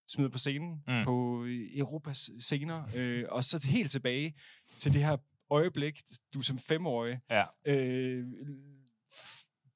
smider 0.08 0.30
på 0.30 0.38
scenen, 0.38 0.82
Mm. 0.86 0.92
mm. 0.94 1.04
på 1.04 1.44
øh, 1.44 1.78
Europas 1.78 2.30
scener, 2.40 2.88
øh, 2.94 3.24
og 3.28 3.44
så 3.44 3.68
helt 3.70 3.90
tilbage 3.90 4.34
til 4.78 4.92
det 4.92 5.04
her 5.04 5.16
øjeblik, 5.50 6.02
du 6.34 6.42
som 6.42 6.58
femårig 6.58 7.20
Ja. 7.30 7.44
øh, 7.66 8.24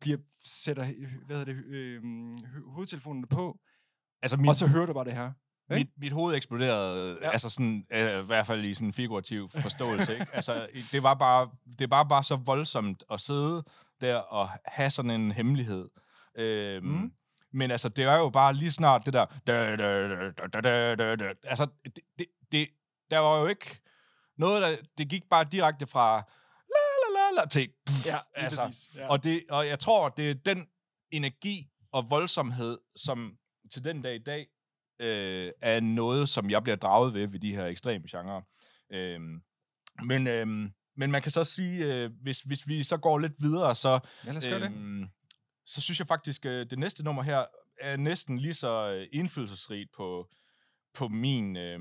bliver, 0.01 0.19
sætter 0.45 0.85
hvad 1.27 1.37
hedder 1.37 1.45
det, 1.53 1.65
øh, 1.65 2.03
ho- 2.37 2.71
hovedtelefonerne 2.73 3.27
på, 3.27 3.59
Altså, 4.23 4.37
min, 4.37 4.49
og 4.49 4.57
så 4.57 4.67
hører 4.67 4.87
du 4.87 4.93
bare 4.93 5.05
det 5.05 5.13
her. 5.15 5.33
ikke? 5.71 5.79
mit, 5.79 5.89
mit 6.03 6.13
hoved 6.13 6.37
eksploderede, 6.37 7.19
ja. 7.23 7.31
Altså 7.31 7.51
sådan, 7.51 7.87
øh, 7.93 8.23
i 8.23 8.27
hvert 8.27 8.47
fald 8.47 8.65
i 8.65 8.75
sådan 8.75 8.89
en 8.89 8.93
figurativ 8.93 9.49
forståelse, 9.49 10.13
ikke? 10.13 10.27
Altså, 10.33 10.69
det 10.93 11.03
var 11.03 11.15
bare, 11.15 11.51
det 11.79 11.91
var 11.91 12.05
bare 12.05 12.25
så 12.25 12.37
voldsomt 12.37 13.05
at 13.11 13.21
sidde 13.21 13.65
der 14.01 14.17
og 14.17 14.49
have 14.65 14.91
sådan 14.91 15.11
en 15.11 15.33
hemmelighed. 15.33 15.89
Øhm, 16.35 16.87
mm. 16.87 16.93
Mm. 17.01 17.13
Men 17.53 17.71
altså, 17.71 17.89
det 17.89 18.05
er 18.05 18.17
jo 18.17 18.31
bare 18.31 18.55
lige 18.55 18.71
snart 18.73 19.03
det 19.07 19.13
der, 19.13 19.27
da, 19.47 19.77
da, 19.77 20.09
da, 20.09 20.31
da, 20.53 20.61
da, 20.61 20.95
da, 20.95 21.17
da. 21.17 21.33
altså, 21.45 21.67
det, 21.85 21.99
det, 22.19 22.27
det, 22.53 22.69
der 23.11 23.19
var 23.19 23.41
jo 23.41 23.47
ikke 23.47 23.81
noget, 24.41 24.63
der, 24.63 24.77
det 24.99 25.09
gik 25.09 25.23
bare 25.31 25.45
direkte 25.53 25.87
fra 25.87 26.17
la 26.69 26.83
la 27.03 27.21
la 27.21 27.43
la 27.43 27.49
til, 27.49 27.69
Ja, 27.89 27.95
lige 28.05 28.21
altså, 28.35 28.63
præcis. 28.67 28.97
Ja. 28.97 29.09
og, 29.09 29.25
det, 29.25 29.45
og 29.51 29.67
jeg 29.67 29.79
tror, 29.79 30.09
det 30.09 30.31
er 30.31 30.35
den 30.35 30.67
energi 31.11 31.69
og 31.93 32.11
voldsomhed, 32.11 32.79
som 32.97 33.37
til 33.73 33.85
den 33.85 34.03
dag 34.03 34.15
i 34.15 34.23
dag 34.23 34.47
øh, 35.01 35.53
er 35.63 35.81
noget, 35.81 36.29
som 36.29 36.51
jeg 36.51 36.63
bliver 36.63 36.77
draget 36.77 37.15
ved 37.15 37.27
ved 37.29 37.39
de 37.41 37.55
her 37.55 37.67
ekstreme 37.67 38.05
genrer. 38.11 38.43
Øhm, 38.93 39.43
men, 40.03 40.27
øhm, 40.27 40.73
men 40.97 41.11
man 41.11 41.23
kan 41.23 41.31
så 41.31 41.45
sige, 41.45 41.85
øh, 41.85 42.11
hvis, 42.23 42.41
hvis 42.41 42.69
vi 42.69 42.85
så 42.85 42.97
går 42.97 43.19
lidt 43.19 43.33
videre, 43.39 43.75
så, 43.75 44.01
ja, 44.27 44.33
lad 44.33 44.43
gøre 44.43 44.61
det. 44.61 44.67
øhm, 44.67 45.09
så 45.67 45.81
synes 45.81 45.99
jeg 45.99 46.07
faktisk, 46.07 46.47
øh, 46.47 46.67
det 46.71 46.79
næste 46.79 47.03
nummer 47.03 47.23
her 47.23 47.45
er 47.81 47.97
næsten 47.97 48.39
lige 48.39 48.55
så 48.55 48.91
øh, 48.91 49.09
indflydelsesrigt 49.13 49.93
på, 49.93 50.29
på 50.95 51.09
min, 51.09 51.57
øh, 51.57 51.81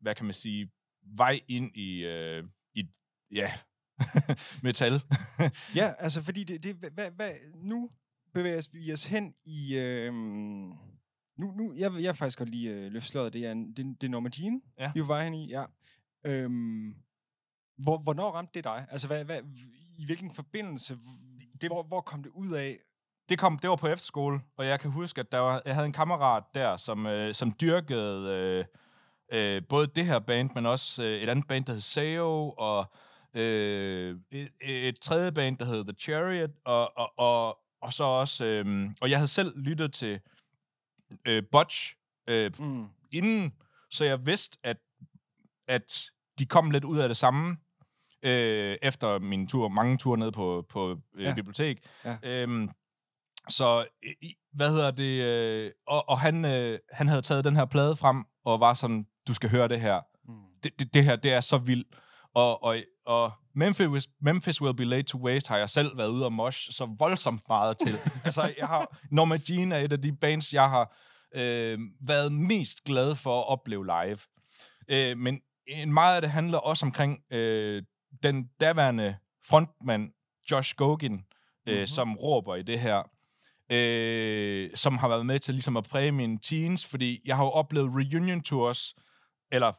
hvad 0.00 0.14
kan 0.14 0.24
man 0.24 0.34
sige, 0.34 0.70
vej 1.16 1.40
ind 1.48 1.76
i, 1.76 2.04
øh, 2.04 2.44
i 2.74 2.88
ja, 3.34 3.52
metal. 4.62 5.02
Ja, 5.74 5.92
altså 5.98 6.22
fordi 6.22 6.44
det, 6.44 6.62
det 6.62 6.74
hvad, 6.74 7.10
hvad, 7.10 7.32
nu 7.54 7.90
bevæger 8.34 8.68
vi 8.72 8.92
os 8.92 9.04
hen 9.04 9.34
i... 9.44 9.76
Øhm, 9.78 10.68
nu, 11.38 11.52
nu, 11.56 11.72
jeg, 11.74 11.80
jeg 11.92 11.92
vil 11.92 12.14
faktisk 12.14 12.38
godt 12.38 12.48
lige 12.50 12.70
øh, 12.70 12.92
løfte 12.92 13.08
sløret. 13.08 13.32
Det 13.32 13.46
er, 13.46 13.52
en, 13.52 13.68
det, 13.76 14.00
det 14.00 14.06
er 14.06 14.10
Norma 14.10 14.30
Jean, 14.38 14.62
Ja. 14.78 14.90
vi 14.94 15.00
var 15.06 15.22
hen 15.22 15.34
i. 15.34 15.48
Ja. 15.50 15.64
Øhm, 16.24 16.94
Hvor, 17.78 17.98
hvornår 17.98 18.30
ramte 18.30 18.52
det 18.54 18.64
dig? 18.64 18.86
Altså, 18.90 19.06
hvad, 19.06 19.24
hvad, 19.24 19.40
i 19.98 20.04
hvilken 20.06 20.32
forbindelse? 20.32 20.98
Det, 21.60 21.70
hvor, 21.70 21.82
hvor 21.82 22.00
kom 22.00 22.22
det 22.22 22.30
ud 22.30 22.52
af? 22.52 22.78
Det, 23.28 23.38
kom, 23.38 23.58
det 23.58 23.70
var 23.70 23.76
på 23.76 23.86
efterskole, 23.88 24.40
og 24.56 24.66
jeg 24.66 24.80
kan 24.80 24.90
huske, 24.90 25.20
at 25.20 25.32
der 25.32 25.38
var, 25.38 25.62
jeg 25.66 25.74
havde 25.74 25.86
en 25.86 25.92
kammerat 25.92 26.44
der, 26.54 26.76
som, 26.76 27.06
øh, 27.06 27.34
som 27.34 27.52
dyrkede 27.60 28.30
øh, 28.30 28.64
øh, 29.32 29.62
både 29.68 29.86
det 29.86 30.06
her 30.06 30.18
band, 30.18 30.50
men 30.54 30.66
også 30.66 31.02
øh, 31.02 31.22
et 31.22 31.28
andet 31.28 31.48
band, 31.48 31.64
der 31.64 31.72
hed 31.72 31.80
Sao, 31.80 32.50
og 32.50 32.92
øh, 33.34 34.16
et, 34.30 34.50
et 34.60 35.00
tredje 35.00 35.32
band, 35.32 35.58
der 35.58 35.64
hed 35.64 35.84
The 35.84 35.94
Chariot, 36.00 36.50
og, 36.64 36.98
og, 36.98 37.12
og, 37.18 37.58
og 37.80 37.92
så 37.92 38.04
også... 38.04 38.44
Øh, 38.44 38.90
og 39.00 39.10
jeg 39.10 39.18
havde 39.18 39.28
selv 39.28 39.58
lyttet 39.58 39.92
til 39.92 40.20
øh, 41.24 41.42
Butch 41.52 41.94
øh, 42.26 42.52
mm. 42.58 42.86
inden, 43.12 43.52
så 43.90 44.04
jeg 44.04 44.26
vidste, 44.26 44.58
at, 44.62 44.76
at 45.68 46.10
de 46.38 46.46
kom 46.46 46.70
lidt 46.70 46.84
ud 46.84 46.98
af 46.98 47.08
det 47.08 47.16
samme, 47.16 47.56
øh, 48.22 48.76
efter 48.82 49.18
min 49.18 49.48
tur, 49.48 49.68
mange 49.68 49.96
ture 49.96 50.18
ned 50.18 50.32
på, 50.32 50.66
på 50.68 51.00
øh, 51.14 51.24
ja. 51.24 51.34
bibliotek. 51.34 51.78
Ja. 52.04 52.16
Øhm, 52.22 52.70
så, 53.48 53.86
hvad 54.52 54.70
hedder 54.70 54.90
det, 54.90 55.22
øh, 55.24 55.72
og, 55.86 56.08
og 56.08 56.20
han, 56.20 56.44
øh, 56.44 56.78
han 56.92 57.08
havde 57.08 57.22
taget 57.22 57.44
den 57.44 57.56
her 57.56 57.64
plade 57.64 57.96
frem, 57.96 58.24
og 58.44 58.60
var 58.60 58.74
sådan, 58.74 59.06
du 59.26 59.34
skal 59.34 59.50
høre 59.50 59.68
det 59.68 59.80
her. 59.80 60.00
Mm. 60.28 60.34
Det, 60.62 60.78
det, 60.78 60.94
det 60.94 61.04
her, 61.04 61.16
det 61.16 61.32
er 61.32 61.40
så 61.40 61.58
vildt. 61.58 61.88
Og, 62.34 62.62
og, 62.62 62.76
og 63.06 63.32
Memphis, 63.54 64.08
Memphis 64.20 64.62
Will 64.62 64.76
Be 64.76 64.84
Late 64.84 65.02
to 65.02 65.18
Waste 65.18 65.48
har 65.48 65.58
jeg 65.58 65.70
selv 65.70 65.98
været 65.98 66.08
ude 66.08 66.24
og 66.24 66.32
mosh 66.32 66.72
så 66.72 66.94
voldsomt 66.98 67.42
meget 67.48 67.78
til. 67.78 67.98
altså, 68.24 68.54
jeg 68.58 68.66
har, 68.66 68.98
Norma 69.10 69.38
Jean 69.48 69.72
er 69.72 69.78
et 69.78 69.92
af 69.92 70.02
de 70.02 70.12
bands, 70.12 70.54
jeg 70.54 70.68
har 70.68 70.96
øh, 71.34 71.78
været 72.00 72.32
mest 72.32 72.84
glad 72.84 73.14
for 73.14 73.40
at 73.40 73.48
opleve 73.48 73.86
live. 73.86 74.18
Øh, 74.88 75.18
men 75.18 75.40
en 75.66 75.92
meget 75.92 76.16
af 76.16 76.22
det 76.22 76.30
handler 76.30 76.58
også 76.58 76.86
omkring 76.86 77.18
øh, 77.30 77.82
den 78.22 78.50
daværende 78.60 79.16
frontmand, 79.46 80.12
Josh 80.50 80.74
Gogin, 80.76 81.12
øh, 81.12 81.74
mm-hmm. 81.74 81.86
som 81.86 82.16
råber 82.16 82.54
i 82.54 82.62
det 82.62 82.80
her, 82.80 83.02
øh, 83.70 84.70
som 84.74 84.98
har 84.98 85.08
været 85.08 85.26
med 85.26 85.38
til 85.38 85.54
ligesom 85.54 85.76
at 85.76 85.84
præge 85.84 86.12
mine 86.12 86.38
teens, 86.42 86.86
fordi 86.86 87.20
jeg 87.26 87.36
har 87.36 87.44
jo 87.44 87.50
oplevet 87.50 87.90
reunion 87.94 88.42
tours, 88.42 88.94
eller 89.52 89.72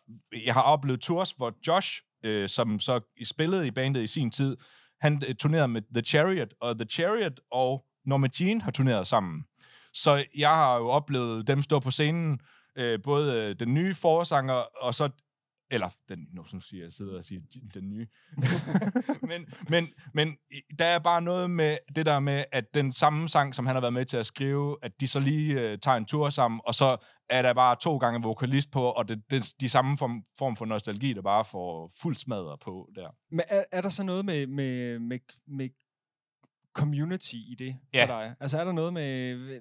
jeg 0.46 0.54
har 0.54 0.62
oplevet 0.62 1.02
tours, 1.02 1.32
hvor 1.32 1.54
Josh, 1.68 2.02
øh, 2.24 2.50
som 2.50 2.80
så 2.80 3.00
spillede 3.24 3.68
i 3.68 3.72
bandet 3.72 4.04
i 4.04 4.08
sin 4.08 4.32
tid, 4.32 4.58
han 5.02 5.22
øh, 5.28 5.36
turnerede 5.36 5.68
med 5.68 5.82
The 5.94 6.02
Chariot, 6.02 6.54
og 6.62 6.80
The 6.80 6.90
Chariot 6.90 7.40
og 7.52 7.86
Norma 8.06 8.28
Jean 8.40 8.62
har 8.62 8.72
turneret 8.72 9.08
sammen. 9.08 9.44
Så 9.94 10.26
jeg 10.38 10.50
har 10.50 10.78
jo 10.78 10.90
oplevet 10.90 11.48
dem 11.48 11.62
stå 11.62 11.80
på 11.80 11.92
scenen, 11.92 12.40
øh, 12.76 13.00
både 13.04 13.34
øh, 13.34 13.56
den 13.60 13.74
nye 13.74 13.96
forsanger, 13.96 14.54
og 14.54 14.96
så 14.96 15.10
eller, 15.72 15.90
den, 16.10 16.28
nu 16.34 16.44
som 16.46 16.62
siger 16.62 16.84
jeg 16.84 16.94
sidder 16.94 17.18
og 17.18 17.26
siger 17.26 17.42
den 17.74 17.90
nye. 17.90 18.08
men, 19.30 19.46
men, 19.70 19.88
men 20.14 20.38
der 20.80 20.86
er 20.86 21.00
bare 21.00 21.22
noget 21.22 21.50
med 21.50 21.78
det 21.96 22.06
der 22.06 22.20
med, 22.20 22.46
at 22.52 22.74
den 22.74 22.94
samme 22.94 23.30
sang, 23.30 23.56
som 23.56 23.66
han 23.66 23.76
har 23.76 23.82
været 23.82 23.94
med 23.94 24.06
til 24.06 24.18
at 24.18 24.26
skrive, 24.26 24.78
at 24.82 24.92
de 25.00 25.08
så 25.08 25.20
lige 25.20 25.54
uh, 25.54 25.80
tager 25.80 25.98
en 25.98 26.06
tur 26.06 26.30
sammen, 26.30 26.62
og 26.66 26.76
så 26.76 26.98
er 27.30 27.42
der 27.42 27.54
bare 27.54 27.76
to 27.82 27.98
gange 27.98 28.22
vokalist 28.22 28.72
på, 28.72 28.84
og 28.84 29.08
det, 29.08 29.24
det, 29.32 29.54
de 29.62 29.70
samme 29.70 29.98
form, 29.98 30.24
form 30.38 30.56
for 30.56 30.66
nostalgi, 30.66 31.14
der 31.14 31.22
bare 31.22 31.46
får 31.46 31.92
fuld 32.02 32.16
smadret 32.16 32.60
på 32.60 32.90
der. 32.96 33.10
Men 33.32 33.42
er, 33.48 33.64
er 33.72 33.82
der 33.82 33.90
så 33.90 34.04
noget 34.04 34.26
med, 34.26 34.48
med, 34.48 35.00
med, 35.00 35.20
med 35.48 35.70
community 36.78 37.34
i 37.34 37.56
det 37.60 37.76
ja. 37.94 38.04
for 38.04 38.08
dig? 38.08 38.36
Altså 38.40 38.58
er 38.58 38.64
der 38.64 38.72
noget 38.72 38.94
med... 38.94 39.60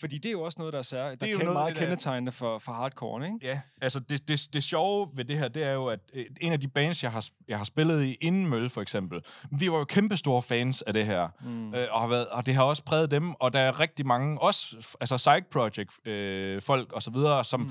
Fordi 0.00 0.18
det 0.18 0.26
er 0.26 0.32
jo 0.32 0.42
også 0.42 0.58
noget, 0.58 0.72
der 0.72 0.78
er, 0.78 0.82
sær, 0.82 1.14
der 1.14 1.26
er 1.26 1.30
jo 1.30 1.52
meget 1.52 1.76
kendetegnende 1.76 2.32
for, 2.32 2.58
for 2.58 2.72
hardcore, 2.72 3.26
ikke? 3.26 3.38
Ja, 3.42 3.60
altså 3.82 4.00
det, 4.00 4.28
det, 4.28 4.48
det 4.52 4.64
sjove 4.64 5.08
ved 5.14 5.24
det 5.24 5.38
her, 5.38 5.48
det 5.48 5.62
er 5.62 5.72
jo, 5.72 5.86
at 5.86 6.00
øh, 6.14 6.26
en 6.40 6.52
af 6.52 6.60
de 6.60 6.68
bands, 6.68 7.02
jeg 7.02 7.12
har, 7.12 7.28
jeg 7.48 7.58
har 7.58 7.64
spillet 7.64 8.04
i 8.04 8.14
inden 8.20 8.46
Mølle 8.46 8.70
for 8.70 8.82
eksempel, 8.82 9.20
vi 9.50 9.70
var 9.70 9.78
jo 9.78 9.84
kæmpe 9.84 10.16
store 10.16 10.42
fans 10.42 10.82
af 10.82 10.92
det 10.92 11.06
her, 11.06 11.28
mm. 11.40 11.74
øh, 11.74 11.86
og, 11.90 12.00
har 12.00 12.08
været, 12.08 12.28
og 12.28 12.46
det 12.46 12.54
har 12.54 12.62
også 12.62 12.84
præget 12.84 13.10
dem, 13.10 13.34
og 13.34 13.52
der 13.52 13.60
er 13.60 13.80
rigtig 13.80 14.06
mange, 14.06 14.42
også 14.42 14.76
altså 15.00 15.16
Psych 15.16 15.46
Project 15.50 16.06
øh, 16.08 16.62
folk 16.62 16.92
og 16.92 17.02
så 17.02 17.10
videre, 17.10 17.44
som 17.44 17.60
mm 17.60 17.70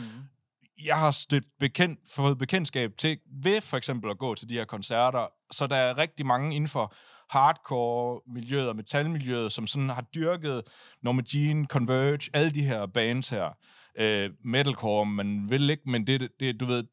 jeg 0.85 0.97
har 0.97 1.11
stødt 1.11 1.45
bekendt, 1.59 1.99
fået 2.09 2.37
bekendtskab 2.37 2.91
til 2.97 3.19
ved 3.43 3.61
for 3.61 3.77
eksempel 3.77 4.11
at 4.11 4.17
gå 4.17 4.35
til 4.35 4.49
de 4.49 4.53
her 4.53 4.65
koncerter, 4.65 5.27
så 5.51 5.67
der 5.67 5.75
er 5.75 5.97
rigtig 5.97 6.25
mange 6.25 6.55
inden 6.55 6.67
for 6.67 6.93
hardcore-miljøet 7.29 8.69
og 8.69 8.75
metalmiljøet, 8.75 9.51
som 9.51 9.67
sådan 9.67 9.89
har 9.89 10.01
dyrket 10.01 10.63
Norma 11.01 11.21
Jean, 11.33 11.65
Converge, 11.65 12.29
alle 12.33 12.51
de 12.51 12.63
her 12.63 12.85
bands 12.85 13.29
her. 13.29 13.57
Øh, 13.95 14.29
metalcore, 14.45 15.05
man 15.05 15.49
vil 15.49 15.69
ikke, 15.69 15.89
men 15.89 16.07
det, 16.07 16.29
det 16.39 16.59
du 16.59 16.65
ved, 16.65 16.83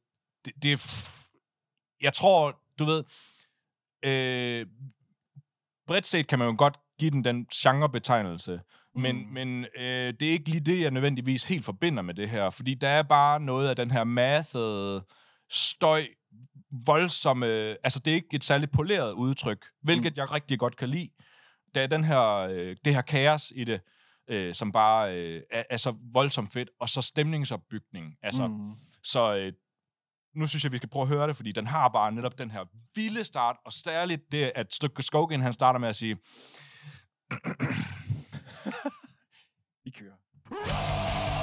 det, 0.44 0.52
det 0.62 0.72
er... 0.72 1.10
Jeg 2.00 2.12
tror, 2.12 2.60
du 2.78 2.84
ved... 2.84 3.04
Øh, 4.04 4.66
bredt 5.86 6.06
set 6.06 6.26
kan 6.26 6.38
man 6.38 6.48
jo 6.48 6.54
godt 6.58 6.76
give 6.98 7.10
den 7.10 7.24
den 7.24 7.46
genrebetegnelse, 7.54 8.60
men, 8.94 9.16
mm. 9.16 9.32
men 9.32 9.66
øh, 9.76 10.14
det 10.20 10.22
er 10.22 10.32
ikke 10.32 10.48
lige 10.48 10.60
det, 10.60 10.80
jeg 10.80 10.90
nødvendigvis 10.90 11.44
helt 11.44 11.64
forbinder 11.64 12.02
med 12.02 12.14
det 12.14 12.30
her, 12.30 12.50
fordi 12.50 12.74
der 12.74 12.88
er 12.88 13.02
bare 13.02 13.40
noget 13.40 13.68
af 13.68 13.76
den 13.76 13.90
her 13.90 14.04
mathed 14.04 15.00
støj, 15.50 16.06
voldsomme... 16.86 17.46
Altså, 17.84 18.00
det 18.04 18.10
er 18.10 18.14
ikke 18.14 18.28
et 18.32 18.44
særligt 18.44 18.72
poleret 18.72 19.12
udtryk, 19.12 19.66
hvilket 19.82 20.12
mm. 20.12 20.16
jeg 20.16 20.32
rigtig 20.32 20.58
godt 20.58 20.76
kan 20.76 20.88
lide. 20.88 21.10
Er 21.74 21.86
den 21.86 22.04
her, 22.04 22.22
øh, 22.22 22.76
det 22.84 22.94
her 22.94 23.02
kaos 23.02 23.52
i 23.56 23.64
det, 23.64 23.80
øh, 24.28 24.54
som 24.54 24.72
bare 24.72 25.16
øh, 25.16 25.42
er, 25.50 25.62
er 25.70 25.76
så 25.76 25.94
voldsomt 26.12 26.52
fedt, 26.52 26.70
og 26.80 26.88
så 26.88 27.02
stemningsopbygning. 27.02 28.16
Altså, 28.22 28.46
mm. 28.46 28.72
Så 29.02 29.36
øh, 29.36 29.52
nu 30.34 30.46
synes 30.46 30.64
jeg, 30.64 30.72
vi 30.72 30.76
skal 30.76 30.88
prøve 30.88 31.02
at 31.02 31.08
høre 31.08 31.28
det, 31.28 31.36
fordi 31.36 31.52
den 31.52 31.66
har 31.66 31.88
bare 31.88 32.12
netop 32.12 32.38
den 32.38 32.50
her 32.50 32.64
vilde 32.94 33.24
start, 33.24 33.56
og 33.64 33.72
særligt 33.72 34.32
det, 34.32 34.52
at 34.54 34.74
Stykke 34.74 35.02
Skogen, 35.02 35.40
han 35.40 35.52
starter 35.52 35.80
med 35.80 35.88
at 35.88 35.96
sige... 35.96 36.14
vi 39.84 39.90
kører. 39.90 40.16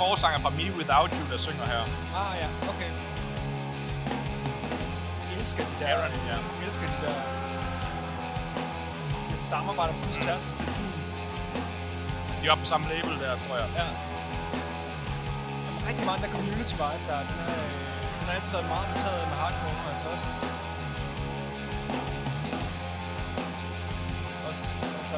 forsanger 0.00 0.40
fra 0.44 0.50
Me 0.58 0.66
Without 0.78 1.10
You, 1.16 1.24
der 1.32 1.38
synger 1.46 1.66
her. 1.72 1.82
Ah 2.20 2.32
ja, 2.42 2.48
okay. 2.72 2.90
Jeg 5.28 5.38
elsker 5.38 5.62
de 5.70 5.74
der... 5.80 5.88
Aaron, 5.88 6.14
ja. 6.30 6.36
Jeg 6.58 6.66
elsker 6.66 6.86
de 6.86 6.98
der... 7.06 7.16
De 9.30 9.36
samarbejder 9.36 9.94
på 10.02 10.08
tværs 10.12 10.44
af 10.48 10.52
sådan... 10.52 10.92
De 12.42 12.48
var 12.48 12.54
på 12.54 12.64
samme 12.64 12.86
label 12.88 13.14
der, 13.24 13.38
tror 13.38 13.56
jeg. 13.62 13.68
Ja. 13.76 13.86
Der 15.72 15.84
er 15.84 15.88
rigtig 15.88 16.06
meget 16.06 16.20
der 16.22 16.30
community 16.36 16.72
vibe 16.72 17.04
der. 17.08 17.20
Den, 17.30 17.38
er, 17.48 17.60
den 18.18 18.28
har 18.28 18.34
altid 18.34 18.52
været 18.52 18.68
meget 18.74 18.88
betaget 18.92 19.28
med 19.28 19.36
hardcore, 19.36 19.88
altså 19.90 20.06
også... 20.14 20.46
Også, 24.48 24.86
altså... 24.98 25.16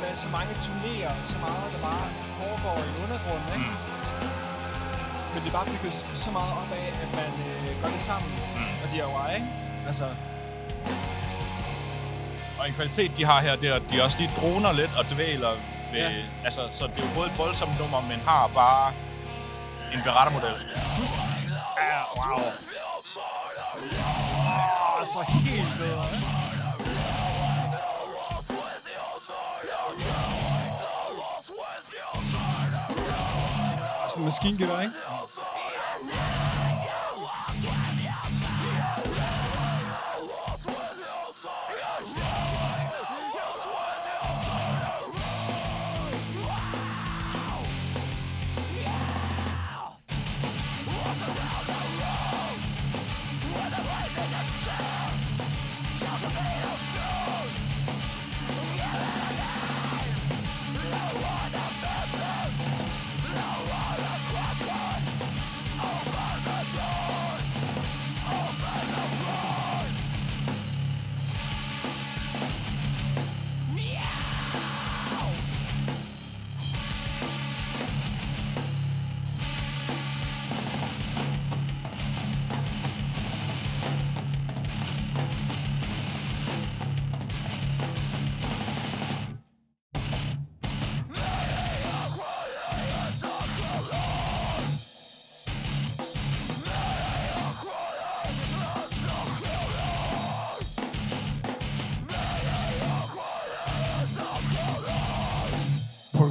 Med 0.00 0.14
så 0.14 0.28
mange 0.28 0.52
turnéer, 0.54 1.14
så 1.22 1.38
meget 1.38 1.72
der 1.74 1.80
bare 1.82 2.25
foregår 2.40 2.78
i 2.90 2.92
undergrunden, 3.04 3.48
ikke? 3.56 3.70
Mm. 3.70 3.76
Men 5.32 5.38
det 5.42 5.48
er 5.48 5.56
bare 5.58 5.66
bygget 5.66 5.92
så 6.24 6.30
meget 6.30 6.52
op 6.52 6.70
af, 6.80 6.86
at 7.04 7.10
man 7.20 7.30
øh, 7.48 7.82
gør 7.82 7.90
det 7.90 8.00
sammen, 8.00 8.32
mm. 8.56 8.82
og 8.82 8.86
de 8.92 8.96
er 9.00 9.06
jo 9.10 9.34
ikke? 9.34 9.46
Altså... 9.86 10.06
Og 12.58 12.68
en 12.68 12.74
kvalitet, 12.74 13.16
de 13.16 13.24
har 13.24 13.40
her, 13.40 13.56
det 13.56 13.68
er, 13.68 13.74
at 13.74 13.82
de 13.90 14.02
også 14.02 14.18
lige 14.18 14.30
droner 14.36 14.72
lidt 14.72 14.90
og 14.98 15.04
dvæler 15.14 15.52
ved... 15.92 16.00
Ja. 16.00 16.22
Altså, 16.44 16.60
så 16.70 16.86
det 16.86 16.98
er 17.04 17.08
jo 17.08 17.14
både 17.14 17.30
et 17.30 17.38
voldsomt 17.38 17.78
nummer, 17.80 18.00
men 18.00 18.20
har 18.26 18.50
bare 18.54 18.92
en 19.94 20.00
berettermodel. 20.04 20.54
Ja, 21.90 22.00
wow. 22.16 22.38
Oh, 24.98 25.06
så 25.06 25.24
helt 25.28 25.78
bedre, 25.78 26.04
ikke? 26.16 26.35
Sådan 34.16 34.26
en 34.26 34.92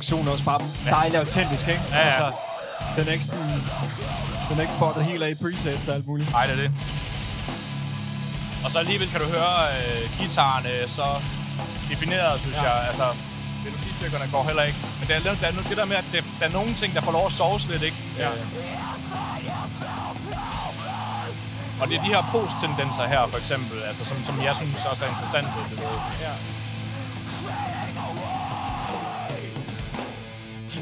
Produktionen 0.05 0.27
er 0.27 0.31
også 0.31 0.43
bare 0.43 0.61
dejlig 0.89 1.17
autentisk, 1.19 1.67
ikke? 1.67 1.81
Ja, 1.89 1.97
ja. 1.97 2.03
Altså, 2.03 2.31
den 2.97 3.07
er 3.07 3.11
ikke 3.11 3.25
sådan... 3.25 3.49
Den 4.49 4.57
er 4.57 4.61
ikke 4.61 4.73
bottet 4.79 5.03
helt 5.05 5.23
af 5.23 5.29
i 5.29 5.35
presets 5.35 5.87
og 5.87 5.95
alt 5.95 6.07
muligt. 6.07 6.31
Nej, 6.31 6.45
det 6.45 6.51
er 6.57 6.61
det. 6.61 6.71
Og 8.65 8.71
så 8.71 8.79
alligevel 8.79 9.09
kan 9.11 9.19
du 9.19 9.25
høre 9.25 9.55
øh, 9.77 10.17
guitarerne 10.19 10.69
så 10.87 11.05
defineret, 11.89 12.39
synes 12.39 12.55
Ja. 12.55 12.71
jeg. 12.73 12.87
Altså, 12.87 13.07
melodistykkerne 13.63 14.25
går 14.31 14.43
heller 14.43 14.63
ikke. 14.63 14.77
Men 14.99 15.07
der 15.09 15.15
er, 15.15 15.19
der 15.41 15.47
er 15.47 15.51
det 15.69 15.77
der 15.77 15.85
med, 15.85 15.95
at 15.95 16.05
det, 16.11 16.23
der 16.39 16.45
er 16.45 16.51
nogle 16.51 16.73
ting, 16.73 16.93
der 16.95 17.01
får 17.01 17.11
lov 17.11 17.25
at 17.25 17.31
sove 17.31 17.59
lidt, 17.71 17.83
ikke? 17.83 17.97
Ja. 18.19 18.29
Øh. 18.29 18.37
Og 21.81 21.87
det 21.87 21.97
er 21.97 22.01
de 22.01 22.07
her 22.15 22.23
post-tendenser 22.31 23.07
her, 23.07 23.27
for 23.31 23.37
eksempel, 23.37 23.77
altså, 23.87 24.05
som, 24.05 24.23
som 24.23 24.43
jeg 24.43 24.55
synes 24.55 24.85
også 24.85 25.05
er 25.05 25.09
interessante. 25.09 25.49
Du 25.71 25.75
ved. 25.75 25.95
Ja. 26.21 26.33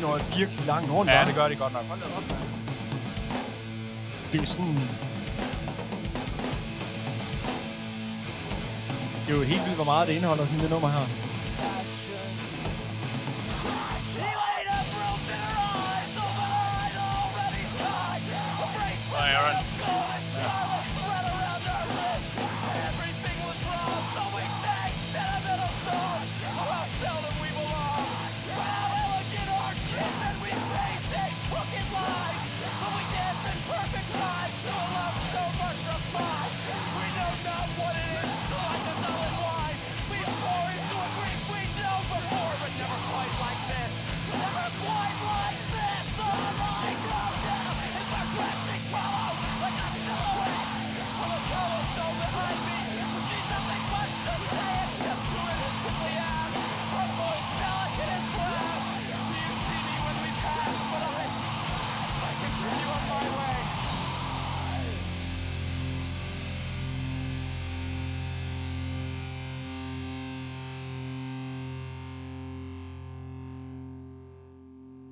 Når 0.03 0.19
virkelig 0.37 0.65
langt 0.65 0.91
rundt, 0.91 1.11
Ja, 1.11 1.25
det 1.27 1.35
gør 1.35 1.47
de 1.47 1.55
godt 1.55 1.73
nok. 1.73 1.83
Hold 1.83 2.01
op. 2.17 2.23
Det 4.31 4.41
er 4.41 4.45
sådan... 4.45 4.75
Det 9.27 9.33
er 9.33 9.39
jo 9.39 9.43
helt 9.43 9.63
vildt, 9.65 9.75
hvor 9.75 9.85
meget 9.85 10.07
det 10.07 10.13
indeholder, 10.13 10.45
sådan 10.45 10.59
det 10.59 10.69
nummer 10.69 10.89
her. 10.89 11.22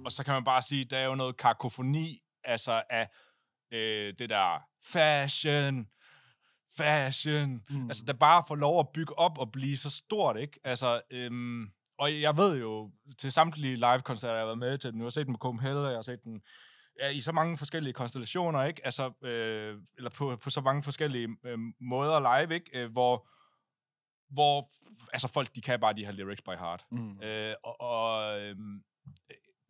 Og 0.05 0.11
så 0.11 0.23
kan 0.23 0.33
man 0.33 0.43
bare 0.43 0.61
sige, 0.61 0.83
der 0.85 0.97
er 0.97 1.05
jo 1.05 1.15
noget 1.15 1.37
kakofoni, 1.37 2.21
altså 2.43 2.83
af 2.89 3.09
øh, 3.71 4.13
det 4.19 4.29
der 4.29 4.59
fashion, 4.91 5.87
fashion, 6.77 7.63
Mm. 7.69 7.87
altså 7.89 8.03
der 8.05 8.13
bare 8.13 8.43
får 8.47 8.55
lov 8.55 8.79
at 8.79 8.89
bygge 8.93 9.19
op 9.19 9.37
og 9.37 9.51
blive 9.51 9.77
så 9.77 9.89
stort, 9.89 10.37
ikke? 10.37 10.59
Altså, 10.63 11.01
øhm, 11.11 11.71
og 11.97 12.21
jeg 12.21 12.37
ved 12.37 12.59
jo, 12.59 12.91
til 13.17 13.31
samtlige 13.31 13.75
live-koncerter, 13.75 14.33
jeg 14.33 14.41
har 14.41 14.45
været 14.45 14.57
med 14.57 14.77
til, 14.77 14.93
nu 14.93 14.99
har 14.99 15.05
jeg 15.05 15.13
set 15.13 15.25
den 15.25 15.33
på 15.33 15.37
Copenhagen, 15.37 15.85
jeg 15.85 15.95
har 15.95 16.01
set 16.01 16.23
den 16.23 16.41
ja, 16.99 17.09
i 17.09 17.19
så 17.21 17.31
mange 17.31 17.57
forskellige 17.57 17.93
konstellationer, 17.93 18.63
ikke? 18.63 18.85
Altså, 18.85 19.11
øh, 19.23 19.77
eller 19.97 20.09
på, 20.09 20.35
på 20.35 20.49
så 20.49 20.61
mange 20.61 20.83
forskellige 20.83 21.27
øh, 21.45 21.59
måder 21.79 22.19
live, 22.41 22.55
ikke? 22.55 22.79
Øh, 22.79 22.91
hvor, 22.91 23.27
hvor 24.33 24.69
altså 25.13 25.27
folk, 25.27 25.55
de 25.55 25.61
kan 25.61 25.79
bare 25.79 25.93
de 25.93 26.05
her 26.05 26.11
lyrics 26.11 26.41
by 26.41 26.49
heart. 26.59 26.85
Mm. 26.91 27.21
Øh, 27.21 27.55
og 27.63 27.81
og 27.81 28.39
øhm, 28.41 28.83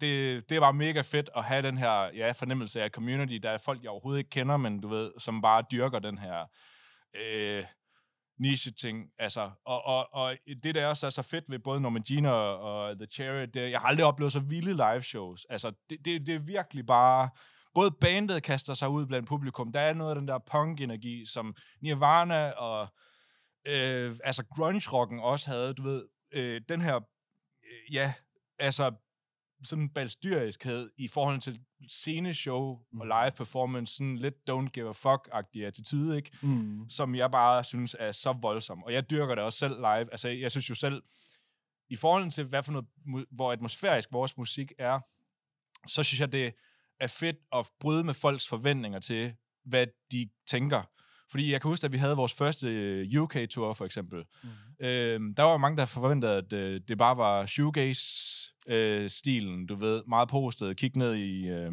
det, 0.01 0.49
det 0.49 0.61
var 0.61 0.71
mega 0.71 1.01
fedt 1.01 1.29
at 1.35 1.43
have 1.43 1.61
den 1.61 1.77
her 1.77 2.11
ja, 2.15 2.31
fornemmelse 2.31 2.81
af 2.81 2.89
community. 2.89 3.33
Der 3.33 3.49
er 3.49 3.57
folk, 3.57 3.83
jeg 3.83 3.91
overhovedet 3.91 4.19
ikke 4.19 4.29
kender, 4.29 4.57
men 4.57 4.81
du 4.81 4.87
ved, 4.87 5.11
som 5.17 5.41
bare 5.41 5.63
dyrker 5.71 5.99
den 5.99 6.17
her 6.17 6.45
øh, 7.15 7.65
niche-ting. 8.39 9.09
Altså, 9.19 9.51
og, 9.65 9.85
og, 9.85 10.13
og 10.13 10.35
det, 10.63 10.75
der 10.75 10.87
også 10.87 11.05
er 11.05 11.09
så 11.09 11.21
fedt 11.21 11.45
ved 11.47 11.59
både 11.59 11.81
Norman 11.81 12.03
Jean 12.09 12.25
og, 12.25 12.59
og 12.59 12.95
The 12.95 13.05
Cherry, 13.05 13.47
det, 13.53 13.71
jeg 13.71 13.79
har 13.79 13.87
aldrig 13.87 14.05
oplevet 14.05 14.33
så 14.33 14.39
vilde 14.39 14.73
live 14.73 15.03
shows. 15.03 15.45
Altså, 15.49 15.71
det, 15.89 16.05
det, 16.05 16.27
det 16.27 16.35
er 16.35 16.39
virkelig 16.39 16.85
bare... 16.85 17.29
Både 17.73 17.91
bandet 17.91 18.43
kaster 18.43 18.73
sig 18.73 18.89
ud 18.89 19.05
blandt 19.05 19.27
publikum. 19.27 19.71
Der 19.71 19.79
er 19.79 19.93
noget 19.93 20.11
af 20.11 20.15
den 20.15 20.27
der 20.27 20.39
punk-energi, 20.51 21.25
som 21.25 21.55
Nirvana 21.81 22.51
og 22.51 22.87
øh, 23.67 24.15
altså 24.23 24.43
grunge-rocken 24.45 25.19
også 25.19 25.49
havde. 25.49 25.73
Du 25.73 25.83
ved, 25.83 26.07
øh, 26.31 26.61
den 26.69 26.81
her... 26.81 26.95
Øh, 26.95 27.95
ja, 27.95 28.13
altså 28.59 28.91
sådan 29.63 29.89
balstyriskhed 29.89 30.89
i 30.97 31.07
forhold 31.07 31.39
til 31.41 31.59
sceneshow 31.89 32.79
Mm. 32.91 32.99
og 33.01 33.05
live 33.07 33.31
performance, 33.37 33.93
sådan 33.95 34.17
lidt 34.17 34.35
don't 34.49 34.67
give 34.69 34.89
a 34.89 34.91
fuck-agtig 34.91 35.65
attitude, 35.65 36.17
ikke? 36.17 36.31
Mm. 36.41 36.89
som 36.89 37.15
jeg 37.15 37.31
bare 37.31 37.63
synes 37.63 37.95
er 37.99 38.11
så 38.11 38.33
voldsom. 38.41 38.83
Og 38.83 38.93
jeg 38.93 39.09
dyrker 39.09 39.35
det 39.35 39.43
også 39.43 39.59
selv 39.59 39.75
live. 39.77 40.11
Altså, 40.11 40.29
jeg 40.29 40.51
synes 40.51 40.69
jo 40.69 40.75
selv, 40.75 41.03
i 41.89 41.95
forhold 41.95 42.31
til, 42.31 42.43
hvad 42.43 42.63
for 42.63 42.71
noget, 42.71 42.87
hvor 43.31 43.51
atmosfærisk 43.51 44.11
vores 44.11 44.37
musik 44.37 44.71
er, 44.79 44.99
så 45.87 46.03
synes 46.03 46.19
jeg, 46.19 46.31
det 46.31 46.53
er 46.99 47.07
fedt 47.07 47.37
at 47.55 47.69
bryde 47.79 48.03
med 48.03 48.13
folks 48.13 48.47
forventninger 48.47 48.99
til, 48.99 49.33
hvad 49.65 49.87
de 50.11 50.29
tænker. 50.47 50.83
Fordi 51.31 51.51
jeg 51.51 51.61
kan 51.61 51.67
huske, 51.69 51.85
at 51.85 51.91
vi 51.91 51.97
havde 51.97 52.15
vores 52.15 52.33
første 52.33 52.67
øh, 52.67 53.21
UK-tour, 53.21 53.73
for 53.73 53.85
eksempel. 53.85 54.23
Mm. 54.43 54.49
Øhm, 54.85 55.35
der 55.35 55.43
var 55.43 55.57
mange, 55.57 55.77
der 55.77 55.85
forventede, 55.85 56.37
at 56.37 56.53
øh, 56.53 56.81
det 56.87 56.97
bare 56.97 57.17
var 57.17 57.45
shoegaze-stilen, 58.67 59.65
du 59.67 59.75
ved, 59.75 60.03
meget 60.07 60.29
postet, 60.29 60.77
kig 60.77 60.97
ned 60.97 61.15
i, 61.15 61.47
øh, 61.47 61.71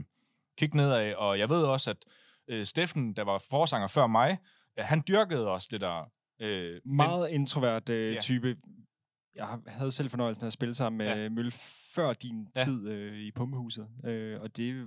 kig 0.59 0.74
nedad, 0.74 1.14
og 1.14 1.38
jeg 1.38 1.48
ved 1.48 1.62
også, 1.62 1.90
at 1.90 1.96
øh, 2.48 2.66
Steffen, 2.66 3.12
der 3.12 3.22
var 3.22 3.42
forsanger 3.51 3.88
før 3.88 4.07
mig, 4.07 4.38
øh, 4.79 4.85
han 4.85 5.03
dyrkede 5.09 5.48
også 5.48 5.68
det 5.70 5.81
der. 5.81 6.11
Øh, 6.40 6.81
men- 6.85 6.96
Meget 6.96 7.31
introvert 7.31 7.88
øh, 7.90 8.14
Ja. 8.14 8.20
type. 8.20 8.57
Jeg 9.35 9.59
havde 9.66 9.92
selv 9.92 10.11
fornøjelsen 10.11 10.44
af 10.44 10.46
at 10.46 10.53
spille 10.53 10.74
sammen 10.74 10.98
med 10.98 11.07
Ja. 11.07 11.22
ja. 11.22 11.29
Mølle 11.29 11.53
før 11.94 12.12
din 12.12 12.48
Ja. 12.57 12.64
tid 12.64 12.88
øh, 12.88 13.18
i 13.18 13.31
Pumpehuset. 13.31 13.88
Øh, 14.05 14.40
og 14.40 14.57
det 14.57 14.70
er 14.70 14.87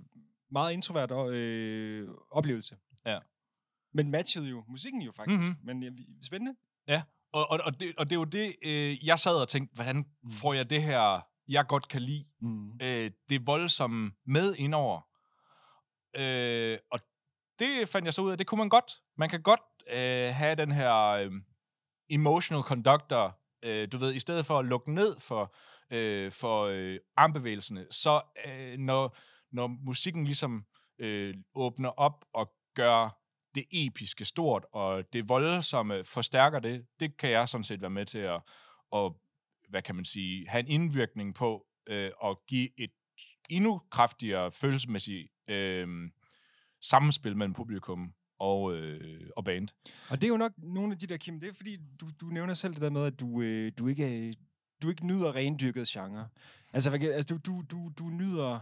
meget 0.52 0.74
introvert 0.74 1.32
øh, 1.34 2.08
oplevelse. 2.32 2.76
Ja. 3.06 3.20
Men 3.94 4.12
matchede 4.12 4.50
jo 4.50 4.64
musikken 4.68 5.02
jo 5.02 5.12
faktisk. 5.12 5.38
Mhm. 5.38 5.48
Mm-hmm. 5.50 5.66
Men 5.66 5.84
ja, 5.84 5.90
vi- 5.90 6.08
spændende. 6.24 6.56
Og, 7.34 7.52
og, 7.52 7.60
og, 7.64 7.80
det, 7.80 7.94
og 7.98 8.10
det 8.10 8.16
er 8.16 8.20
jo 8.20 8.24
det, 8.24 8.56
øh, 8.62 9.06
jeg 9.06 9.20
sad 9.20 9.36
og 9.36 9.48
tænkte, 9.50 9.76
hvordan 9.76 9.96
Mm. 10.24 10.32
får 10.32 10.54
jeg 10.54 10.70
det 10.70 10.84
her, 10.84 11.26
jeg 11.48 11.68
godt 11.68 11.88
kan 11.88 12.02
lide, 12.02 12.26
Mm. 12.42 12.72
øh, 12.82 13.12
det 13.30 13.48
voldsomme 13.48 14.12
med 14.26 14.56
indover. 14.56 15.02
Øh, 16.16 16.78
og 16.92 17.00
det 17.60 17.90
fandt 17.90 18.06
jeg 18.06 18.14
så 18.14 18.22
ud 18.22 18.32
af, 18.32 18.38
det 18.38 18.48
kunne 18.48 18.58
man 18.58 18.70
godt. 18.70 18.92
Man 19.18 19.30
kan 19.30 19.42
godt 19.42 19.62
øh, 19.90 20.36
have 20.36 20.56
den 20.56 20.72
her 20.72 20.96
øh, 20.96 21.32
emotional 22.10 22.64
conductor, 22.64 23.40
øh, 23.64 23.88
du 23.92 23.98
ved, 23.98 24.14
i 24.14 24.20
stedet 24.20 24.46
for 24.46 24.60
at 24.60 24.66
lukke 24.66 24.94
ned 24.94 25.20
for, 25.20 25.56
øh, 25.92 26.32
for 26.32 26.66
øh, 26.66 27.00
armbevægelserne, 27.18 27.88
så 27.92 28.22
øh, 28.48 28.78
når, 28.78 29.18
når 29.52 29.68
musikken 29.68 30.26
ligesom 30.26 30.66
øh, 31.00 31.36
åbner 31.56 31.90
op 31.90 32.26
og 32.34 32.52
gør 32.76 33.18
det 33.56 33.66
episke 33.72 34.26
stort, 34.26 34.66
og 34.74 35.14
det 35.14 35.30
voldsomme 35.30 36.04
forstærker 36.04 36.60
det, 36.60 36.86
det 37.00 37.18
kan 37.18 37.30
jeg 37.30 37.50
sådan 37.50 37.64
set 37.64 37.82
være 37.82 37.90
med 37.90 38.06
til 38.06 38.20
at, 38.20 38.42
at 38.96 39.12
hvad 39.72 39.82
kan 39.82 39.96
man 39.96 40.06
sige, 40.06 40.50
have 40.50 40.60
en 40.60 40.68
indvirkning 40.68 41.36
på, 41.36 41.68
øh, 41.88 42.12
og 42.18 42.42
give 42.48 42.70
et 42.78 42.92
endnu 43.50 43.82
kraftigere 43.92 44.52
følelsesmæssigt 44.52 45.32
øh, 45.48 45.88
samspil 46.82 47.38
mellem 47.38 47.54
publikum 47.54 48.14
og, 48.40 48.76
øh, 48.76 49.30
og 49.38 49.44
band. 49.44 49.68
Og 50.10 50.22
det 50.22 50.24
er 50.24 50.32
jo 50.32 50.38
nok 50.38 50.52
nogle 50.58 50.94
af 50.94 51.00
de 51.00 51.08
der, 51.08 51.18
Kim, 51.18 51.40
det 51.40 51.50
er 51.50 51.54
fordi, 51.54 51.78
du, 52.02 52.10
du 52.22 52.26
nævner 52.26 52.54
selv 52.54 52.74
det 52.74 52.82
der 52.82 52.90
med, 52.90 53.06
at 53.06 53.20
du, 53.20 53.42
øh, 53.42 53.72
du 53.78 53.88
ikke 53.88 54.36
du 54.82 54.90
ikke 54.90 55.08
nyder 55.08 55.36
rendyrket 55.36 55.88
genre. 55.88 56.30
Altså, 56.74 56.92
altså 56.92 57.38
du, 57.38 57.40
du, 57.52 57.64
du, 57.72 57.92
du 58.00 58.10
nyder... 58.10 58.60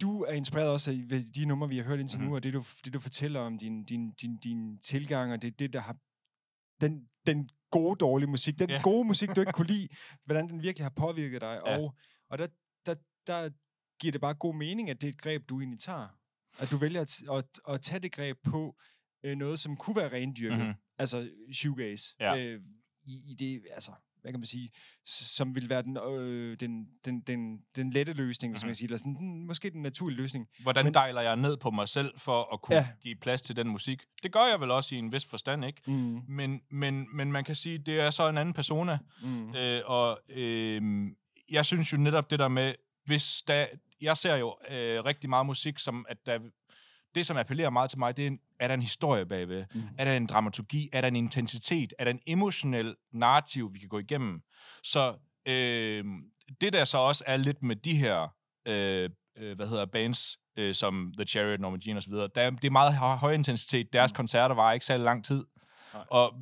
Du 0.00 0.22
er 0.22 0.32
inspireret 0.32 0.70
også 0.70 0.90
af 0.90 1.24
de 1.34 1.44
numre, 1.44 1.68
vi 1.68 1.76
har 1.76 1.84
hørt 1.84 2.00
indtil 2.00 2.20
mm. 2.20 2.26
nu, 2.26 2.34
og 2.34 2.42
det 2.42 2.52
du, 2.52 2.64
det, 2.84 2.92
du 2.92 3.00
fortæller 3.00 3.40
om 3.40 3.58
din, 3.58 3.84
din, 3.84 4.12
din, 4.12 4.36
din 4.38 4.78
tilgang, 4.78 5.32
og 5.32 5.42
det 5.42 5.58
det, 5.58 5.72
der 5.72 5.80
har... 5.80 5.96
Den, 6.80 7.08
den 7.26 7.50
gode, 7.72 7.96
dårlige 7.96 8.30
musik, 8.30 8.58
den 8.58 8.70
yeah. 8.70 8.82
gode 8.82 9.04
musik, 9.04 9.28
du 9.36 9.40
ikke 9.40 9.52
kunne 9.52 9.66
lide, 9.66 9.88
hvordan 10.24 10.48
den 10.48 10.62
virkelig 10.62 10.84
har 10.84 10.92
påvirket 10.96 11.40
dig. 11.40 11.60
Ja. 11.66 11.78
Og, 11.78 11.94
og 12.30 12.38
der, 12.38 12.46
der, 12.86 12.94
der 13.26 13.50
giver 14.00 14.12
det 14.12 14.20
bare 14.20 14.34
god 14.34 14.54
mening, 14.54 14.90
at 14.90 15.00
det 15.00 15.06
er 15.08 15.12
et 15.12 15.20
greb, 15.20 15.48
du 15.48 15.60
egentlig 15.60 15.80
tager. 15.80 16.08
At 16.58 16.70
du 16.70 16.76
vælger 16.76 17.00
at, 17.00 17.22
at, 17.32 17.44
at 17.68 17.80
tage 17.80 18.00
det 18.00 18.12
greb 18.12 18.38
på 18.42 18.76
øh, 19.22 19.36
noget, 19.36 19.58
som 19.58 19.76
kunne 19.76 19.96
være 19.96 20.12
rendyrket. 20.12 20.58
Mm-hmm. 20.58 20.74
Altså 20.98 21.30
shoegaze. 21.52 22.14
Ja. 22.20 22.36
Øh, 22.36 22.60
i, 23.04 23.30
i 23.30 23.34
det, 23.34 23.62
altså, 23.70 23.92
hvad 24.22 24.32
kan 24.32 24.40
man 24.40 24.46
sige, 24.46 24.70
som 25.04 25.54
vil 25.54 25.68
være 25.68 25.82
den, 25.82 25.96
øh, 25.96 26.56
den, 26.60 26.86
den, 27.04 27.20
den, 27.20 27.58
den 27.76 27.90
lette 27.90 28.12
løsning, 28.12 28.52
hvis 28.52 28.62
man 28.62 28.66
mhm. 28.66 28.70
kan 28.70 28.74
sige, 28.74 28.86
eller 28.86 28.98
sådan, 28.98 29.14
den, 29.14 29.46
måske 29.46 29.70
den 29.70 29.82
naturlige 29.82 30.16
løsning. 30.16 30.46
Hvordan 30.62 30.84
Men, 30.84 30.94
dejler 30.94 31.20
jeg 31.20 31.36
ned 31.36 31.56
på 31.56 31.70
mig 31.70 31.88
selv 31.88 32.12
for 32.18 32.52
at 32.52 32.62
kunne 32.62 32.76
ja. 32.76 32.88
give 33.02 33.16
plads 33.16 33.42
til 33.42 33.56
den 33.56 33.68
musik? 33.68 34.02
Det 34.22 34.32
gør 34.32 34.46
jeg 34.50 34.60
vel 34.60 34.70
også 34.70 34.94
i 34.94 34.98
en 34.98 35.12
vis 35.12 35.24
forstand, 35.24 35.64
ikke? 35.64 35.82
Mm. 35.86 36.20
Men, 36.28 36.60
men, 36.70 37.16
men 37.16 37.32
man 37.32 37.44
kan 37.44 37.54
sige, 37.54 37.78
det 37.78 38.00
er 38.00 38.10
så 38.10 38.28
en 38.28 38.38
anden 38.38 38.54
persona, 38.54 38.98
mm. 39.22 39.54
øh, 39.54 39.82
og 39.84 40.20
øh, 40.28 40.82
jeg 41.50 41.66
synes 41.66 41.92
jo 41.92 41.96
netop 41.96 42.30
det 42.30 42.38
der 42.38 42.48
med, 42.48 42.74
hvis 43.04 43.42
der, 43.46 43.66
jeg 44.00 44.16
ser 44.16 44.36
jo 44.36 44.56
øh, 44.70 45.04
rigtig 45.04 45.30
meget 45.30 45.46
musik, 45.46 45.78
som 45.78 46.06
at 46.08 46.16
der, 46.26 46.38
det, 47.14 47.26
som 47.26 47.36
appellerer 47.36 47.70
meget 47.70 47.90
til 47.90 47.98
mig, 47.98 48.16
det 48.16 48.22
er, 48.22 48.26
en, 48.26 48.38
er 48.60 48.68
der 48.68 48.74
en 48.74 48.82
historie 48.82 49.26
bagved? 49.26 49.64
Mm. 49.74 49.82
Er 49.98 50.04
der 50.04 50.16
en 50.16 50.26
dramaturgi? 50.26 50.88
Er 50.92 51.00
der 51.00 51.08
en 51.08 51.16
intensitet? 51.16 51.94
Er 51.98 52.04
der 52.04 52.10
en 52.10 52.20
emotionel 52.26 52.96
narrativ, 53.12 53.74
vi 53.74 53.78
kan 53.78 53.88
gå 53.88 53.98
igennem? 53.98 54.40
Så 54.82 55.14
øh, 55.46 56.04
det 56.60 56.72
der 56.72 56.84
så 56.84 56.98
også 56.98 57.24
er 57.26 57.36
lidt 57.36 57.62
med 57.62 57.76
de 57.76 57.96
her, 57.96 58.34
øh, 58.66 59.10
øh, 59.36 59.56
hvad 59.56 59.68
hedder 59.68 59.86
bands, 59.86 60.38
øh, 60.56 60.74
som 60.74 61.12
The 61.18 61.24
Chariot, 61.24 61.60
Norma 61.60 61.78
Jean 61.86 61.96
osv., 61.96 62.12
der, 62.12 62.50
det 62.50 62.64
er 62.64 62.70
meget 62.70 62.96
høj 62.96 63.32
intensitet. 63.32 63.92
Deres 63.92 64.12
mm. 64.12 64.16
koncerter 64.16 64.54
var 64.54 64.72
ikke 64.72 64.86
særlig 64.86 65.04
lang 65.04 65.24
tid. 65.24 65.44
Nej. 65.94 66.04
Og 66.10 66.34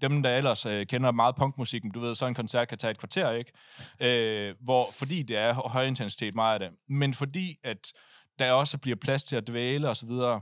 dem, 0.00 0.22
der 0.22 0.36
ellers 0.36 0.66
øh, 0.66 0.86
kender 0.86 1.12
meget 1.12 1.36
punkmusikken, 1.36 1.90
du 1.90 2.00
ved, 2.00 2.14
så 2.14 2.26
en 2.26 2.34
koncert 2.34 2.68
kan 2.68 2.78
tage 2.78 2.90
et 2.90 2.98
kvarter, 2.98 3.30
ikke? 3.30 3.52
Øh, 4.00 4.54
hvor, 4.60 4.86
fordi 4.98 5.22
det 5.22 5.36
er 5.36 5.52
høj 5.52 5.84
intensitet 5.84 6.34
meget 6.34 6.54
af 6.54 6.60
det. 6.60 6.78
Men 6.88 7.14
fordi, 7.14 7.58
at 7.64 7.92
der 8.38 8.52
også 8.52 8.78
bliver 8.78 8.96
plads 8.96 9.24
til 9.24 9.36
at 9.36 9.48
dvæle 9.48 9.88
og 9.88 9.96
så 9.96 10.06
videre, 10.06 10.40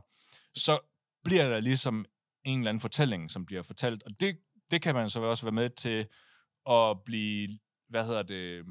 så 0.54 0.78
bliver 1.24 1.48
der 1.48 1.60
ligesom 1.60 2.04
en 2.44 2.58
eller 2.58 2.68
anden 2.68 2.80
fortælling, 2.80 3.30
som 3.30 3.46
bliver 3.46 3.62
fortalt. 3.62 4.02
Og 4.02 4.20
det, 4.20 4.36
det 4.70 4.82
kan 4.82 4.94
man 4.94 5.10
så 5.10 5.20
også 5.20 5.44
være 5.44 5.52
med 5.52 5.70
til 5.70 6.06
at 6.70 7.04
blive, 7.04 7.58
hvad 7.88 8.06
hedder 8.06 8.22
det, 8.22 8.64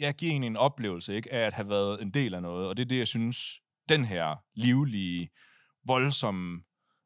ja, 0.00 0.12
give 0.12 0.32
en 0.32 0.44
en 0.44 0.56
oplevelse 0.56 1.14
ikke, 1.14 1.32
af 1.32 1.46
at 1.46 1.54
have 1.54 1.68
været 1.68 2.02
en 2.02 2.10
del 2.10 2.34
af 2.34 2.42
noget. 2.42 2.68
Og 2.68 2.76
det 2.76 2.82
er 2.82 2.88
det, 2.88 2.98
jeg 2.98 3.08
synes, 3.08 3.60
den 3.88 4.04
her 4.04 4.36
livlige, 4.54 5.30
voldsomme 5.86 6.62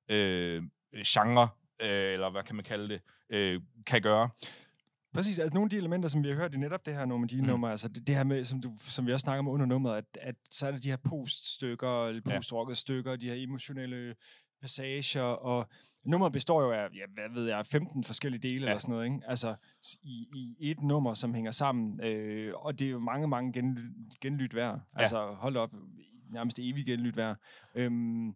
øh, 0.09 0.63
genre 1.07 1.49
øh, 1.81 2.13
eller 2.13 2.31
hvad 2.31 2.43
kan 2.43 2.57
man 2.57 2.65
kalde 2.65 2.89
det, 2.89 3.01
øh, 3.31 3.61
kan 3.87 4.03
gøre. 4.03 4.31
Præcis, 5.17 5.39
altså 5.39 5.55
nogle 5.55 5.67
af 5.67 5.71
de 5.71 5.77
elementer, 5.77 6.09
som 6.09 6.23
vi 6.23 6.29
har 6.29 6.37
hørt 6.37 6.55
i 6.55 6.59
netop 6.59 6.87
det 6.87 6.95
her 6.95 7.05
Normandie-nummer, 7.05 7.69
mm. 7.69 7.71
altså 7.71 7.89
det, 7.89 8.07
det 8.07 8.17
her 8.17 8.25
med, 8.25 8.45
som, 8.45 8.61
du, 8.61 8.73
som 8.79 9.07
vi 9.07 9.13
også 9.13 9.25
snakker 9.25 9.39
om 9.39 9.49
under 9.49 9.67
nummeret, 9.67 9.97
at, 9.97 10.19
at 10.21 10.35
så 10.51 10.67
er 10.67 10.71
det 10.71 10.83
de 10.83 10.91
her 10.91 10.97
poststykker, 10.97 12.07
eller 12.07 12.23
post 12.25 12.53
ja. 12.53 12.75
stykker, 12.75 13.17
de 13.17 13.27
her 13.27 13.35
emotionelle 13.35 14.15
passager, 14.61 15.23
og 15.23 15.69
nummeret 16.05 16.33
består 16.33 16.63
jo 16.63 16.73
af, 16.73 16.89
ja, 16.95 17.05
hvad 17.15 17.35
ved 17.35 17.49
jeg, 17.49 17.67
15 17.67 18.05
forskellige 18.05 18.49
dele 18.49 18.65
ja. 18.65 18.71
eller 18.71 18.79
sådan 18.79 18.93
noget, 18.93 19.05
ikke? 19.05 19.21
Altså 19.27 19.55
i, 20.03 20.27
i 20.59 20.71
et 20.71 20.83
nummer, 20.83 21.15
som 21.15 21.35
hænger 21.35 21.51
sammen, 21.51 22.05
øh, 22.05 22.53
og 22.57 22.79
det 22.79 22.87
er 22.87 22.91
jo 22.91 22.99
mange, 22.99 23.29
mange 23.29 23.53
gen, 23.53 23.79
genlyt 24.21 24.55
værd. 24.55 24.81
Ja. 24.95 25.01
Altså 25.01 25.27
hold 25.27 25.57
op, 25.57 25.75
nærmest 26.31 26.59
evig 26.59 26.87
genlyt 26.87 27.17
værd. 27.17 27.37
Øhm, 27.75 28.35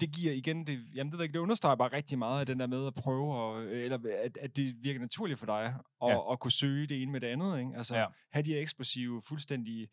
det 0.00 0.12
giver 0.12 0.32
igen, 0.32 0.66
det, 0.66 0.80
jamen 0.94 1.12
det, 1.12 1.34
det 1.34 1.36
understreger 1.36 1.76
bare 1.76 1.92
rigtig 1.92 2.18
meget 2.18 2.40
af 2.40 2.46
den 2.46 2.60
der 2.60 2.66
med 2.66 2.86
at 2.86 2.94
prøve, 2.94 3.62
at, 3.62 3.68
eller 3.84 3.98
at, 4.24 4.38
at 4.40 4.56
det 4.56 4.74
virker 4.82 5.00
naturligt 5.00 5.38
for 5.38 5.46
dig 5.46 5.74
at, 6.02 6.08
ja. 6.08 6.32
at 6.32 6.40
kunne 6.40 6.52
søge 6.52 6.86
det 6.86 7.02
ene 7.02 7.12
med 7.12 7.20
det 7.20 7.26
andet. 7.26 7.58
Ikke? 7.58 7.70
Altså 7.76 7.96
ja. 7.96 8.06
have 8.32 8.42
de 8.42 8.58
eksplosive, 8.58 9.22
fuldstændig 9.22 9.88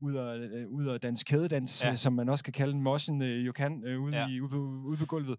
ud 0.00 0.14
af, 0.14 0.36
øh, 0.36 0.68
ud 0.68 0.86
af 0.86 1.00
dansk 1.00 1.26
kædedans, 1.26 1.84
ja. 1.84 1.96
som 1.96 2.12
man 2.12 2.28
også 2.28 2.44
kan 2.44 2.52
kalde 2.52 2.74
en 2.74 2.82
motion, 2.82 3.22
uh, 3.22 3.28
you 3.28 3.52
can, 3.52 3.72
uh, 3.72 4.02
ude, 4.02 4.16
ja. 4.16 4.28
i, 4.28 4.40
ude, 4.40 4.50
på, 4.50 4.56
ude 4.84 4.96
på 4.96 5.06
gulvet 5.06 5.38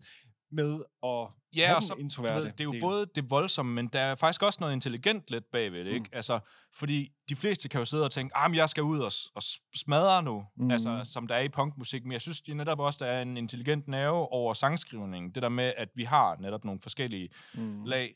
med 0.53 0.83
at 1.03 1.27
ja, 1.55 1.67
have 1.67 1.75
og 1.75 1.83
så, 1.83 1.93
introverte 1.99 2.35
ved, 2.35 2.51
Det 2.51 2.59
er 2.59 2.63
jo 2.63 2.71
del. 2.71 2.81
både 2.81 3.05
det 3.15 3.29
voldsomme, 3.29 3.73
men 3.73 3.87
der 3.87 3.99
er 3.99 4.15
faktisk 4.15 4.43
også 4.43 4.57
noget 4.61 4.73
intelligent 4.73 5.23
lidt 5.27 5.43
bagved 5.51 5.79
det, 5.79 5.87
mm. 5.87 5.95
ikke? 5.95 6.09
Altså, 6.13 6.39
fordi 6.73 7.11
de 7.29 7.35
fleste 7.35 7.69
kan 7.69 7.79
jo 7.79 7.85
sidde 7.85 8.03
og 8.03 8.11
tænke, 8.11 8.37
ah, 8.37 8.51
men 8.51 8.57
jeg 8.57 8.69
skal 8.69 8.83
ud 8.83 8.99
og, 8.99 9.11
og 9.35 9.43
smadre 9.75 10.23
nu, 10.23 10.45
mm. 10.57 10.71
altså, 10.71 11.01
som 11.13 11.27
der 11.27 11.35
er 11.35 11.41
i 11.41 11.49
punkmusik, 11.49 12.03
men 12.03 12.11
jeg 12.11 12.21
synes 12.21 12.41
det 12.41 12.57
netop 12.57 12.79
også, 12.79 13.05
der 13.05 13.11
er 13.11 13.21
en 13.21 13.37
intelligent 13.37 13.87
nerve 13.87 14.31
over 14.31 14.53
sangskrivningen. 14.53 15.31
Det 15.31 15.43
der 15.43 15.49
med, 15.49 15.73
at 15.77 15.89
vi 15.95 16.03
har 16.03 16.35
netop 16.39 16.65
nogle 16.65 16.81
forskellige 16.81 17.29
mm. 17.53 17.83
lag. 17.83 18.15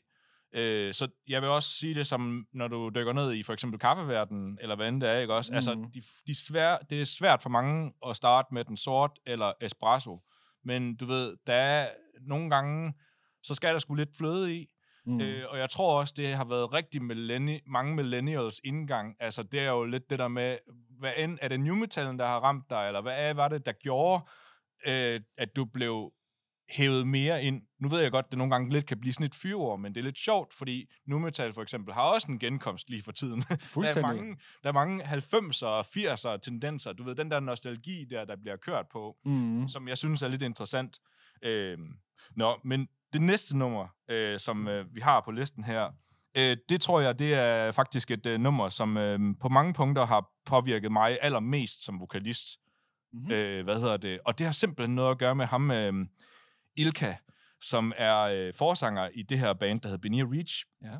Øh, 0.54 0.94
så 0.94 1.08
jeg 1.28 1.42
vil 1.42 1.50
også 1.50 1.70
sige 1.70 1.94
det 1.94 2.06
som, 2.06 2.46
når 2.52 2.68
du 2.68 2.90
dykker 2.94 3.12
ned 3.12 3.32
i 3.32 3.42
for 3.42 3.52
eksempel 3.52 3.80
kaffeverdenen, 3.80 4.58
eller 4.60 4.76
hvad 4.76 4.88
end 4.88 5.00
det 5.00 5.08
er, 5.08 5.18
ikke 5.18 5.34
også? 5.34 5.52
Altså, 5.54 5.74
mm. 5.74 5.84
Altså, 5.84 6.00
de, 6.00 6.32
de 6.32 6.46
svær, 6.46 6.78
det 6.90 7.00
er 7.00 7.04
svært 7.04 7.42
for 7.42 7.50
mange 7.50 7.92
at 8.06 8.16
starte 8.16 8.54
med 8.54 8.64
den 8.64 8.76
sort 8.76 9.18
eller 9.26 9.52
espresso. 9.60 10.20
Men 10.64 10.96
du 10.96 11.06
ved, 11.06 11.36
der 11.46 11.52
er 11.54 11.90
nogle 12.20 12.50
gange, 12.50 12.94
så 13.42 13.54
skal 13.54 13.72
der 13.72 13.78
sgu 13.78 13.94
lidt 13.94 14.16
fløde 14.16 14.56
i. 14.56 14.66
Mm. 15.06 15.20
Øh, 15.20 15.44
og 15.48 15.58
jeg 15.58 15.70
tror 15.70 16.00
også, 16.00 16.14
det 16.16 16.34
har 16.34 16.44
været 16.44 16.72
rigtig 16.72 17.02
millenni- 17.02 17.62
mange 17.66 17.94
millennials 17.94 18.60
indgang. 18.64 19.16
Altså, 19.20 19.42
det 19.42 19.60
er 19.60 19.70
jo 19.70 19.84
lidt 19.84 20.10
det 20.10 20.18
der 20.18 20.28
med, 20.28 20.58
hvad 20.98 21.12
end, 21.16 21.38
er 21.42 21.48
det 21.48 21.60
new 21.60 21.74
metallen, 21.74 22.18
der 22.18 22.26
har 22.26 22.40
ramt 22.40 22.64
dig, 22.70 22.86
eller 22.86 23.00
hvad 23.00 23.34
var 23.34 23.48
det, 23.48 23.66
der 23.66 23.72
gjorde, 23.72 24.22
øh, 24.86 25.20
at 25.38 25.56
du 25.56 25.64
blev 25.64 26.12
hævet 26.70 27.06
mere 27.06 27.42
ind. 27.42 27.62
Nu 27.80 27.88
ved 27.88 28.00
jeg 28.00 28.10
godt, 28.10 28.26
at 28.26 28.30
det 28.30 28.38
nogle 28.38 28.50
gange 28.50 28.72
lidt 28.72 28.86
kan 28.86 29.00
blive 29.00 29.12
sådan 29.12 29.26
et 29.26 29.34
fyrord, 29.34 29.80
men 29.80 29.94
det 29.94 30.00
er 30.00 30.04
lidt 30.04 30.18
sjovt, 30.18 30.54
fordi 30.54 30.90
nu 31.06 31.18
metal 31.18 31.52
for 31.52 31.62
eksempel 31.62 31.94
har 31.94 32.02
også 32.02 32.32
en 32.32 32.38
genkomst 32.38 32.90
lige 32.90 33.02
for 33.02 33.12
tiden. 33.12 33.40
der, 33.74 33.92
er 33.96 34.00
mange, 34.00 34.36
der 34.62 34.68
er 34.68 34.72
mange 34.72 35.04
90'er 35.04 35.66
og 35.66 35.80
80'er 35.80 36.38
tendenser. 36.38 36.92
Du 36.92 37.02
ved, 37.02 37.14
den 37.14 37.30
der 37.30 37.40
nostalgi 37.40 38.04
der, 38.04 38.24
der 38.24 38.36
bliver 38.36 38.56
kørt 38.56 38.86
på, 38.92 39.16
mm. 39.24 39.68
som 39.68 39.88
jeg 39.88 39.98
synes 39.98 40.22
er 40.22 40.28
lidt 40.28 40.42
interessant. 40.42 40.98
Øh, 41.42 41.78
nå, 42.36 42.60
men 42.64 42.88
det 43.12 43.22
næste 43.22 43.58
nummer, 43.58 43.86
øh, 44.10 44.40
som 44.40 44.68
øh, 44.68 44.94
vi 44.94 45.00
har 45.00 45.20
på 45.20 45.30
listen 45.30 45.64
her, 45.64 45.90
øh, 46.36 46.56
det 46.68 46.80
tror 46.80 47.00
jeg, 47.00 47.18
det 47.18 47.34
er 47.34 47.72
faktisk 47.72 48.10
et 48.10 48.26
øh, 48.26 48.40
nummer, 48.40 48.68
som 48.68 48.96
øh, 48.96 49.20
på 49.40 49.48
mange 49.48 49.72
punkter 49.72 50.06
har 50.06 50.30
påvirket 50.46 50.92
mig 50.92 51.18
allermest 51.22 51.84
som 51.84 52.00
vokalist. 52.00 52.44
Mm-hmm. 53.12 53.30
Øh, 53.30 53.64
hvad 53.64 53.80
hedder 53.80 53.96
det? 53.96 54.20
Og 54.24 54.38
det 54.38 54.46
har 54.46 54.52
simpelthen 54.52 54.94
noget 54.94 55.10
at 55.10 55.18
gøre 55.18 55.34
med 55.34 55.46
ham, 55.46 55.70
øh, 55.70 56.06
Ilka, 56.78 57.14
som 57.62 57.92
er 57.96 58.18
øh, 58.18 58.54
forsanger 58.54 59.08
i 59.14 59.22
det 59.22 59.38
her 59.38 59.52
band, 59.52 59.80
der 59.80 59.88
hedder 59.88 60.00
Benia 60.00 60.24
Reach. 60.24 60.64
Ja. 60.82 60.96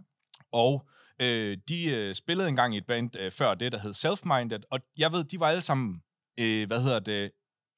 Og 0.53 0.89
øh, 1.21 1.59
de 1.69 1.91
øh, 1.91 2.15
spillede 2.15 2.49
engang 2.49 2.75
i 2.75 2.79
et 2.79 2.87
band 2.87 3.17
øh, 3.17 3.31
før 3.31 3.55
det, 3.55 3.73
der 3.73 3.79
hed 3.79 3.95
Self-Minded, 3.95 4.63
og 4.71 4.81
jeg 4.97 5.13
ved, 5.13 5.25
de 5.25 5.41
var 5.41 5.47
alle 5.47 5.61
sammen, 5.61 6.03
øh, 6.39 6.67
hvad 6.67 6.83
hedder 6.83 6.99
det, 6.99 7.31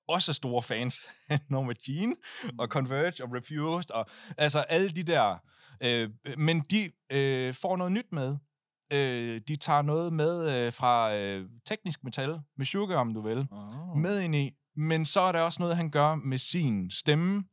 også 0.09 0.33
store 0.33 0.63
fans 0.63 1.09
af 1.29 1.39
Norma 1.51 1.73
Jean 1.89 2.17
og 2.59 2.67
mm. 2.67 2.71
Converge 2.71 3.25
og 3.25 3.35
Refused, 3.35 3.91
og 3.91 4.07
altså 4.39 4.59
alle 4.59 4.89
de 4.89 5.03
der, 5.03 5.39
øh, 5.81 6.11
men 6.39 6.61
de 6.61 6.91
øh, 7.11 7.55
får 7.55 7.77
noget 7.77 7.93
nyt 7.93 8.13
med. 8.13 8.37
Øh, 8.93 9.41
de 9.49 9.57
tager 9.57 9.83
noget 9.83 10.13
med 10.13 10.51
øh, 10.51 10.73
fra 10.73 11.15
øh, 11.15 11.49
teknisk 11.67 12.05
metal, 12.05 12.41
med 12.57 12.67
Sugar, 12.67 12.97
om 12.97 13.15
du 13.15 13.21
vil, 13.21 13.47
oh. 13.51 13.97
med 13.97 14.21
ind 14.21 14.37
i, 14.37 14.51
men 14.77 15.07
så 15.07 15.21
er 15.21 15.33
der 15.33 15.41
også 15.41 15.63
noget, 15.63 15.77
han 15.77 15.91
gør 15.91 16.15
med 16.15 16.39
sin 16.39 16.91
stemme, 16.91 17.45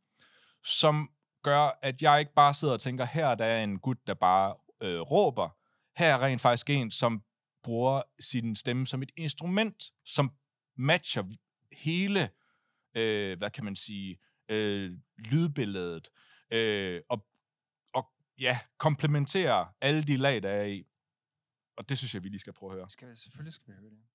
som 0.68 1.10
gør, 1.44 1.80
at 1.82 2.02
jeg 2.02 2.20
ikke 2.20 2.34
bare 2.34 2.54
sidder 2.54 2.74
og 2.74 2.80
tænker, 2.80 3.06
her 3.06 3.36
der 3.36 3.46
er 3.46 3.64
en 3.64 3.80
gut, 3.80 4.08
der 4.08 4.14
bare 4.14 4.56
øh, 4.82 5.00
råber. 5.00 5.50
Her 5.98 6.16
er 6.16 6.22
rent 6.22 6.42
faktisk 6.42 6.70
en, 6.70 6.92
som 6.92 7.24
bruger 7.64 8.02
sin 8.20 8.56
stemme 8.56 8.88
som 8.88 9.02
et 9.02 9.12
instrument, 9.18 9.92
som 10.06 10.32
matcher 10.78 11.24
hele 11.72 12.30
øh, 12.98 13.38
hvad 13.38 13.52
kan 13.52 13.64
man 13.64 13.76
sige, 13.76 14.20
øh, 14.50 14.98
lydbilledet, 15.18 16.10
øh, 16.52 17.02
og, 17.10 17.28
og 17.94 18.12
ja, 18.40 18.60
komplementerer 18.78 19.66
alle 19.82 20.04
de 20.04 20.18
lag, 20.18 20.44
der 20.44 20.50
er 20.50 20.64
i. 20.64 20.88
Og 21.78 21.90
det 21.90 21.98
synes 21.98 22.14
jeg, 22.14 22.24
vi 22.24 22.30
lige 22.30 22.40
skal 22.40 22.54
prøve 22.54 22.72
at 22.72 22.78
høre. 22.78 22.90
Skal 22.90 23.10
vi, 23.12 23.16
selvfølgelig 23.16 23.54
skal 23.54 23.74
vi 23.74 23.80
høre 23.80 23.90
det. 23.90 24.07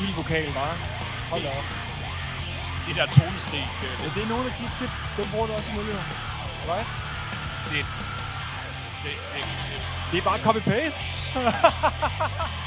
Vild 0.00 0.14
vokal, 0.20 0.48
var. 0.54 0.72
Hold 1.30 1.42
da 1.42 1.48
op. 1.58 1.64
Det 2.86 2.96
der 2.96 3.06
toneskrig, 3.06 3.64
øh, 3.84 3.94
Ja, 4.02 4.08
det 4.14 4.22
er 4.22 4.28
nogle 4.34 4.44
af 4.50 4.54
de, 4.58 4.64
det, 4.80 4.90
dem 5.16 5.26
bruger 5.30 5.46
du 5.46 5.52
også 5.52 5.70
i 5.72 5.74
miljøet. 5.78 6.04
Right? 6.72 6.88
det, 7.72 7.86
det, 9.04 9.12
det, 9.34 9.42
Det 10.10 10.18
er 10.18 10.22
bare 10.30 10.38
copy-paste. 10.46 11.02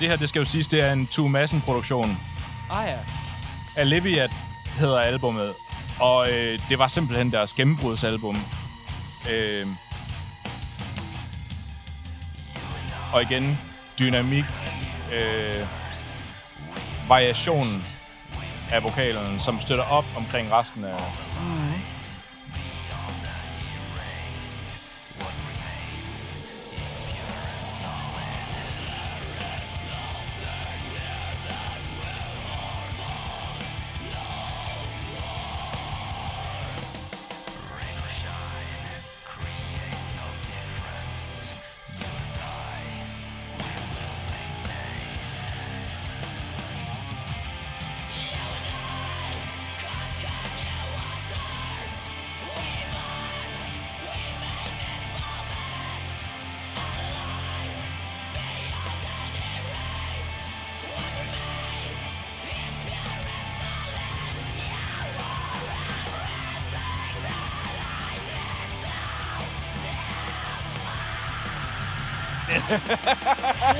det 0.00 0.08
her, 0.08 0.16
det 0.16 0.28
skal 0.28 0.38
jo 0.38 0.44
siges, 0.44 0.68
det 0.68 0.80
er 0.80 0.92
en 0.92 1.06
Two 1.06 1.28
Massen 1.28 1.60
produktion. 1.60 2.18
Ah 2.70 2.88
ja. 2.88 2.98
Olivia 3.82 4.28
hedder 4.78 5.00
albumet, 5.00 5.54
og 6.00 6.30
øh, 6.30 6.58
det 6.68 6.78
var 6.78 6.88
simpelthen 6.88 7.32
deres 7.32 7.52
gennembrudsalbum. 7.52 8.36
Øh, 9.30 9.66
og 13.12 13.22
igen, 13.22 13.58
dynamik, 13.98 14.44
øh, 15.12 15.66
variationen 17.08 17.84
af 18.70 18.82
vokalerne, 18.82 19.40
som 19.40 19.60
støtter 19.60 19.84
op 19.84 20.04
omkring 20.16 20.52
resten 20.52 20.84
af... 20.84 21.29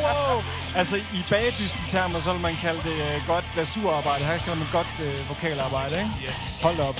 wow. 0.04 0.34
Altså, 0.80 0.96
i 1.18 1.20
bagdysten 1.30 1.84
termer, 1.86 2.18
så 2.18 2.32
vil 2.32 2.42
man 2.48 2.54
kalde 2.66 2.80
det 2.88 2.96
uh, 3.08 3.26
godt 3.26 3.44
glasurarbejde. 3.54 4.24
Her 4.24 4.38
kalder 4.38 4.58
man 4.64 4.70
godt 4.78 4.92
uh, 5.06 5.28
vokalarbejde, 5.30 5.94
ikke? 6.02 6.14
Yes. 6.26 6.40
Hold 6.66 6.78
op. 6.88 6.98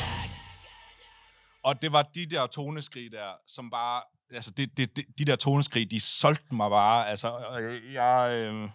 Og 1.64 1.82
det 1.82 1.92
var 1.92 2.02
de 2.02 2.26
der 2.26 2.46
toneskrig 2.46 3.12
der, 3.12 3.30
som 3.46 3.70
bare... 3.70 4.02
Altså, 4.34 4.50
det, 4.50 4.76
det, 4.76 4.96
det, 4.96 5.04
de 5.18 5.24
der 5.24 5.36
toneskrig, 5.36 5.90
de 5.90 6.00
solgte 6.00 6.54
mig 6.54 6.70
bare. 6.70 7.08
Altså, 7.08 7.28
øh, 7.60 7.92
jeg... 7.92 8.30
Øh, 8.34 8.68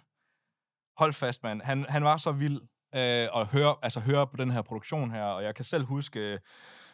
hold 0.98 1.14
fast, 1.14 1.44
mand. 1.44 1.62
Han, 1.62 1.86
han 1.90 2.04
var 2.04 2.18
så 2.18 2.32
vild 2.32 2.62
øh, 2.96 3.28
at 3.36 3.46
høre, 3.46 3.76
altså, 3.82 4.00
høre 4.00 4.28
på 4.28 4.38
den 4.38 4.52
her 4.52 4.62
produktion 4.62 5.12
her, 5.12 5.24
og 5.24 5.44
jeg 5.44 5.56
kan 5.56 5.66
selv 5.66 5.86
huske 5.86 6.40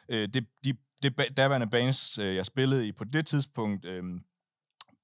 øh, 0.09 0.28
det, 0.34 0.45
de, 0.63 0.74
det 1.03 1.38
daværende 1.38 1.67
bands, 1.69 2.17
øh, 2.17 2.36
jeg 2.36 2.45
spillede 2.45 2.88
i 2.88 2.91
på 2.91 3.03
det 3.03 3.28
tidspunkt, 3.28 3.86
øh, 3.86 4.03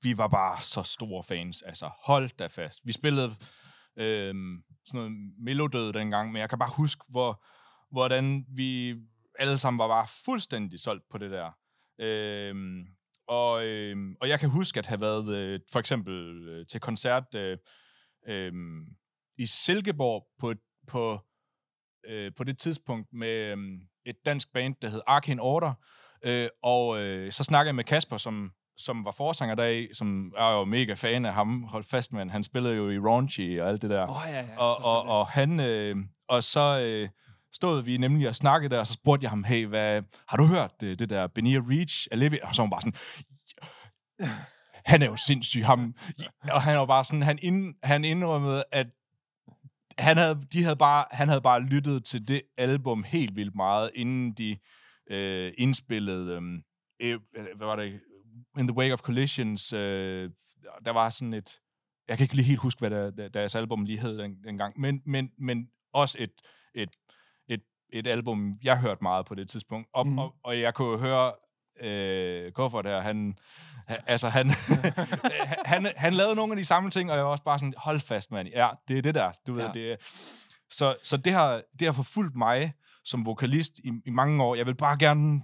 vi 0.01 0.17
var 0.17 0.27
bare 0.27 0.61
så 0.61 0.83
store 0.83 1.23
fans. 1.23 1.61
Altså, 1.61 1.89
hold 2.03 2.29
da 2.37 2.47
fast. 2.47 2.79
Vi 2.83 2.91
spillede 2.91 3.29
øh, 3.97 4.35
sådan 4.85 4.93
noget 4.93 5.11
melodød 5.39 5.93
dengang, 5.93 6.31
men 6.31 6.39
jeg 6.39 6.49
kan 6.49 6.59
bare 6.59 6.73
huske, 6.77 7.03
hvor, 7.09 7.43
hvordan 7.91 8.45
vi 8.49 8.95
alle 9.39 9.57
sammen 9.57 9.79
var 9.79 9.87
bare 9.87 10.07
fuldstændig 10.25 10.79
solgt 10.79 11.03
på 11.09 11.17
det 11.17 11.31
der. 11.31 11.51
Øh, 11.99 12.55
og, 13.27 13.65
øh, 13.65 13.97
og 14.21 14.29
jeg 14.29 14.39
kan 14.39 14.49
huske 14.49 14.79
at 14.79 14.87
have 14.87 15.01
været 15.01 15.35
øh, 15.35 15.59
for 15.71 15.79
eksempel 15.79 16.47
øh, 16.49 16.65
til 16.67 16.79
koncert 16.79 17.35
øh, 17.35 17.57
øh, 18.27 18.53
i 19.37 19.45
Silkeborg 19.45 20.27
på, 20.39 20.53
på, 20.87 21.19
øh, 22.05 22.31
på 22.37 22.43
det 22.43 22.57
tidspunkt 22.57 23.13
med 23.13 23.57
øh, 23.57 23.57
et 24.05 24.25
dansk 24.25 24.53
band, 24.53 24.75
der 24.81 24.89
hed 24.89 25.01
Arcane 25.07 25.41
Order. 25.41 25.73
Øh, 26.23 26.49
og 26.63 26.99
øh, 27.01 27.31
så 27.31 27.43
snakkede 27.43 27.67
jeg 27.67 27.75
med 27.75 27.83
Kasper, 27.83 28.17
som, 28.17 28.51
som 28.77 29.05
var 29.05 29.11
forsanger 29.11 29.55
deri, 29.55 29.93
som 29.93 30.31
er 30.37 30.51
jo 30.51 30.65
mega 30.65 30.93
fan 30.93 31.25
af 31.25 31.33
ham. 31.33 31.63
Hold 31.63 31.83
fast, 31.83 32.13
man. 32.13 32.29
Han 32.29 32.43
spillede 32.43 32.75
jo 32.75 32.89
i 32.89 32.99
Raunchy 32.99 33.61
og 33.61 33.69
alt 33.69 33.81
det 33.81 33.89
der 33.89 34.07
oh, 34.09 34.15
ja, 34.29 34.39
ja. 34.39 34.57
og, 34.57 34.85
og, 34.85 35.19
og 35.19 35.27
han 35.27 35.59
øh, 35.59 35.95
og 36.27 36.43
så 36.43 36.79
øh, 36.79 37.09
stod 37.53 37.83
vi 37.83 37.97
nemlig 37.97 38.27
og 38.27 38.35
snakkede 38.35 38.73
der, 38.73 38.79
og 38.79 38.87
så 38.87 38.93
spurgte 38.93 39.23
jeg 39.23 39.31
ham, 39.31 39.43
hey, 39.43 39.65
hvad, 39.65 40.01
har 40.27 40.37
du 40.37 40.45
hørt 40.45 40.71
det, 40.81 40.99
det 40.99 41.09
der 41.09 41.27
Benir 41.27 41.61
Reach, 41.69 42.07
Olivia? 42.11 42.47
Og 42.47 42.55
så 42.55 42.61
var 42.61 42.69
bare 42.69 42.81
sådan, 42.81 42.95
han 44.85 45.01
er 45.01 45.05
jo 45.05 45.15
sindssyg, 45.15 45.65
ham. 45.65 45.95
Og 46.51 46.61
han 46.61 46.77
var 46.77 46.85
bare 46.85 47.03
sådan, 47.03 47.21
han, 47.21 47.39
ind, 47.41 47.75
han 47.83 48.05
indrømmede, 48.05 48.63
at 48.71 48.87
han 49.97 50.17
havde, 50.17 50.41
de 50.53 50.63
havde 50.63 50.75
bare, 50.75 51.05
han 51.11 51.27
havde 51.27 51.41
bare 51.41 51.61
lyttet 51.61 52.05
til 52.05 52.27
det 52.27 52.41
album 52.57 53.03
helt 53.03 53.35
vildt 53.35 53.55
meget, 53.55 53.91
inden 53.95 54.33
de 54.33 54.57
øh, 55.09 55.53
indspillede, 55.57 56.31
øh, 57.01 57.13
øh, 57.35 57.45
hvad 57.55 57.67
var 57.67 57.75
det, 57.75 57.99
In 58.59 58.67
the 58.67 58.77
Wake 58.77 58.93
of 58.93 58.99
Collisions, 58.99 59.73
øh, 59.73 60.29
der 60.85 60.91
var 60.91 61.09
sådan 61.09 61.33
et, 61.33 61.49
jeg 62.07 62.17
kan 62.17 62.23
ikke 62.23 62.35
lige 62.35 62.45
helt 62.45 62.59
huske, 62.59 62.79
hvad 62.79 62.89
der, 62.89 63.11
der, 63.11 63.27
deres 63.27 63.55
album 63.55 63.85
lige 63.85 63.99
hed 63.99 64.17
den, 64.17 64.43
dengang, 64.43 64.79
men, 64.79 65.01
men, 65.05 65.31
men 65.39 65.67
også 65.93 66.17
et, 66.19 66.31
et, 66.75 66.89
et, 67.47 67.61
et 67.93 68.07
album, 68.07 68.53
jeg 68.63 68.79
hørte 68.79 68.99
meget 69.01 69.25
på 69.25 69.35
det 69.35 69.49
tidspunkt. 69.49 69.89
Og, 69.93 70.07
mm. 70.07 70.17
og, 70.17 70.35
og 70.43 70.59
jeg 70.59 70.73
kunne 70.73 70.99
høre 70.99 71.33
øh, 71.79 72.51
Kuffert 72.51 72.85
her, 72.85 73.01
han, 73.01 73.37
ha- 73.87 74.01
altså 74.07 74.29
han, 74.29 74.49
han, 75.71 75.91
han 75.95 76.13
lavede 76.13 76.35
nogle 76.35 76.51
af 76.53 76.57
de 76.57 76.65
samme 76.65 76.89
ting, 76.89 77.11
og 77.11 77.17
jeg 77.17 77.25
var 77.25 77.31
også 77.31 77.43
bare 77.43 77.59
sådan, 77.59 77.73
hold 77.77 77.99
fast, 77.99 78.31
mand. 78.31 78.47
Ja, 78.47 78.69
det 78.87 78.97
er 78.97 79.01
det 79.01 79.15
der, 79.15 79.31
du 79.47 79.53
ved, 79.53 79.63
Ja. 79.63 79.71
det 79.71 79.91
er, 79.91 79.95
så, 80.71 80.95
så 81.03 81.17
det 81.17 81.33
har, 81.33 81.61
det 81.79 81.87
har 81.87 81.93
forfulgt 81.93 82.35
mig 82.35 82.73
som 83.03 83.25
vokalist 83.25 83.79
i, 83.79 83.91
i 84.05 84.09
mange 84.09 84.43
år. 84.43 84.55
Jeg 84.55 84.65
vil 84.65 84.75
bare 84.75 84.97
gerne 84.97 85.41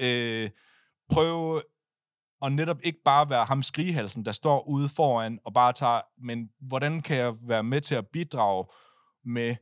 øh, 0.00 0.50
prøve 1.10 1.62
at 2.42 2.52
netop 2.52 2.78
ikke 2.82 2.98
bare 3.04 3.30
være 3.30 3.44
ham 3.44 3.62
skrigehalsen, 3.62 4.24
der 4.24 4.32
står 4.32 4.68
ude 4.68 4.88
foran 4.88 5.38
og 5.44 5.54
bare 5.54 5.72
tager, 5.72 6.00
men 6.18 6.50
hvordan 6.60 7.02
kan 7.02 7.16
jeg 7.16 7.34
være 7.48 7.62
med 7.62 7.80
til 7.80 7.94
at 7.94 8.06
bidrage 8.06 8.64
med 9.24 9.56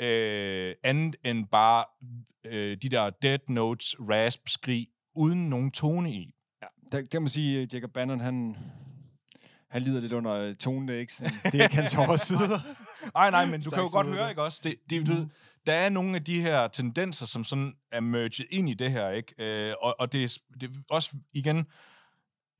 øh, 0.00 0.74
andet 0.84 1.16
end 1.24 1.46
bare 1.46 1.84
øh, 2.46 2.76
de 2.82 2.88
der 2.88 3.10
dead 3.10 3.38
notes, 3.48 3.96
rasp, 4.00 4.48
skrig, 4.48 4.88
uden 5.14 5.50
nogen 5.50 5.70
tone 5.70 6.12
i. 6.12 6.34
Ja, 6.62 6.66
der, 6.92 7.02
der 7.02 7.18
må 7.18 7.22
man 7.22 7.28
sige, 7.28 7.62
at 7.62 7.74
Jacob 7.74 7.90
Bannon, 7.90 8.20
han, 8.20 8.56
han 9.70 9.82
lider 9.82 10.00
lidt 10.00 10.12
under 10.12 10.32
øh, 10.32 10.54
tonen, 10.54 10.88
det 10.88 10.96
er 10.96 11.00
ikke, 11.00 11.12
sådan, 11.12 11.34
det 11.44 11.54
er 11.54 11.62
ikke 11.62 11.76
hans 11.76 11.96
overside. 12.06 12.38
Nej, 13.14 13.30
nej, 13.30 13.46
men 13.46 13.60
du 13.60 13.70
kan 13.70 13.82
jo 13.82 13.88
godt 13.92 14.06
høre, 14.06 14.22
det. 14.22 14.30
ikke 14.30 14.42
også? 14.42 14.60
Det, 14.64 14.74
det, 14.90 15.06
du 15.06 15.12
ved, 15.12 15.26
der 15.66 15.72
er 15.72 15.88
nogle 15.88 16.16
af 16.16 16.24
de 16.24 16.40
her 16.40 16.68
tendenser, 16.68 17.26
som 17.26 17.44
sådan 17.44 17.74
er 17.92 18.00
merged 18.00 18.46
ind 18.50 18.68
i 18.68 18.74
det 18.74 18.90
her, 18.90 19.10
ikke? 19.10 19.34
Øh, 19.38 19.74
og, 19.82 19.94
og 19.98 20.12
det, 20.12 20.38
det 20.60 20.70
er 20.70 20.74
også, 20.90 21.16
igen, 21.32 21.66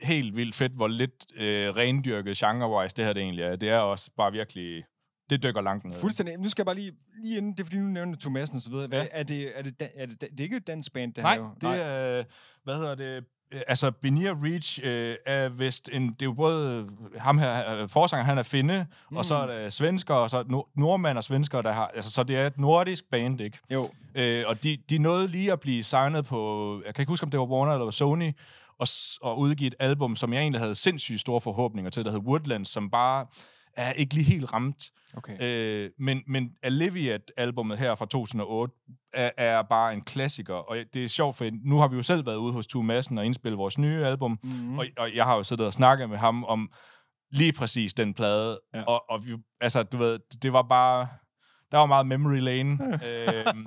helt 0.00 0.36
vildt 0.36 0.54
fedt, 0.54 0.72
hvor 0.72 0.88
lidt 0.88 1.26
øh, 1.36 1.76
rendyrket 1.76 2.36
genre-wise 2.36 2.94
det 2.96 3.04
her 3.04 3.12
det 3.12 3.22
egentlig 3.22 3.44
er. 3.44 3.56
Det 3.56 3.68
er 3.68 3.78
også 3.78 4.10
bare 4.16 4.32
virkelig, 4.32 4.84
det 5.30 5.42
dykker 5.42 5.60
langt 5.60 5.84
ned. 5.84 5.94
Fuldstændig. 5.94 6.36
Nu 6.38 6.48
skal 6.48 6.62
jeg 6.62 6.66
bare 6.66 6.76
lige, 6.76 6.92
lige 7.22 7.36
inden, 7.36 7.52
det 7.52 7.60
er 7.60 7.64
fordi, 7.64 7.78
nu 7.78 7.84
nævner 7.88 8.14
du 8.14 8.20
Thomasen 8.20 8.56
og 8.56 8.62
så 8.62 8.70
videre. 8.70 8.86
Hvad, 8.86 9.00
Ja. 9.02 9.06
er, 9.10 9.22
det, 9.22 9.52
er, 9.58 9.62
det, 9.62 9.88
er 9.96 10.06
det, 10.06 10.20
det 10.20 10.40
er 10.40 10.42
ikke 10.44 10.56
et 10.56 10.66
dansk 10.66 10.92
band, 10.92 11.14
det 11.14 11.22
Nej, 11.24 11.34
her 11.34 11.42
jo? 11.42 11.50
det 11.60 11.80
er, 11.82 12.24
hvad 12.64 12.74
hedder 12.76 12.94
det, 12.94 13.24
øh, 13.52 13.60
altså 13.68 13.90
Benir 13.90 14.44
Reach 14.44 14.80
øh, 14.82 15.16
er 15.26 15.48
vist 15.48 15.88
en, 15.92 16.02
det 16.12 16.22
er 16.22 16.26
jo 16.26 16.32
både 16.32 16.88
ham 17.18 17.38
her, 17.38 17.76
øh, 17.76 17.88
forsanger, 17.88 18.24
han 18.24 18.38
er 18.38 18.42
finne, 18.42 18.86
mm. 19.10 19.16
og 19.16 19.24
så 19.24 19.34
er 19.34 19.46
der 19.46 19.68
svensker, 19.70 20.14
og 20.14 20.30
så 20.30 20.44
nord- 20.48 20.68
nordmænd 20.76 21.18
og 21.18 21.24
svensker, 21.24 21.62
der 21.62 21.72
har, 21.72 21.86
altså 21.94 22.10
så 22.10 22.22
det 22.22 22.36
er 22.36 22.46
et 22.46 22.58
nordisk 22.58 23.04
band, 23.10 23.40
ikke? 23.40 23.58
Jo. 23.72 23.90
Øh, 24.14 24.44
og 24.46 24.62
de, 24.64 24.78
de 24.90 24.98
nåede 24.98 25.28
lige 25.28 25.52
at 25.52 25.60
blive 25.60 25.84
signet 25.84 26.24
på, 26.26 26.82
jeg 26.86 26.94
kan 26.94 27.02
ikke 27.02 27.10
huske, 27.10 27.24
om 27.24 27.30
det 27.30 27.40
var 27.40 27.46
Warner 27.46 27.72
eller 27.72 27.90
Sony, 27.90 28.32
og, 28.78 28.88
og 29.22 29.38
udgive 29.38 29.66
et 29.66 29.74
album, 29.78 30.16
som 30.16 30.32
jeg 30.32 30.40
egentlig 30.40 30.60
havde 30.60 30.74
sindssygt 30.74 31.20
store 31.20 31.40
forhåbninger 31.40 31.90
til, 31.90 32.04
der 32.04 32.10
hed 32.10 32.20
Woodlands, 32.20 32.68
som 32.68 32.90
bare 32.90 33.26
er 33.72 33.92
ikke 33.92 34.14
lige 34.14 34.24
helt 34.24 34.52
ramt. 34.52 34.84
Okay. 35.16 35.36
Øh, 35.40 35.90
men, 35.98 36.22
men 36.26 36.50
Alleviate-albummet 36.62 37.78
her 37.78 37.94
fra 37.94 38.06
2008 38.06 38.74
er, 39.12 39.30
er 39.36 39.62
bare 39.62 39.92
en 39.94 40.00
klassiker, 40.00 40.54
og 40.54 40.76
det 40.94 41.04
er 41.04 41.08
sjovt, 41.08 41.36
for 41.36 41.48
nu 41.64 41.76
har 41.78 41.88
vi 41.88 41.96
jo 41.96 42.02
selv 42.02 42.26
været 42.26 42.36
ude 42.36 42.52
hos 42.52 42.66
Tue 42.66 42.84
Madsen 42.84 43.18
og 43.18 43.26
indspille 43.26 43.58
vores 43.58 43.78
nye 43.78 44.04
album, 44.06 44.38
Mm. 44.42 44.50
mm. 44.50 44.78
og, 44.78 44.86
og 44.96 45.14
jeg 45.14 45.24
har 45.24 45.34
jo 45.36 45.42
siddet 45.42 45.66
og 45.66 45.72
snakket 45.72 46.10
med 46.10 46.18
ham 46.18 46.44
om 46.44 46.70
lige 47.32 47.52
præcis 47.52 47.94
den 47.94 48.14
plade, 48.14 48.60
ja. 48.74 48.82
og, 48.82 49.04
og 49.10 49.26
vi, 49.26 49.36
altså, 49.60 49.82
du 49.82 49.96
ved, 49.96 50.18
det 50.42 50.52
var 50.52 50.62
bare, 50.62 51.08
der 51.72 51.78
var 51.78 51.86
meget 51.86 52.06
memory 52.06 52.38
lane. 52.40 52.72
øhm, 53.08 53.66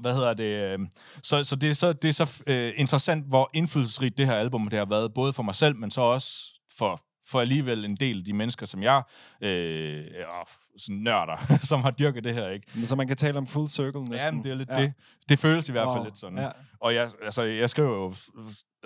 hvad 0.00 0.14
hedder 0.14 0.34
det? 0.34 0.72
øhm, 0.72 0.88
Så, 1.22 1.44
så 1.44 1.56
det 1.56 1.70
er 1.70 1.74
så, 1.74 1.92
det 1.92 2.08
er 2.08 2.12
så 2.12 2.42
øh, 2.46 2.72
interessant, 2.76 3.26
hvor 3.28 3.50
indflydelsesrigt 3.54 4.18
det 4.18 4.26
her 4.26 4.34
album 4.34 4.68
det 4.68 4.78
har 4.78 4.86
været, 4.86 5.14
både 5.14 5.32
for 5.32 5.42
mig 5.42 5.54
selv, 5.54 5.76
men 5.76 5.90
så 5.90 6.00
også 6.00 6.52
for, 6.78 7.02
for 7.30 7.40
alligevel 7.40 7.84
en 7.84 7.94
del 7.94 8.18
af 8.18 8.24
de 8.24 8.32
mennesker, 8.32 8.66
som 8.66 8.82
jeg 8.82 9.02
øh, 9.42 10.04
er 10.14 10.48
sådan 10.78 10.96
nørder, 10.96 11.36
som 11.70 11.80
har 11.82 11.90
dyrket 11.90 12.24
det 12.24 12.34
her, 12.34 12.48
ikke? 12.48 12.86
Så 12.86 12.96
man 12.96 13.06
kan 13.06 13.16
tale 13.16 13.38
om 13.38 13.46
full 13.46 13.68
circle 13.68 14.00
næsten. 14.00 14.16
Ja, 14.16 14.30
men 14.30 14.44
det 14.44 14.50
er 14.50 14.54
lidt 14.56 14.68
ja. 14.68 14.80
det. 14.82 14.92
Det 15.28 15.38
føles 15.38 15.68
i 15.68 15.72
hvert 15.72 15.86
fald 15.86 15.96
Wow. 15.96 16.04
lidt 16.04 16.18
sådan. 16.18 16.38
Ja. 16.38 16.48
Og 16.80 16.94
jeg, 16.94 17.10
altså, 17.24 17.42
jeg 17.42 17.70
skriver 17.70 17.96
jo 17.96 18.14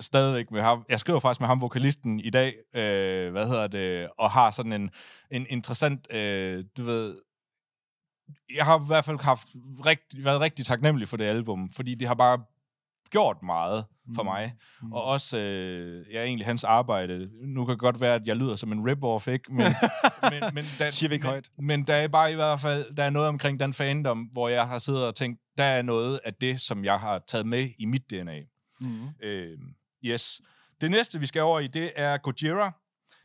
stadigvæk 0.01 0.51
med 0.51 0.63
ham, 0.63 0.85
jeg 0.89 1.01
skriver 1.01 1.21
faktisk 1.21 1.41
med 1.41 1.49
ham, 1.49 1.61
vokalisten, 1.61 2.21
i 2.21 2.31
dag, 2.31 2.55
øh, 2.75 3.33
hvad 3.33 3.47
hedder 3.47 3.67
det, 3.67 4.09
og 4.19 4.31
har 4.31 4.51
sådan 4.51 4.73
en, 4.73 4.91
en 5.31 5.47
interessant, 5.51 6.13
øh, 6.15 6.65
du 6.77 6.85
ved, 6.85 7.15
jeg 8.57 8.65
har 8.65 8.79
i 8.79 8.87
hvert 8.87 9.05
fald 9.05 9.21
haft 9.21 9.49
rigtig, 9.87 10.25
været 10.25 10.41
rigtig 10.41 10.67
taknemmelig 10.67 11.09
for 11.09 11.17
det 11.17 11.25
album, 11.25 11.71
fordi 11.71 11.95
det 11.95 12.09
har 12.09 12.15
bare 12.15 12.39
gjort 13.11 13.37
meget 13.43 13.85
for 14.15 14.23
Mm. 14.23 14.27
mig. 14.27 14.55
Mm. 14.83 14.93
Og 14.93 15.05
også, 15.05 15.39
øh, 15.39 16.07
ja, 16.13 16.23
egentlig 16.25 16.47
hans 16.47 16.65
arbejde. 16.65 17.31
Nu 17.47 17.65
kan 17.65 17.73
det 17.73 17.79
godt 17.81 18.01
være, 18.01 18.15
at 18.15 18.27
jeg 18.27 18.37
lyder 18.37 18.57
som 18.57 18.73
en 18.73 18.91
rip-off, 18.91 19.31
ikke? 19.31 19.53
Men, 19.55 19.67
men, 20.33 20.43
men, 20.55 20.65
der, 20.79 20.89
Siger 20.89 21.09
vi 21.09 21.15
ikke 21.15 21.23
men, 21.25 21.31
højt. 21.31 21.49
men 21.59 21.87
der 21.87 21.95
er 21.95 22.09
bare 22.09 22.33
i 22.33 22.35
hvert 22.35 22.61
fald, 22.61 22.95
der 22.97 23.05
er 23.05 23.11
noget 23.11 23.29
omkring 23.29 23.61
den 23.61 23.73
fandom, 23.73 24.19
hvor 24.33 24.49
jeg 24.49 24.69
har 24.69 24.79
siddet 24.79 25.07
og 25.07 25.15
tænkt, 25.15 25.41
der 25.59 25.65
er 25.65 25.83
noget 25.83 26.21
af 26.25 26.35
det, 26.35 26.61
som 26.61 26.85
jeg 26.85 27.01
har 27.01 27.23
taget 27.29 27.47
med 27.47 27.71
i 27.79 27.85
mit 27.85 28.11
DNA. 28.11 28.41
Mm. 28.81 29.09
Øh, 29.23 29.59
yes. 30.05 30.41
Det 30.81 30.91
næste, 30.91 31.21
vi 31.21 31.27
skal 31.27 31.43
over 31.43 31.61
i, 31.61 31.67
det 31.67 31.93
er 31.97 32.19
Gojira. 32.19 32.73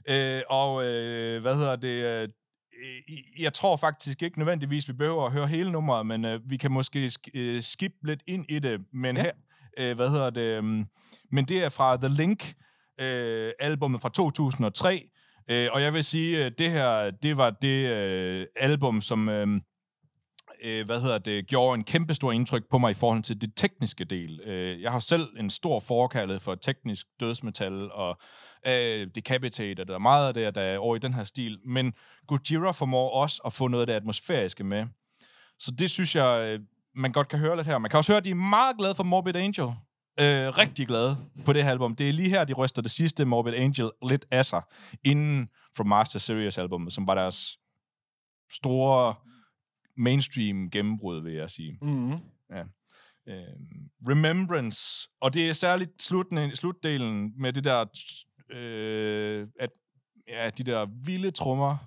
Øh, 0.10 0.42
og 0.50 0.86
øh, 0.86 1.42
hvad 1.42 1.56
hedder 1.56 1.76
det? 1.76 2.32
Øh, 2.84 3.42
jeg 3.42 3.54
tror 3.54 3.76
faktisk 3.78 4.22
ikke 4.24 4.38
nødvendigvis, 4.40 4.88
vi 4.88 4.94
behøver 4.94 5.26
at 5.26 5.32
høre 5.32 5.48
hele 5.48 5.72
nummeret, 5.72 6.06
men 6.06 6.26
øh, 6.26 6.40
vi 6.50 6.58
kan 6.58 6.72
måske 6.72 7.06
sk- 7.06 7.32
øh, 7.40 7.62
skip 7.62 7.92
lidt 8.04 8.24
ind 8.28 8.46
i 8.50 8.60
det. 8.60 8.82
Men 8.94 9.16
Ja. 9.18 9.22
her, 9.22 9.32
øh, 9.78 9.96
hvad 9.96 10.10
hedder 10.10 10.30
det? 10.30 10.42
Øh, 10.42 10.64
men 11.32 11.46
det 11.46 11.58
er 11.64 11.70
fra 11.70 11.98
The 11.98 12.08
Link, 12.10 12.54
øh, 13.00 13.52
albumet 13.60 14.02
fra 14.02 14.10
2003. 14.10 15.10
Øh, 15.50 15.70
og 15.72 15.82
jeg 15.82 15.94
vil 15.94 16.04
sige, 16.04 16.44
at 16.46 16.60
det 16.60 16.72
her, 16.72 17.12
det 17.12 17.38
var 17.38 17.50
det 17.50 17.88
øh, 17.92 18.46
album, 18.56 19.02
som... 19.02 19.30
Øh, 19.30 19.48
øh, 20.64 20.86
hvad 20.86 21.02
hedder 21.02 21.18
det, 21.18 21.48
gjorde 21.48 21.76
en 21.78 21.84
kæmpe 21.84 22.14
stor 22.14 22.32
indtryk 22.32 22.64
på 22.70 22.78
mig 22.78 22.92
i 22.92 22.94
forhold 22.94 23.24
til 23.24 23.42
det 23.42 23.52
tekniske 23.56 24.06
del. 24.06 24.40
Øh, 24.46 24.82
jeg 24.82 24.92
har 24.92 25.00
selv 25.00 25.28
en 25.40 25.50
stor 25.50 25.80
forkærlighed 25.80 26.40
for 26.40 26.56
teknisk 26.56 27.08
dødsmetal 27.20 27.92
og 27.92 28.20
øh, 28.68 29.08
Decapitated 29.16 29.90
og 29.90 30.02
meget 30.02 30.28
af 30.28 30.34
det, 30.34 30.56
der 30.56 30.62
er 30.62 30.78
over 30.78 30.96
i 30.96 31.00
den 31.00 31.14
her 31.14 31.24
stil. 31.24 31.60
Men 31.66 31.94
Gojira 32.28 32.72
formår 32.72 33.10
også 33.10 33.42
at 33.46 33.54
få 33.54 33.68
noget 33.68 33.82
af 33.82 33.88
det 33.88 33.94
atmosfæriske 33.94 34.64
med. 34.64 34.86
Så 35.60 35.72
det 35.72 35.92
synes 35.92 36.16
jeg, 36.16 36.42
øh, 36.42 36.60
man 36.96 37.12
godt 37.12 37.28
kan 37.28 37.40
høre 37.40 37.56
lidt 37.56 37.68
her. 37.68 37.78
Man 37.78 37.92
kan 37.92 37.98
også 37.98 38.12
høre, 38.12 38.18
at 38.18 38.26
de 38.26 38.30
er 38.30 38.36
meget 38.36 38.78
glade 38.78 38.96
for 38.96 39.04
Morbid 39.04 39.36
Angel. 39.36 39.68
Øh, 40.20 40.58
rigtig 40.58 40.88
glade 40.88 41.18
på 41.46 41.54
det 41.54 41.64
her 41.64 41.72
album. 41.72 41.96
Det 41.96 42.10
er 42.10 42.14
lige 42.14 42.30
her, 42.30 42.44
de 42.46 42.54
ryster 42.54 42.82
det 42.82 42.92
sidste 42.92 43.26
Morbid 43.26 43.54
Angel 43.54 43.92
lidt 44.10 44.26
af 44.32 44.46
sig, 44.46 44.62
inden 45.04 45.50
From 45.76 45.88
Master 45.88 46.20
Series 46.20 46.58
albumet, 46.58 46.94
som 46.94 47.08
var 47.08 47.16
deres 47.16 47.60
store 48.52 49.16
mainstream 49.98 50.70
gennembrud, 50.72 51.22
vil 51.22 51.34
jeg 51.34 51.50
sige. 51.50 51.78
Mm. 51.82 52.12
Øh, 53.28 53.38
Remembrance, 54.08 55.10
og 55.22 55.34
det 55.34 55.50
er 55.50 55.54
særligt 55.54 56.02
slutdelen 56.56 57.34
med 57.38 57.54
det 57.54 57.64
der, 57.64 57.86
øh, 58.50 59.48
at, 59.60 59.70
ja, 60.28 60.50
de 60.50 60.64
der 60.64 60.86
vilde 61.06 61.32
trommer. 61.32 61.78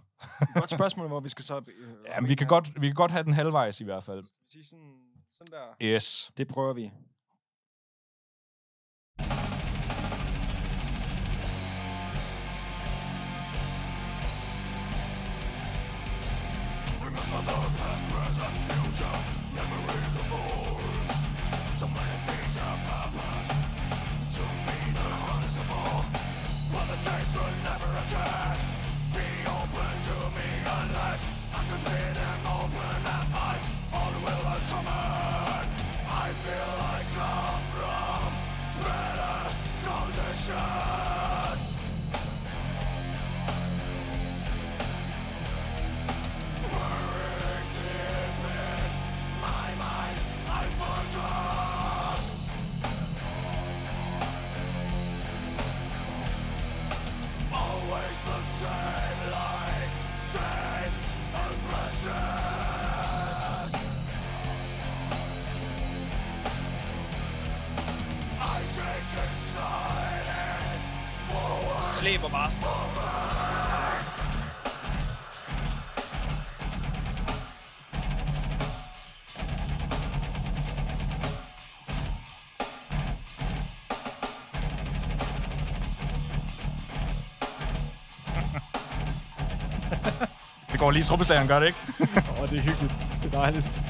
Godt 0.54 0.70
spørgsmål, 0.70 1.08
hvor 1.08 1.20
vi 1.20 1.28
skal 1.28 1.44
så... 1.44 1.56
Øh, 1.56 1.94
Ja, 2.06 2.26
vi 2.26 2.34
kan, 2.34 2.46
godt, 2.46 2.80
vi 2.80 2.86
kan 2.86 2.94
godt 2.94 3.10
have 3.10 3.24
den 3.24 3.32
halvvejs 3.32 3.80
i 3.80 3.84
hvert 3.84 4.04
fald. 4.04 4.24
Sige 4.52 4.64
sådan, 4.64 4.98
sådan 5.38 5.52
der. 5.52 5.94
Yes. 5.94 6.32
Det 6.36 6.48
prøver 6.48 6.72
vi. 6.72 6.90
slæber 72.10 72.28
bare 72.28 72.50
sådan. 72.50 72.68
det 90.70 90.78
går 90.78 90.90
lige 90.90 91.04
trommeslageren, 91.04 91.48
gør 91.48 91.60
det 91.60 91.66
ikke? 91.66 91.78
Åh, 92.00 92.42
oh, 92.42 92.48
det 92.48 92.58
er 92.58 92.62
hyggeligt. 92.62 92.94
Det 93.22 93.34
er 93.34 93.40
dejligt. 93.40 93.89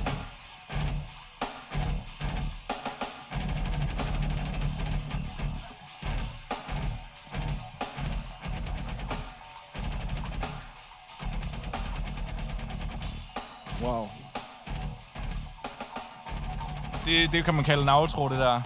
Det, 17.31 17.37
det 17.39 17.45
kan 17.45 17.55
man 17.55 17.64
kalde 17.64 17.83
en 17.83 17.89
outro, 17.89 18.28
det 18.28 18.39
der. 18.39 18.61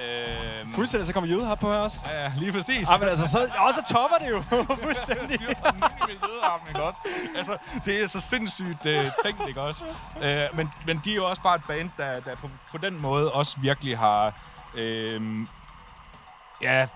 Øhm, 0.00 0.72
Fuldstændig, 0.74 1.06
så 1.06 1.12
kommer 1.12 1.30
jødehap 1.30 1.58
på 1.58 1.72
her 1.72 1.78
også. 1.78 1.98
Ja, 2.06 2.32
lige 2.36 2.52
præcis. 2.52 2.88
Ah, 2.88 3.00
men 3.00 3.08
altså, 3.08 3.28
så, 3.28 3.38
og 3.38 3.74
så 3.74 3.94
topper 3.94 4.16
det 4.16 4.30
jo. 4.30 4.42
Fuldstændig. 4.84 5.40
ikke 6.68 6.82
også? 6.82 7.00
Altså, 7.36 7.56
det 7.84 8.02
er 8.02 8.06
så 8.06 8.20
sindssygt 8.20 8.86
uh, 8.86 9.04
tænkt, 9.24 9.48
ikke 9.48 9.62
også? 9.62 9.84
Uh, 10.16 10.56
men, 10.56 10.70
men 10.86 11.00
de 11.04 11.10
er 11.10 11.14
jo 11.14 11.28
også 11.28 11.42
bare 11.42 11.56
et 11.56 11.64
band, 11.68 11.90
der, 11.96 12.20
der 12.20 12.36
på, 12.36 12.50
på 12.70 12.78
den 12.78 13.02
måde 13.02 13.32
også 13.32 13.60
virkelig 13.60 13.98
har 13.98 14.34
uh, 14.74 15.46
ja, 16.62 16.86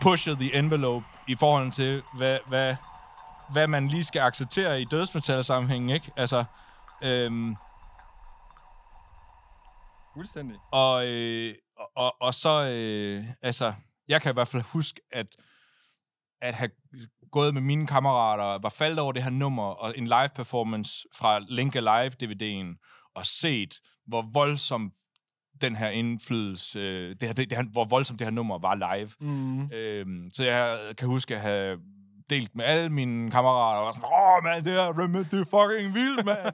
pushet 0.00 0.38
the 0.38 0.54
envelope 0.54 1.06
i 1.26 1.36
forhold 1.36 1.72
til, 1.72 2.02
hvad, 2.12 2.38
hvad, 2.46 2.76
hvad 3.48 3.66
man 3.66 3.88
lige 3.88 4.04
skal 4.04 4.22
acceptere 4.22 4.80
i 4.80 4.84
dødsmetal-sammenhæng, 4.84 5.92
ikke? 5.92 6.12
Altså, 6.16 6.44
øhm, 7.02 7.56
Fuldstændig. 10.18 10.56
og, 10.72 11.06
øh, 11.06 11.54
og, 11.96 12.22
og, 12.22 12.34
så, 12.34 12.64
øh, 12.64 13.24
altså, 13.42 13.74
jeg 14.08 14.22
kan 14.22 14.32
i 14.32 14.32
hvert 14.32 14.48
fald 14.48 14.62
huske, 14.62 15.00
at, 15.12 15.26
at 16.42 16.54
have 16.54 16.70
gået 17.32 17.54
med 17.54 17.62
mine 17.62 17.86
kammerater, 17.86 18.62
var 18.62 18.68
faldet 18.68 18.98
over 18.98 19.12
det 19.12 19.22
her 19.22 19.30
nummer, 19.30 19.64
og 19.64 19.98
en 19.98 20.06
live 20.06 20.28
performance 20.34 21.08
fra 21.14 21.40
Link 21.48 21.76
Alive 21.76 22.12
DVD'en, 22.22 22.80
og 23.14 23.26
set, 23.26 23.74
hvor 24.06 24.22
voldsom 24.32 24.92
den 25.60 25.76
her 25.76 25.88
indflydelse, 25.88 26.78
øh, 26.78 27.16
det 27.20 27.22
her, 27.22 27.32
det, 27.32 27.50
det 27.50 27.58
her, 27.58 27.64
hvor 27.64 27.84
voldsomt 27.84 28.18
det 28.18 28.26
her 28.26 28.32
nummer 28.32 28.58
var 28.58 28.96
live. 28.96 29.10
Mm. 29.20 29.72
Øhm, 29.72 30.30
så 30.32 30.44
jeg 30.44 30.96
kan 30.98 31.08
huske 31.08 31.34
at 31.34 31.40
have 31.40 31.78
delt 32.30 32.54
med 32.56 32.64
alle 32.64 32.90
mine 32.90 33.30
kammerater, 33.30 33.80
og 33.80 33.86
var 33.86 33.92
sådan, 33.92 34.08
åh, 34.08 34.44
man, 34.44 34.64
det 34.64 34.72
her 34.72 35.02
remit, 35.02 35.30
det 35.30 35.40
er 35.40 35.44
fucking 35.44 35.94
vildt, 35.94 36.24
mand. 36.24 36.52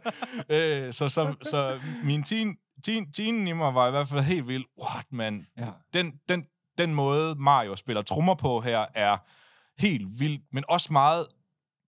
øh, 0.56 0.92
så, 0.92 1.08
så, 1.08 1.34
så 1.42 1.80
min 2.04 2.24
teen, 2.24 2.56
teen, 2.84 3.12
teen 3.12 3.46
i 3.46 3.52
mig 3.52 3.74
var 3.74 3.88
i 3.88 3.90
hvert 3.90 4.08
fald 4.08 4.20
helt 4.20 4.48
vild. 4.48 4.64
What, 4.82 5.06
man? 5.10 5.46
Ja. 5.58 5.68
Den, 5.94 6.20
den, 6.28 6.46
den 6.78 6.94
måde, 6.94 7.34
Mario 7.34 7.76
spiller 7.76 8.02
trommer 8.02 8.34
på 8.34 8.60
her, 8.60 8.86
er 8.94 9.16
helt 9.78 10.20
vild, 10.20 10.40
men 10.52 10.64
også 10.68 10.92
meget, 10.92 11.26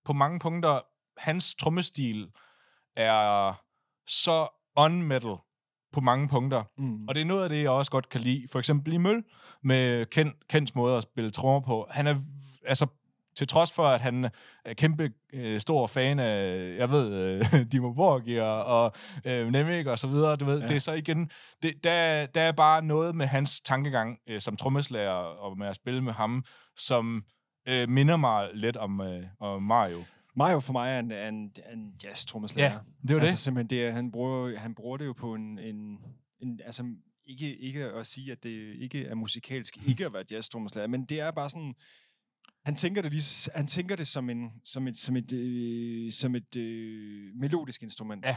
på 0.04 0.12
mange 0.12 0.38
punkter, 0.38 0.80
hans 1.16 1.54
trommestil 1.54 2.30
er 2.96 3.52
så 4.06 4.48
on-metal 4.78 5.42
på 5.92 6.00
mange 6.00 6.28
punkter. 6.28 6.64
Mm. 6.78 7.08
Og 7.08 7.14
det 7.14 7.20
er 7.20 7.24
noget 7.24 7.42
af 7.42 7.48
det, 7.48 7.62
jeg 7.62 7.70
også 7.70 7.90
godt 7.90 8.08
kan 8.08 8.20
lide. 8.20 8.48
For 8.52 8.58
eksempel 8.58 8.92
i 8.92 8.96
Møl, 8.96 9.24
med 9.62 10.06
Ken, 10.06 10.32
Kens 10.48 10.74
måde 10.74 10.96
at 10.96 11.02
spille 11.02 11.30
trommer 11.30 11.60
på. 11.60 11.86
Han 11.90 12.06
er, 12.06 12.20
altså, 12.64 12.86
til 13.36 13.48
trods 13.48 13.72
for, 13.72 13.86
at 13.86 14.00
han 14.00 14.24
er 14.64 14.74
kæmpe 14.74 15.10
øh, 15.32 15.60
stor 15.60 15.86
fan 15.86 16.18
af, 16.18 16.76
jeg 16.78 16.90
ved, 16.90 17.12
øh, 17.12 17.66
Dimo 17.72 17.92
Borgir 17.92 18.42
og 18.42 18.92
øh, 19.24 19.48
Nemik 19.48 19.86
og 19.86 19.98
så 19.98 20.06
videre, 20.06 20.36
du 20.36 20.44
ved, 20.44 20.60
Ja. 20.60 20.66
det 20.68 20.76
er 20.76 20.80
så 20.80 20.92
igen, 20.92 21.30
det, 21.62 21.84
der, 21.84 22.26
der 22.26 22.40
er 22.40 22.52
bare 22.52 22.82
noget 22.84 23.14
med 23.16 23.26
hans 23.26 23.60
tankegang 23.60 24.18
øh, 24.26 24.40
som 24.40 24.56
trommeslager 24.56 25.10
og 25.10 25.58
med 25.58 25.66
at 25.66 25.76
spille 25.76 26.00
med 26.02 26.12
ham, 26.12 26.44
som 26.76 27.24
øh, 27.68 27.88
minder 27.88 28.16
mig 28.16 28.48
lidt 28.54 28.76
om, 28.76 29.00
øh, 29.00 29.22
om 29.40 29.62
Mario. 29.62 30.04
Mario 30.36 30.60
for 30.60 30.72
mig 30.72 30.90
er 30.94 30.98
en, 30.98 31.10
er 31.10 31.28
en, 31.28 31.50
er 31.64 31.72
en 31.72 31.92
jazz-trommeslager. 32.04 32.72
Ja, 32.72 32.78
det 33.08 33.16
var 33.16 33.20
altså 33.20 33.32
det. 33.32 33.38
simpelthen 33.38 33.70
det, 33.70 33.86
er- 33.86 33.92
han 33.92 34.12
bruger, 34.12 34.58
han 34.58 34.74
bruger 34.74 34.96
det 34.96 35.06
jo 35.06 35.12
på 35.12 35.34
en, 35.34 35.58
en, 35.58 35.98
en 36.40 36.60
altså 36.64 36.84
ikke, 37.26 37.56
ikke 37.56 37.84
at 37.84 38.06
sige, 38.06 38.32
at 38.32 38.42
det 38.42 38.74
ikke 38.78 39.04
er 39.06 39.14
musikalsk, 39.14 39.76
ikke 39.88 40.06
at 40.06 40.12
være 40.12 40.24
jazz-trommeslager, 40.32 40.86
men 40.86 41.04
det 41.04 41.20
er 41.20 41.30
bare 41.30 41.50
sådan, 41.50 41.74
han 42.66 42.76
tænker 42.76 43.02
det, 43.02 43.12
lige, 43.12 43.50
han 43.54 43.66
tænker 43.66 43.96
det 43.96 44.08
som, 44.08 44.30
en, 44.30 44.50
som 44.64 44.88
et, 44.88 44.96
som 44.96 45.16
et, 45.16 45.32
øh, 45.32 46.12
som 46.12 46.34
et 46.34 46.56
øh, 46.56 47.30
melodisk 47.40 47.82
instrument. 47.82 48.24
Ja. 48.26 48.36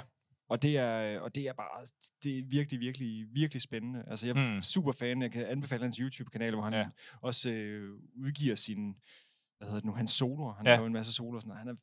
Og 0.49 0.61
det 0.61 0.77
er, 0.77 1.19
og 1.19 1.35
det 1.35 1.43
er 1.43 1.53
bare, 1.53 1.85
det 2.23 2.39
er 2.39 2.43
virkelig, 2.49 2.79
virkelig, 2.79 3.25
virkelig 3.33 3.61
spændende. 3.61 4.03
Altså, 4.07 4.25
jeg 4.25 4.35
er 4.37 4.55
Mm. 4.55 4.61
super 4.61 4.91
fan. 4.91 5.21
Jeg 5.21 5.31
kan 5.31 5.45
anbefale 5.45 5.83
hans 5.83 5.97
YouTube-kanal, 5.97 6.53
hvor 6.53 6.63
han 6.63 6.73
Ja. 6.73 6.85
også 7.21 7.49
øh, 7.49 7.89
udgiver 8.25 8.55
sin, 8.55 8.93
hvad 9.57 9.67
hedder 9.67 9.79
det 9.79 9.85
nu, 9.85 9.91
hans 9.93 10.11
soloer. 10.11 10.53
Han 10.53 10.65
Ja. 10.65 10.71
ja. 10.71 10.75
laver 10.77 10.87
en 10.87 10.93
masse 10.93 11.13
soloer 11.13 11.39
sådan 11.39 11.47
noget. 11.49 11.59
Han 11.59 11.67
er 11.67 11.75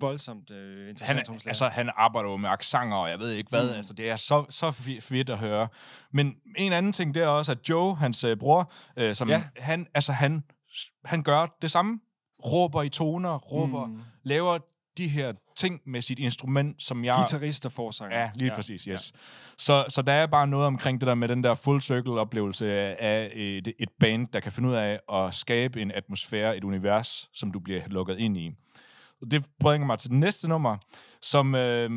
voldsomt 0.00 0.50
øh, 0.50 0.88
interessant 0.88 1.28
han, 1.28 1.40
altså, 1.46 1.68
han 1.68 1.90
arbejder 1.96 2.30
jo 2.30 2.36
med 2.36 2.50
aksanger, 2.50 2.96
og 2.96 3.10
jeg 3.10 3.18
ved 3.18 3.32
ikke 3.32 3.50
hvad. 3.50 3.70
Mm. 3.70 3.76
Altså, 3.76 3.92
det 3.94 4.10
er 4.10 4.16
så, 4.16 4.46
så 4.50 4.70
fedt 5.00 5.30
at 5.30 5.38
høre. 5.38 5.68
Men 6.12 6.36
en 6.56 6.72
anden 6.72 6.92
ting, 6.92 7.14
det 7.14 7.22
er 7.22 7.26
også, 7.26 7.52
at 7.52 7.68
Joe, 7.68 7.96
hans 7.96 8.24
øh, 8.24 8.36
bror, 8.36 8.72
øh, 8.96 9.14
som 9.14 9.28
Ja. 9.28 9.42
han, 9.56 9.86
altså, 9.94 10.12
han, 10.12 10.44
han 11.04 11.22
gør 11.22 11.56
det 11.62 11.70
samme. 11.70 12.00
Råber 12.44 12.82
i 12.82 12.88
toner, 12.88 13.38
råber, 13.38 13.86
mm. 13.86 14.00
Laver 14.22 14.58
de 14.96 15.08
her 15.08 15.32
ting 15.56 15.80
med 15.86 16.02
sit 16.02 16.18
instrument, 16.18 16.82
som 16.82 17.04
jeg... 17.04 17.14
Guitarist 17.14 17.66
og 17.66 17.72
forsanger. 17.72 18.18
Ja, 18.18 18.30
lige 18.34 18.50
ja, 18.50 18.54
præcis, 18.54 18.82
yes. 18.82 19.12
Ja. 19.14 19.18
Så, 19.56 19.84
så 19.88 20.02
der 20.02 20.12
er 20.12 20.26
bare 20.26 20.46
noget 20.46 20.66
omkring 20.66 21.00
det 21.00 21.06
der 21.06 21.14
med 21.14 21.28
den 21.28 21.44
der 21.44 21.54
full 21.54 21.80
circle 21.80 22.20
oplevelse 22.20 22.72
af, 22.72 22.96
af 22.98 23.30
et, 23.34 23.72
et 23.78 23.88
band, 24.00 24.28
der 24.32 24.40
kan 24.40 24.52
finde 24.52 24.68
ud 24.68 24.74
af 24.74 25.00
at 25.12 25.34
skabe 25.34 25.82
en 25.82 25.90
atmosfære, 25.90 26.56
et 26.56 26.64
univers, 26.64 27.28
som 27.34 27.52
du 27.52 27.60
bliver 27.60 27.82
lukket 27.86 28.18
ind 28.18 28.36
i. 28.36 28.50
Og 29.22 29.30
det 29.30 29.46
bringer 29.60 29.86
mig 29.86 29.98
til 29.98 30.10
det 30.10 30.18
næste 30.18 30.48
nummer, 30.48 30.76
som, 31.22 31.54
øh, 31.54 31.90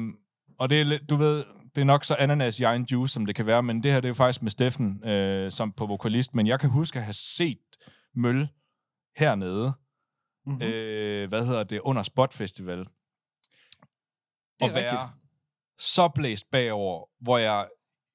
og 0.60 0.70
det 0.70 0.82
er, 0.82 1.00
du 1.10 1.16
ved, 1.16 1.44
det 1.76 1.82
er 1.82 1.86
nok 1.86 2.06
så 2.06 2.16
ananas 2.20 2.60
i 2.60 2.64
egen 2.64 2.88
juice, 2.92 3.14
som 3.14 3.26
det 3.26 3.36
kan 3.36 3.46
være, 3.46 3.64
men 3.64 3.84
det 3.84 3.92
her 3.92 4.00
det 4.00 4.06
er 4.06 4.10
jo 4.10 4.14
faktisk 4.14 4.42
med 4.42 4.52
Steffen 4.52 5.08
øh, 5.08 5.52
som 5.52 5.72
på 5.72 5.86
vokalist, 5.86 6.36
men 6.36 6.48
jeg 6.48 6.60
kan 6.60 6.70
huske 6.70 7.00
at 7.00 7.06
have 7.06 7.14
set 7.14 7.58
Møl 8.16 8.48
hernede, 9.16 9.74
Mm-hmm. 10.45 10.66
mm. 10.66 10.74
øh, 10.74 11.30
hvad 11.30 11.45
hedder 11.45 11.64
det, 11.64 11.80
under 11.80 12.03
Spot 12.03 12.34
Festival, 12.34 12.78
det 12.80 12.88
og 14.61 14.68
er 14.68 14.74
være 14.74 14.84
rigtigt. 14.84 15.01
så 15.80 16.07
blæst 16.07 16.51
bagover, 16.51 17.05
hvor 17.22 17.38
jeg 17.38 17.70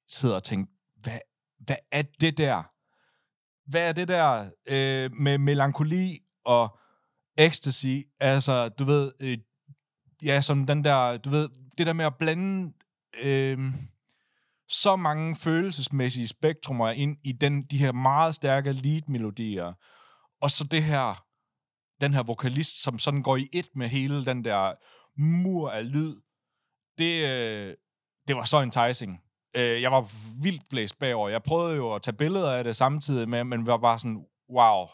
sidder 0.09 0.35
og 0.35 0.43
tænker, 0.43 0.73
hvad, 0.95 1.19
hvad 1.59 1.75
er 1.91 2.01
det 2.01 2.37
der? 2.37 2.63
Hvad 3.69 3.89
er 3.89 3.91
det 3.91 4.07
der 4.07 4.49
øh, 4.65 5.11
med 5.13 5.37
melankoli 5.37 6.19
og 6.45 6.79
ecstasy? 7.37 7.97
Altså, 8.19 8.69
du 8.69 8.83
ved, 8.83 9.11
øh, 9.19 9.37
ja, 10.23 10.41
sådan 10.41 10.67
den 10.67 10.83
der, 10.83 11.17
du 11.17 11.29
ved, 11.29 11.49
det 11.77 11.87
der 11.87 11.93
med 11.93 12.05
at 12.05 12.17
blande 12.17 12.73
øh, 13.21 13.73
så 14.67 14.95
mange 14.95 15.35
følelsesmæssige 15.35 16.27
spektrumer 16.27 16.89
ind 16.89 17.17
i 17.23 17.31
den, 17.31 17.63
de 17.63 17.77
her 17.77 17.91
meget 17.91 18.35
stærke 18.35 18.71
lead-melodier, 18.71 19.73
og 20.41 20.51
så 20.51 20.63
det 20.63 20.83
her, 20.83 21.25
den 22.01 22.13
her 22.13 22.23
vokalist, 22.23 22.83
som 22.83 22.99
sådan 22.99 23.23
går 23.23 23.37
i 23.37 23.49
et 23.53 23.69
med 23.75 23.87
hele 23.87 24.25
den 24.25 24.45
der 24.45 24.73
mur 25.17 25.69
af 25.69 25.91
lyd, 25.91 26.15
det, 26.97 27.25
øh, 27.25 27.75
det 28.27 28.35
var 28.35 28.43
så 28.43 28.61
enticing. 28.61 29.21
Øh, 29.55 29.81
jeg 29.81 29.91
var 29.91 30.09
vildt 30.41 30.69
blæst 30.69 30.99
bagover. 30.99 31.29
Jeg 31.29 31.43
prøvede 31.43 31.75
jo 31.75 31.93
at 31.93 32.01
tage 32.01 32.17
billeder 32.17 32.51
af 32.51 32.63
det 32.63 32.75
samtidig 32.75 33.29
med, 33.29 33.43
men 33.43 33.65
var 33.65 33.77
bare 33.77 33.99
sådan, 33.99 34.25
wow, 34.49 34.87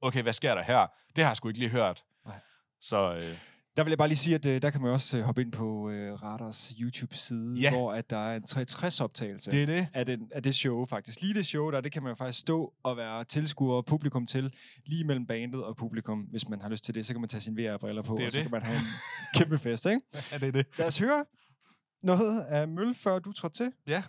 okay, 0.00 0.22
hvad 0.22 0.32
sker 0.32 0.54
der 0.54 0.62
her? 0.62 0.86
Det 1.16 1.24
har 1.24 1.30
jeg 1.30 1.36
sgu 1.36 1.48
ikke 1.48 1.58
lige 1.58 1.70
hørt. 1.70 2.04
Nej. 2.26 2.40
Så 2.80 3.14
øh, 3.14 3.38
Der 3.78 3.84
vil 3.84 3.90
jeg 3.90 3.98
bare 3.98 4.08
lige 4.08 4.18
sige, 4.18 4.34
at 4.34 4.46
øh, 4.46 4.62
der 4.62 4.70
kan 4.70 4.82
man 4.82 4.90
også 4.90 5.18
øh, 5.18 5.24
hoppe 5.24 5.42
ind 5.42 5.52
på 5.52 5.90
øh, 5.90 6.22
Radars 6.22 6.72
YouTube-side, 6.80 7.56
Ja. 7.60 7.70
hvor 7.70 7.92
at 7.92 8.10
der 8.10 8.16
er 8.16 8.36
en 8.36 8.42
360-optagelse 8.50 9.50
det 9.50 9.62
er 9.62 9.66
det. 9.66 9.88
af, 9.94 10.06
den, 10.06 10.28
af 10.34 10.42
det 10.42 10.54
show 10.54 10.86
faktisk. 10.86 11.20
Lige 11.20 11.34
det 11.34 11.46
show 11.46 11.70
der, 11.70 11.80
det 11.80 11.92
kan 11.92 12.02
man 12.02 12.10
jo 12.10 12.14
faktisk 12.14 12.38
stå 12.40 12.72
og 12.82 12.96
være 12.96 13.24
tilskuer 13.24 13.74
og 13.76 13.86
publikum 13.86 14.26
til, 14.26 14.54
lige 14.86 15.04
mellem 15.04 15.26
bandet 15.26 15.64
og 15.64 15.76
publikum. 15.76 16.18
Hvis 16.20 16.48
man 16.48 16.60
har 16.60 16.68
lyst 16.68 16.84
til 16.84 16.94
det, 16.94 17.06
så 17.06 17.12
kan 17.14 17.20
man 17.20 17.28
tage 17.28 17.40
sine 17.40 17.62
VR-briller 17.62 18.02
på, 18.02 18.16
Det 18.16 18.26
og 18.26 18.32
så 18.32 18.36
det. 18.38 18.44
kan 18.44 18.50
man 18.50 18.62
have 18.62 18.78
en 18.78 18.84
kæmpe 19.36 19.58
fest, 19.58 19.86
ikke? 19.86 20.00
Ja, 20.32 20.38
det 20.38 20.48
er 20.48 20.52
det. 20.52 20.66
Lad 20.78 20.86
os 20.86 20.98
høre 20.98 21.24
noget 22.02 22.40
af 22.40 22.68
Møl, 22.68 22.94
før 22.94 23.18
du 23.18 23.32
trådte 23.32 23.56
til. 23.56 23.72
Ja. 23.86 24.02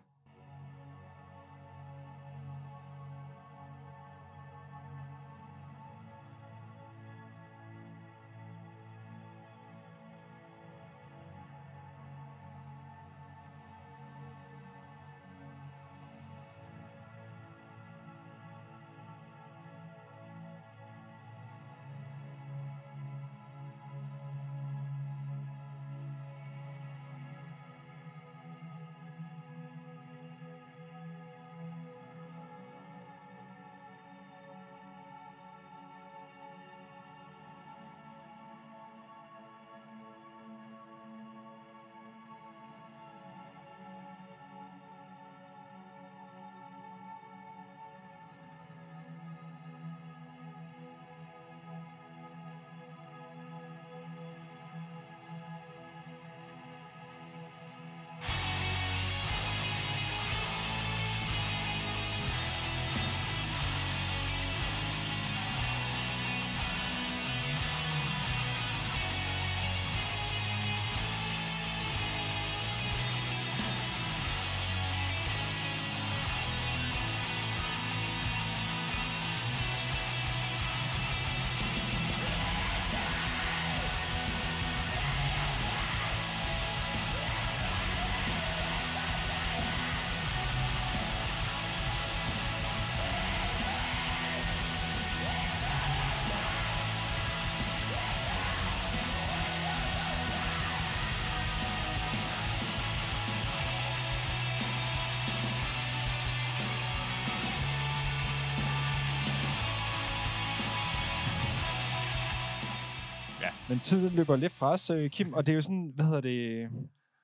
Men 113.69 113.79
tiden 113.79 114.15
løber 114.15 114.35
lidt 114.35 114.51
fra 114.53 114.71
os, 114.71 114.89
øh, 114.89 115.09
Kim, 115.09 115.33
og 115.33 115.45
det 115.45 115.51
er 115.51 115.55
jo 115.55 115.61
sådan, 115.61 115.91
hvad 115.95 116.05
hedder 116.05 116.21
det, 116.21 116.69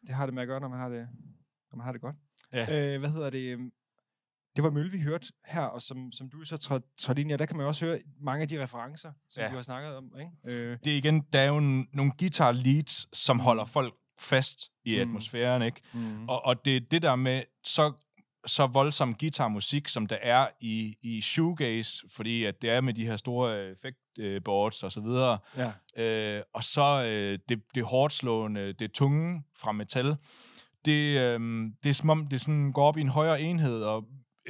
det 0.07 0.15
har 0.15 0.25
det 0.25 0.33
med 0.33 0.41
at 0.41 0.47
gøre, 0.47 0.59
når 0.59 0.67
man 0.67 0.79
har 0.79 0.89
det, 0.89 1.07
når 1.71 1.77
man 1.77 1.85
har 1.85 1.91
det 1.91 2.01
godt. 2.01 2.15
Ja. 2.53 2.93
Øh, 2.93 2.99
hvad 2.99 3.09
hedder 3.09 3.29
det, 3.29 3.71
det 4.55 4.63
var 4.63 4.69
Mølle, 4.69 4.91
vi 4.91 4.99
hørte 5.01 5.27
her, 5.45 5.61
og 5.61 5.81
som, 5.81 6.11
som 6.11 6.29
du 6.29 6.43
så 6.45 6.57
trådte 6.57 6.87
tråd 6.97 7.17
ind 7.19 7.31
i, 7.31 7.37
der 7.37 7.45
kan 7.45 7.57
man 7.57 7.63
jo 7.63 7.67
også 7.67 7.85
høre 7.85 7.99
mange 8.19 8.41
af 8.41 8.47
de 8.47 8.63
referencer, 8.63 9.11
som 9.29 9.41
Ja. 9.43 9.49
vi 9.49 9.55
har 9.55 9.61
snakket 9.63 9.95
om, 9.95 10.11
ikke? 10.19 10.31
Øh, 10.55 10.77
Det 10.83 10.93
er 10.93 10.97
igen, 10.97 11.21
der 11.33 11.39
er 11.39 11.45
jo 11.47 11.57
n- 11.59 11.89
nogle 11.93 12.11
guitar 12.19 12.51
leads, 12.51 13.17
som 13.17 13.39
holder 13.39 13.65
folk 13.65 13.93
fast 14.19 14.71
i 14.85 14.95
Mm. 14.95 15.01
atmosfæren, 15.01 15.61
ikke? 15.61 15.81
mm. 15.93 16.29
Og, 16.29 16.45
og 16.45 16.65
det 16.65 16.75
er 16.77 16.81
det 16.81 17.01
der 17.01 17.15
med 17.15 17.43
så, 17.63 17.93
så 18.45 18.67
voldsom 18.67 19.15
guitarmusik, 19.15 19.87
som 19.87 20.07
der 20.07 20.17
er 20.21 20.47
i, 20.61 20.97
i 21.01 21.21
shoegaze, 21.21 22.05
fordi 22.09 22.43
at 22.43 22.61
det 22.61 22.69
er 22.69 22.81
med 22.81 22.93
de 22.93 23.05
her 23.05 23.15
store 23.17 23.75
effektboards 24.19 24.83
og 24.83 24.91
så 24.91 25.01
videre. 25.01 25.37
ja. 25.57 25.71
Øh, 26.03 26.43
og 26.53 26.63
så 26.63 27.03
øh, 27.03 27.39
det, 27.49 27.61
det 27.75 27.83
hårdt 27.83 28.13
slående, 28.13 28.73
det 28.73 28.91
tunge 28.91 29.43
fra 29.57 29.71
metal. 29.71 30.15
Det, 30.85 31.19
øh, 31.19 31.39
det 31.83 31.89
er 31.89 31.93
som 31.93 32.09
om, 32.09 32.27
det 32.27 32.41
sådan 32.41 32.71
går 32.71 32.87
op 32.87 32.97
i 32.97 33.01
en 33.01 33.09
højere 33.09 33.41
enhed, 33.41 33.83
og 33.83 34.03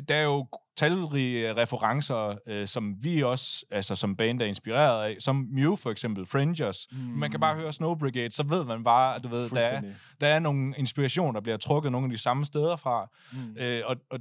der 0.09 0.15
er 0.15 0.23
jo 0.23 0.47
talrige 0.77 1.53
referencer, 1.53 2.35
øh, 2.47 2.67
som 2.67 2.95
vi 3.01 3.23
også, 3.23 3.65
altså 3.71 3.95
som 3.95 4.15
band 4.15 4.41
er 4.41 4.45
inspireret 4.45 5.03
af, 5.03 5.15
som 5.19 5.47
Mew 5.51 5.75
for 5.75 5.91
eksempel, 5.91 6.25
Frangers. 6.25 6.87
Mm. 6.91 6.97
Man 6.97 7.31
kan 7.31 7.39
bare 7.39 7.55
høre 7.55 7.73
Snow 7.73 7.95
Brigade, 7.95 8.31
så 8.31 8.43
ved 8.43 8.65
man 8.65 8.83
bare, 8.83 9.19
du 9.19 9.27
ved, 9.27 9.49
der 9.49 9.59
er, 9.59 9.81
der 10.21 10.27
er 10.27 10.39
nogle 10.39 10.73
inspiration, 10.77 11.35
der 11.35 11.41
bliver 11.41 11.57
trukket 11.57 11.91
nogle 11.91 12.05
af 12.05 12.11
de 12.11 12.17
samme 12.17 12.45
steder 12.45 12.75
fra. 12.75 13.09
Mm. 13.33 13.57
Øh, 13.57 13.81
og 13.85 13.95
og 14.09 14.19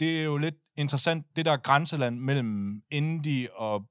det 0.00 0.20
er 0.20 0.24
jo 0.24 0.36
lidt 0.36 0.54
interessant, 0.76 1.26
det 1.36 1.44
der 1.44 1.56
grænseland 1.56 2.20
mellem 2.20 2.82
indie 2.90 3.48
og 3.56 3.82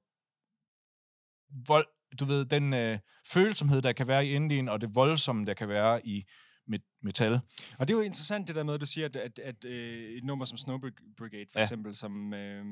vold, 1.66 1.86
du 2.20 2.24
ved, 2.24 2.44
den 2.44 2.74
øh, 2.74 2.98
følsomhed, 3.32 3.82
der 3.82 3.92
kan 3.92 4.08
være 4.08 4.26
i 4.26 4.30
indien, 4.30 4.68
og 4.68 4.80
det 4.80 4.94
voldsomme, 4.94 5.46
der 5.46 5.54
kan 5.54 5.68
være 5.68 6.06
i 6.06 6.24
met- 6.74 6.98
metal. 7.02 7.32
Og 7.78 7.88
det 7.88 7.94
er 7.94 7.98
jo 7.98 8.04
interessant 8.04 8.48
det 8.48 8.56
der 8.56 8.62
med, 8.62 8.74
at 8.74 8.80
du 8.80 8.86
siger, 8.86 9.06
at, 9.06 9.16
at, 9.16 9.38
at 9.38 9.64
øh, 9.64 10.10
et 10.10 10.24
nummer 10.24 10.44
som 10.44 10.58
Snow 10.58 10.78
Brig- 10.78 11.14
Brigade 11.18 11.46
for 11.52 11.58
Ja. 11.60 11.64
eksempel, 11.64 11.94
som 11.96 12.34
øh, 12.34 12.64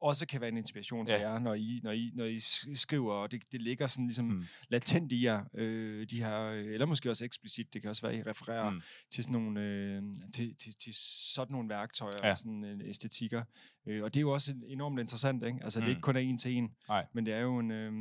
også 0.00 0.26
kan 0.26 0.40
være 0.40 0.48
en 0.50 0.56
inspiration 0.56 1.06
for 1.06 1.12
Ja. 1.12 1.30
jer, 1.30 1.38
når 1.38 1.54
I, 1.54 1.80
når 1.82 1.92
I, 1.92 2.10
når 2.14 2.24
I 2.24 2.38
skriver, 2.74 3.12
og 3.14 3.30
det, 3.32 3.42
det 3.52 3.62
ligger 3.62 3.86
sådan 3.86 4.06
ligesom 4.06 4.24
Mm. 4.24 4.30
mm. 4.34 4.44
latent 4.68 5.12
i 5.12 5.24
jer, 5.24 5.44
øh, 5.54 6.06
de 6.10 6.22
her, 6.22 6.48
eller 6.50 6.86
måske 6.86 7.10
også 7.10 7.24
eksplicit, 7.24 7.74
det 7.74 7.82
kan 7.82 7.88
også 7.88 8.02
være, 8.02 8.12
at 8.12 8.26
I 8.26 8.30
refererer 8.30 8.70
Mm. 8.70 8.76
mm. 8.76 8.82
til, 9.10 9.24
sådan 9.24 9.40
nogle, 9.42 9.60
øh, 9.60 10.02
til, 10.34 10.54
til, 10.56 10.74
til 10.74 10.92
sådan 11.34 11.52
nogle 11.52 11.68
værktøjer 11.68 12.12
Ja. 12.26 12.30
og 12.30 12.38
sådan 12.38 12.64
øh, 12.64 12.88
æstetikker. 12.88 13.42
Øh, 13.86 14.02
og 14.02 14.14
det 14.14 14.20
er 14.20 14.22
jo 14.22 14.30
også 14.32 14.52
en- 14.52 14.64
enormt 14.68 15.00
interessant, 15.00 15.44
ikke? 15.44 15.58
Altså, 15.62 15.78
mm. 15.78 15.82
det 15.82 15.86
Mm. 15.86 15.90
er 15.90 15.96
ikke 15.96 16.00
kun 16.02 16.16
er 16.16 16.20
en 16.20 16.38
til 16.38 16.52
en, 16.52 16.70
Nej. 16.88 17.06
men 17.14 17.26
det 17.26 17.34
er 17.34 17.40
jo 17.40 17.58
en... 17.58 17.70
Øh, 17.70 17.92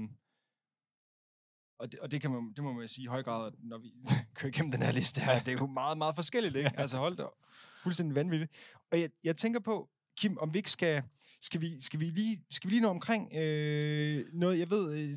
og 1.80 1.92
det, 1.92 2.00
og 2.00 2.12
det, 2.12 2.22
kan 2.22 2.32
man, 2.32 2.54
det 2.56 2.64
må 2.64 2.74
man 2.74 2.88
sige 2.88 3.04
i 3.04 3.08
høj 3.08 3.24
grad, 3.24 3.52
når 3.60 3.78
vi 3.78 3.94
kører 4.36 4.50
igennem 4.50 4.72
den 4.72 4.82
her 4.82 4.92
liste 4.92 5.22
her, 5.22 5.40
det 5.40 5.48
er 5.48 5.58
jo 5.60 5.68
meget, 5.68 5.98
meget 5.98 6.16
forskelligt, 6.16 6.56
ikke? 6.56 6.72
Altså 6.80 6.98
hold 6.98 7.18
da 7.18 7.24
fuldstændig 7.84 8.16
vanvittigt. 8.16 8.52
Og 8.92 9.00
jeg, 9.00 9.10
jeg 9.24 9.36
tænker 9.36 9.60
på, 9.60 9.90
Kim, 10.18 10.38
om 10.38 10.54
vi 10.54 10.60
ikke 10.60 10.72
skal, 10.72 11.04
skal 11.42 11.62
vi, 11.62 11.82
skal 11.82 12.00
vi 12.00 12.06
lige, 12.06 12.46
skal 12.52 12.68
vi 12.68 12.74
lige 12.74 12.82
nå 12.82 12.90
omkring 12.90 13.36
øh, 13.36 14.26
noget, 14.34 14.60
jeg 14.60 14.70
ved, 14.70 14.94
øh, 14.94 15.10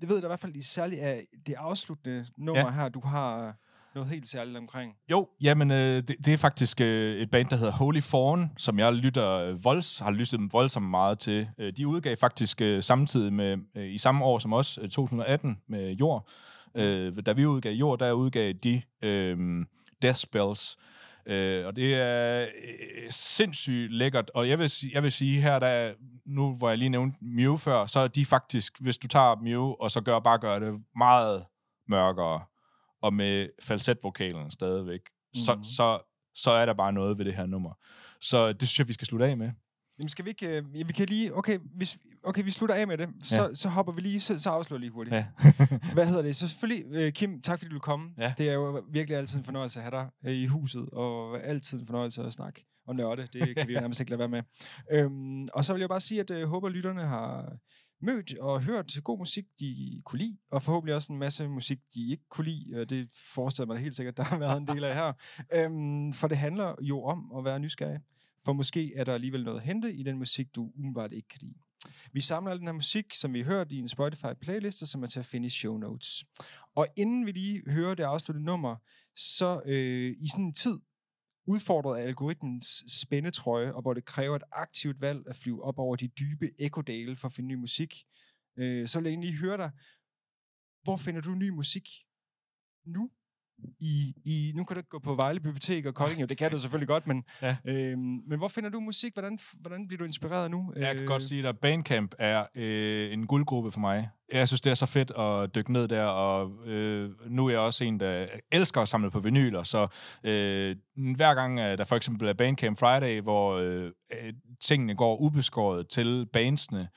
jeg 0.00 0.08
ved, 0.08 0.16
der 0.16 0.24
i 0.24 0.28
hvert 0.28 0.40
fald 0.40 0.62
særligt 0.62 1.00
er 1.00 1.20
det 1.46 1.54
afsluttende 1.54 2.26
nummer 2.38 2.66
ja. 2.66 2.70
her, 2.70 2.88
du 2.88 3.00
har 3.00 3.56
noget 3.96 4.10
helt 4.10 4.28
særligt 4.28 4.56
omkring. 4.56 4.96
Jo, 5.10 5.28
jamen, 5.40 5.70
øh, 5.70 6.02
det, 6.08 6.16
det 6.24 6.32
er 6.32 6.36
faktisk 6.36 6.80
øh, 6.80 7.16
et 7.16 7.30
band, 7.30 7.48
der 7.48 7.56
hedder 7.56 7.72
Holy 7.72 8.00
Fawn, 8.00 8.52
som 8.58 8.78
jeg 8.78 8.92
lytter 8.92 9.30
øh, 9.30 9.64
volds, 9.64 9.98
har 9.98 10.10
lyttet 10.10 10.38
dem 10.38 10.52
voldsomt 10.52 10.90
meget 10.90 11.18
til. 11.18 11.48
Øh, 11.58 11.72
de 11.76 11.86
udgav 11.86 12.16
faktisk 12.16 12.60
øh, 12.60 12.82
samtidig 12.82 13.32
med, 13.32 13.58
øh, 13.76 13.94
i 13.94 13.98
samme 13.98 14.24
år 14.24 14.38
som 14.38 14.52
os, 14.52 14.78
øh, 14.82 14.88
2018, 14.88 15.58
med 15.68 15.92
Jord. 15.92 16.28
Øh, 16.74 17.12
da 17.26 17.32
vi 17.32 17.46
udgav 17.46 17.72
Jord, 17.72 17.98
der 17.98 18.12
udgav 18.12 18.52
de 18.52 18.82
øh, 19.02 19.64
Death 20.02 20.18
Spells. 20.18 20.76
Øh, 21.26 21.66
og 21.66 21.76
det 21.76 21.94
er 21.94 22.42
øh, 22.42 22.48
sindssygt 23.10 23.92
lækkert. 23.92 24.30
Og 24.34 24.48
jeg 24.48 24.58
vil, 24.58 24.70
sige, 24.70 24.90
jeg 24.94 25.02
vil 25.02 25.12
sige 25.12 25.40
her, 25.40 25.58
der 25.58 25.92
nu 26.26 26.54
hvor 26.54 26.68
jeg 26.68 26.78
lige 26.78 26.88
nævnte 26.88 27.18
Mew 27.20 27.56
før, 27.56 27.86
så 27.86 28.00
er 28.00 28.08
de 28.08 28.24
faktisk, 28.24 28.80
hvis 28.80 28.98
du 28.98 29.08
tager 29.08 29.34
Mew, 29.42 29.74
og 29.80 29.90
så 29.90 30.00
gør, 30.00 30.18
bare 30.18 30.38
gør 30.38 30.58
det 30.58 30.74
meget 30.96 31.44
mørkere, 31.88 32.40
og 33.06 33.14
med 33.14 33.48
falsetvokalen 33.62 34.50
stadigvæk, 34.50 35.00
mm. 35.00 35.38
så, 35.40 35.54
Mhm. 35.54 35.64
så, 35.64 35.98
så 36.34 36.50
er 36.50 36.66
der 36.66 36.74
bare 36.74 36.92
noget 36.92 37.18
ved 37.18 37.24
det 37.24 37.34
her 37.34 37.46
nummer. 37.46 37.72
Så 38.20 38.52
det 38.52 38.68
synes 38.68 38.78
jeg, 38.78 38.88
vi 38.88 38.92
skal 38.92 39.06
slutte 39.06 39.26
af 39.26 39.36
med. 39.36 39.50
Jamen 39.98 40.08
skal 40.08 40.24
vi 40.24 40.30
ikke, 40.30 40.48
øh, 40.48 40.74
vi 40.74 40.92
kan 40.92 41.06
lige, 41.08 41.36
okay, 41.36 41.58
hvis, 41.76 41.98
okay, 42.24 42.44
vi 42.44 42.50
slutter 42.50 42.74
af 42.74 42.86
med 42.86 42.98
det, 42.98 43.08
så, 43.24 43.42
Ja. 43.42 43.54
så 43.54 43.68
hopper 43.68 43.92
vi 43.92 44.00
lige, 44.00 44.20
så, 44.20 44.40
så 44.40 44.50
afslører 44.50 44.80
lige 44.80 44.90
hurtigt. 44.90 45.16
Ja. 45.16 45.26
Hvad 45.94 46.06
hedder 46.06 46.22
det? 46.22 46.36
Så 46.36 46.48
selvfølgelig, 46.48 46.84
øh, 46.90 47.12
Kim, 47.12 47.40
tak 47.42 47.58
fordi 47.58 47.70
du 47.74 47.78
komme. 47.78 48.10
Ja. 48.18 48.34
Det 48.38 48.48
er 48.48 48.52
jo 48.52 48.84
virkelig 48.92 49.18
altid 49.18 49.38
en 49.38 49.44
fornøjelse 49.44 49.80
at 49.80 49.84
have 49.92 50.02
dig 50.02 50.30
øh, 50.30 50.36
i 50.36 50.46
huset, 50.46 50.88
og 50.92 51.42
altid 51.44 51.80
en 51.80 51.86
fornøjelse 51.86 52.22
at 52.22 52.32
snakke 52.32 52.64
og 52.86 52.96
nørde. 52.96 53.28
Det 53.32 53.56
kan 53.56 53.68
vi 53.68 53.72
jo 53.74 53.80
nærmest 53.84 54.00
ikke 54.00 54.10
lade 54.10 54.18
være 54.18 54.28
med. 54.28 54.42
Øhm, 54.92 55.46
og 55.54 55.64
så 55.64 55.72
vil 55.72 55.80
jeg 55.80 55.88
bare 55.88 56.00
sige, 56.00 56.20
at 56.20 56.30
jeg 56.30 56.38
øh, 56.38 56.48
håber, 56.48 56.68
lytterne 56.68 57.00
har 57.02 57.52
mødt 58.00 58.38
og 58.38 58.62
hørt 58.62 58.98
god 59.04 59.18
musik, 59.18 59.44
de 59.60 60.02
kunne 60.04 60.18
lide, 60.18 60.36
og 60.50 60.62
forhåbentlig 60.62 60.94
også 60.94 61.12
en 61.12 61.18
masse 61.18 61.48
musik, 61.48 61.78
de 61.94 62.10
ikke 62.10 62.24
kunne 62.28 62.44
lide. 62.44 62.84
Det 62.84 63.10
forestiller 63.34 63.66
mig 63.66 63.78
helt 63.78 63.96
sikkert, 63.96 64.16
der 64.16 64.22
har 64.22 64.38
været 64.38 64.60
en 64.60 64.66
del 64.66 64.84
af 64.84 64.94
her. 64.94 65.12
Øhm, 65.52 66.12
for 66.12 66.28
det 66.28 66.36
handler 66.36 66.74
jo 66.82 67.02
om 67.04 67.32
at 67.38 67.44
være 67.44 67.60
nysgerrig. 67.60 68.00
For 68.44 68.52
måske 68.52 68.94
er 68.94 69.04
der 69.04 69.14
alligevel 69.14 69.44
noget 69.44 69.58
at 69.58 69.64
hente 69.64 69.94
i 69.94 70.02
den 70.02 70.18
musik, 70.18 70.54
du 70.54 70.72
umiddelbart 70.74 71.12
ikke 71.12 71.28
kan 71.28 71.40
lide. 71.42 71.54
Vi 72.12 72.20
samler 72.20 72.50
al 72.50 72.58
den 72.58 72.66
her 72.66 72.72
musik, 72.72 73.14
som 73.14 73.34
vi 73.34 73.38
har 73.38 73.46
hørt 73.46 73.72
i 73.72 73.78
en 73.78 73.88
Spotify-playliste, 73.88 74.86
som 74.86 75.02
er 75.02 75.06
til 75.06 75.18
at 75.18 75.26
finde 75.26 75.46
i 75.46 75.50
show 75.50 75.76
notes. 75.76 76.24
Og 76.74 76.86
inden 76.96 77.26
vi 77.26 77.32
lige 77.32 77.62
hører 77.66 77.94
det 77.94 78.02
afsluttede 78.02 78.44
nummer, 78.44 78.76
så 79.16 79.62
øh, 79.66 80.16
i 80.18 80.28
sådan 80.28 80.44
en 80.44 80.52
tid, 80.52 80.80
udfordret 81.46 82.00
af 82.00 82.02
algoritmens 82.02 82.84
spændetrøje, 82.88 83.72
og 83.72 83.82
hvor 83.82 83.94
det 83.94 84.04
kræver 84.04 84.36
et 84.36 84.42
aktivt 84.52 85.00
valg 85.00 85.28
at 85.28 85.36
flyve 85.36 85.62
op 85.62 85.78
over 85.78 85.96
de 85.96 86.08
dybe 86.08 86.50
ekodale 86.58 87.16
for 87.16 87.28
at 87.28 87.32
finde 87.32 87.48
ny 87.48 87.54
musik, 87.54 88.04
øh, 88.56 88.88
så 88.88 88.98
vil 88.98 89.04
jeg 89.04 89.10
egentlig 89.10 89.34
høre 89.34 89.56
dig, 89.56 89.70
hvor 90.82 90.96
finder 90.96 91.20
du 91.20 91.34
ny 91.34 91.48
musik 91.48 91.88
nu? 92.84 93.10
I, 93.80 94.14
i, 94.24 94.52
nu 94.54 94.64
kan 94.64 94.74
du 94.74 94.78
ikke 94.78 94.88
gå 94.88 94.98
på 94.98 95.14
Vejle 95.14 95.40
Bibliotek 95.40 95.86
og 95.86 95.94
Kolding, 95.94 96.20
jo, 96.20 96.26
det 96.26 96.38
kan 96.38 96.50
du 96.50 96.58
selvfølgelig 96.58 96.88
godt, 96.88 97.06
men, 97.06 97.24
Ja. 97.42 97.56
øhm, 97.64 97.98
men 98.28 98.38
hvor 98.38 98.48
finder 98.48 98.70
du 98.70 98.80
musik? 98.80 99.12
Hvordan, 99.14 99.38
hvordan 99.60 99.86
bliver 99.88 99.98
du 99.98 100.04
inspireret 100.04 100.50
nu? 100.50 100.72
Jeg 100.76 100.94
kan 100.94 101.02
Øh, 101.02 101.08
godt 101.08 101.22
sige, 101.22 101.48
at 101.48 101.58
Bandcamp 101.58 102.14
er 102.18 102.46
øh, 102.54 103.12
en 103.12 103.26
guldgruppe 103.26 103.70
for 103.70 103.80
mig. 103.80 104.08
Jeg 104.32 104.48
synes, 104.48 104.60
det 104.60 104.70
er 104.70 104.74
så 104.74 104.86
fedt 104.86 105.10
at 105.18 105.54
dykke 105.54 105.72
ned 105.72 105.88
der, 105.88 106.04
og 106.04 106.66
øh, 106.66 107.10
nu 107.26 107.46
er 107.46 107.50
jeg 107.50 107.60
også 107.60 107.84
en, 107.84 108.00
der 108.00 108.26
elsker 108.52 108.80
at 108.80 108.88
samle 108.88 109.10
på 109.10 109.20
vinyler, 109.20 109.62
så 109.62 109.86
øh, 110.24 110.76
hver 111.16 111.34
gang 111.34 111.58
øh, 111.58 111.78
der 111.78 111.84
for 111.84 111.96
eksempel 111.96 112.28
er 112.28 112.32
Bandcamp 112.32 112.78
Friday, 112.78 113.20
hvor 113.20 113.56
øh, 113.56 113.84
øh, 114.24 114.32
tingene 114.60 114.94
går 114.94 115.16
ubeskåret 115.16 115.88
til 115.88 116.26
bandsene, 116.32 116.88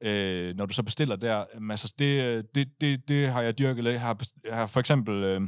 øh, 0.00 0.56
når 0.56 0.66
du 0.66 0.74
så 0.74 0.82
bestiller 0.82 1.16
der, 1.16 1.44
altså, 1.70 1.94
det, 1.98 2.22
øh, 2.24 2.44
det, 2.54 2.68
det, 2.80 3.08
det 3.08 3.28
har 3.32 3.42
jeg 3.42 3.58
dyrket 3.58 3.84
lidt. 3.84 3.92
Jeg 3.92 4.00
har, 4.02 4.20
jeg 4.44 4.56
har 4.56 4.66
for 4.66 4.80
eksempel... 4.80 5.14
Øh, 5.24 5.40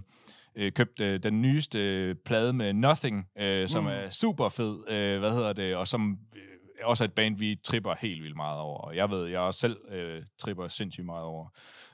øh, 0.61 0.73
købt 0.73 1.01
øh, 1.01 1.23
den 1.23 1.43
nyeste 1.43 1.79
øh, 1.79 2.15
plade 2.25 2.53
med 2.53 2.73
Nothing, 2.73 3.27
øh, 3.39 3.69
som 3.69 3.85
Mm. 3.85 3.91
er 3.91 4.11
super 4.11 4.49
fed, 4.49 4.79
øh, 4.89 5.19
hvad 5.19 5.31
hedder 5.33 5.53
det, 5.53 5.77
og 5.77 5.89
som 5.89 6.19
øh, 6.37 6.43
også 6.85 7.05
er 7.05 7.09
et 7.09 7.15
band, 7.15 7.39
vi 7.39 7.59
tripper 7.65 7.95
helt 8.01 8.23
vildt 8.23 8.37
meget 8.37 8.59
over. 8.61 8.79
Og 8.79 8.97
jeg 8.97 9.11
ved, 9.11 9.27
jeg 9.27 9.55
selv 9.55 9.77
øh, 9.91 10.23
tripper 10.39 10.69
sindssygt 10.69 11.07
meget 11.07 11.25
over. 11.25 11.49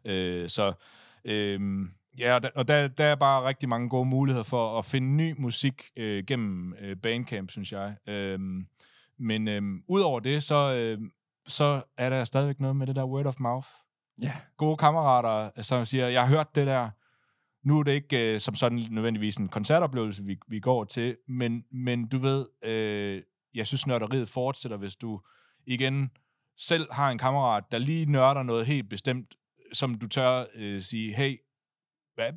Øh, 0.04 0.48
så 0.48 0.72
øh, 1.24 1.60
ja, 2.18 2.34
og 2.34 2.42
der, 2.42 2.48
og 2.56 2.68
der, 2.68 2.88
der 2.88 3.04
er 3.04 3.14
bare 3.14 3.48
rigtig 3.48 3.68
mange 3.68 3.88
gode 3.88 4.06
muligheder 4.06 4.44
for 4.44 4.78
at 4.78 4.84
finde 4.84 5.08
ny 5.16 5.34
musik 5.38 5.82
øh, 5.96 6.24
gennem 6.26 6.74
øh, 6.80 6.96
Bandcamp, 6.96 7.50
synes 7.50 7.72
jeg. 7.72 7.94
Øh, 8.08 8.38
men 9.18 9.48
øh, 9.48 9.62
udover 9.88 10.20
det, 10.20 10.42
så, 10.42 10.74
øh, 10.74 10.98
så 11.48 11.82
er 11.98 12.10
der 12.10 12.24
stadigvæk 12.24 12.60
noget 12.60 12.76
med 12.76 12.86
det 12.86 12.96
der 12.96 13.04
word 13.04 13.26
of 13.26 13.40
mouth 13.40 13.68
Ja. 14.22 14.32
gode 14.56 14.76
kammerater, 14.76 15.62
som 15.62 15.84
siger, 15.84 16.08
jeg 16.08 16.22
har 16.22 16.28
hørt 16.28 16.54
det 16.54 16.66
der, 16.66 16.90
nu 17.66 17.78
er 17.78 17.82
det 17.82 17.92
ikke 17.92 18.34
øh, 18.34 18.40
som 18.40 18.54
sådan 18.54 18.86
nødvendigvis 18.90 19.36
en 19.36 19.48
koncertoplevelse, 19.48 20.24
vi, 20.24 20.38
vi 20.48 20.60
går 20.60 20.84
til, 20.84 21.16
men, 21.28 21.64
men 21.72 22.08
du 22.08 22.18
ved, 22.18 22.46
øh, 22.62 23.22
jeg 23.54 23.66
synes, 23.66 23.86
nørderiet 23.86 24.28
fortsætter, 24.28 24.76
hvis 24.76 24.96
du 24.96 25.20
igen 25.66 26.10
selv 26.58 26.92
har 26.92 27.10
en 27.10 27.18
kammerat, 27.18 27.64
der 27.70 27.78
lige 27.78 28.06
nørder 28.06 28.42
noget 28.42 28.66
helt 28.66 28.88
bestemt, 28.88 29.34
som 29.72 29.94
du 29.94 30.08
tør 30.08 30.44
øh, 30.54 30.82
sige, 30.82 31.14
hey, 31.14 31.38
hvad? 32.14 32.32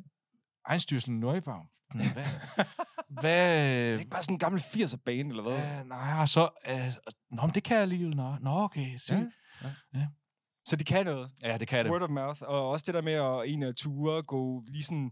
Einstürzen 0.70 1.10
Neubaum? 1.10 1.66
Hvad? 1.94 2.04
hvad? 3.20 3.74
Det 3.80 3.94
er 3.94 3.98
ikke 3.98 4.10
bare 4.10 4.22
sådan 4.22 4.34
en 4.34 4.38
gammel 4.38 4.60
80'er 4.60 4.96
bane, 4.96 5.28
eller 5.30 5.42
hvad? 5.42 5.52
Ja, 5.52 5.82
nej, 5.82 6.20
og 6.20 6.28
så... 6.28 6.48
Øh, 6.68 7.14
nå, 7.30 7.42
men 7.46 7.54
det 7.54 7.62
kan 7.62 7.74
jeg 7.74 7.82
alligevel. 7.82 8.16
Nå, 8.16 8.36
nå 8.40 8.50
okay. 8.50 8.96
Sygt. 8.98 9.16
Ja. 9.94 10.06
Så 10.70 10.76
de 10.76 10.84
kan 10.84 11.06
noget. 11.06 11.30
Ja, 11.42 11.58
det 11.58 11.68
kan 11.68 11.84
det. 11.84 11.92
Word 11.92 12.02
of 12.02 12.10
mouth. 12.10 12.42
Og 12.42 12.68
også 12.68 12.84
det 12.86 12.94
der 12.94 13.02
med 13.02 13.12
at 13.12 13.52
en 13.54 13.62
af 13.62 13.74
ture 13.74 14.22
gå 14.22 14.62
lige 14.68 14.82
sådan 14.82 15.10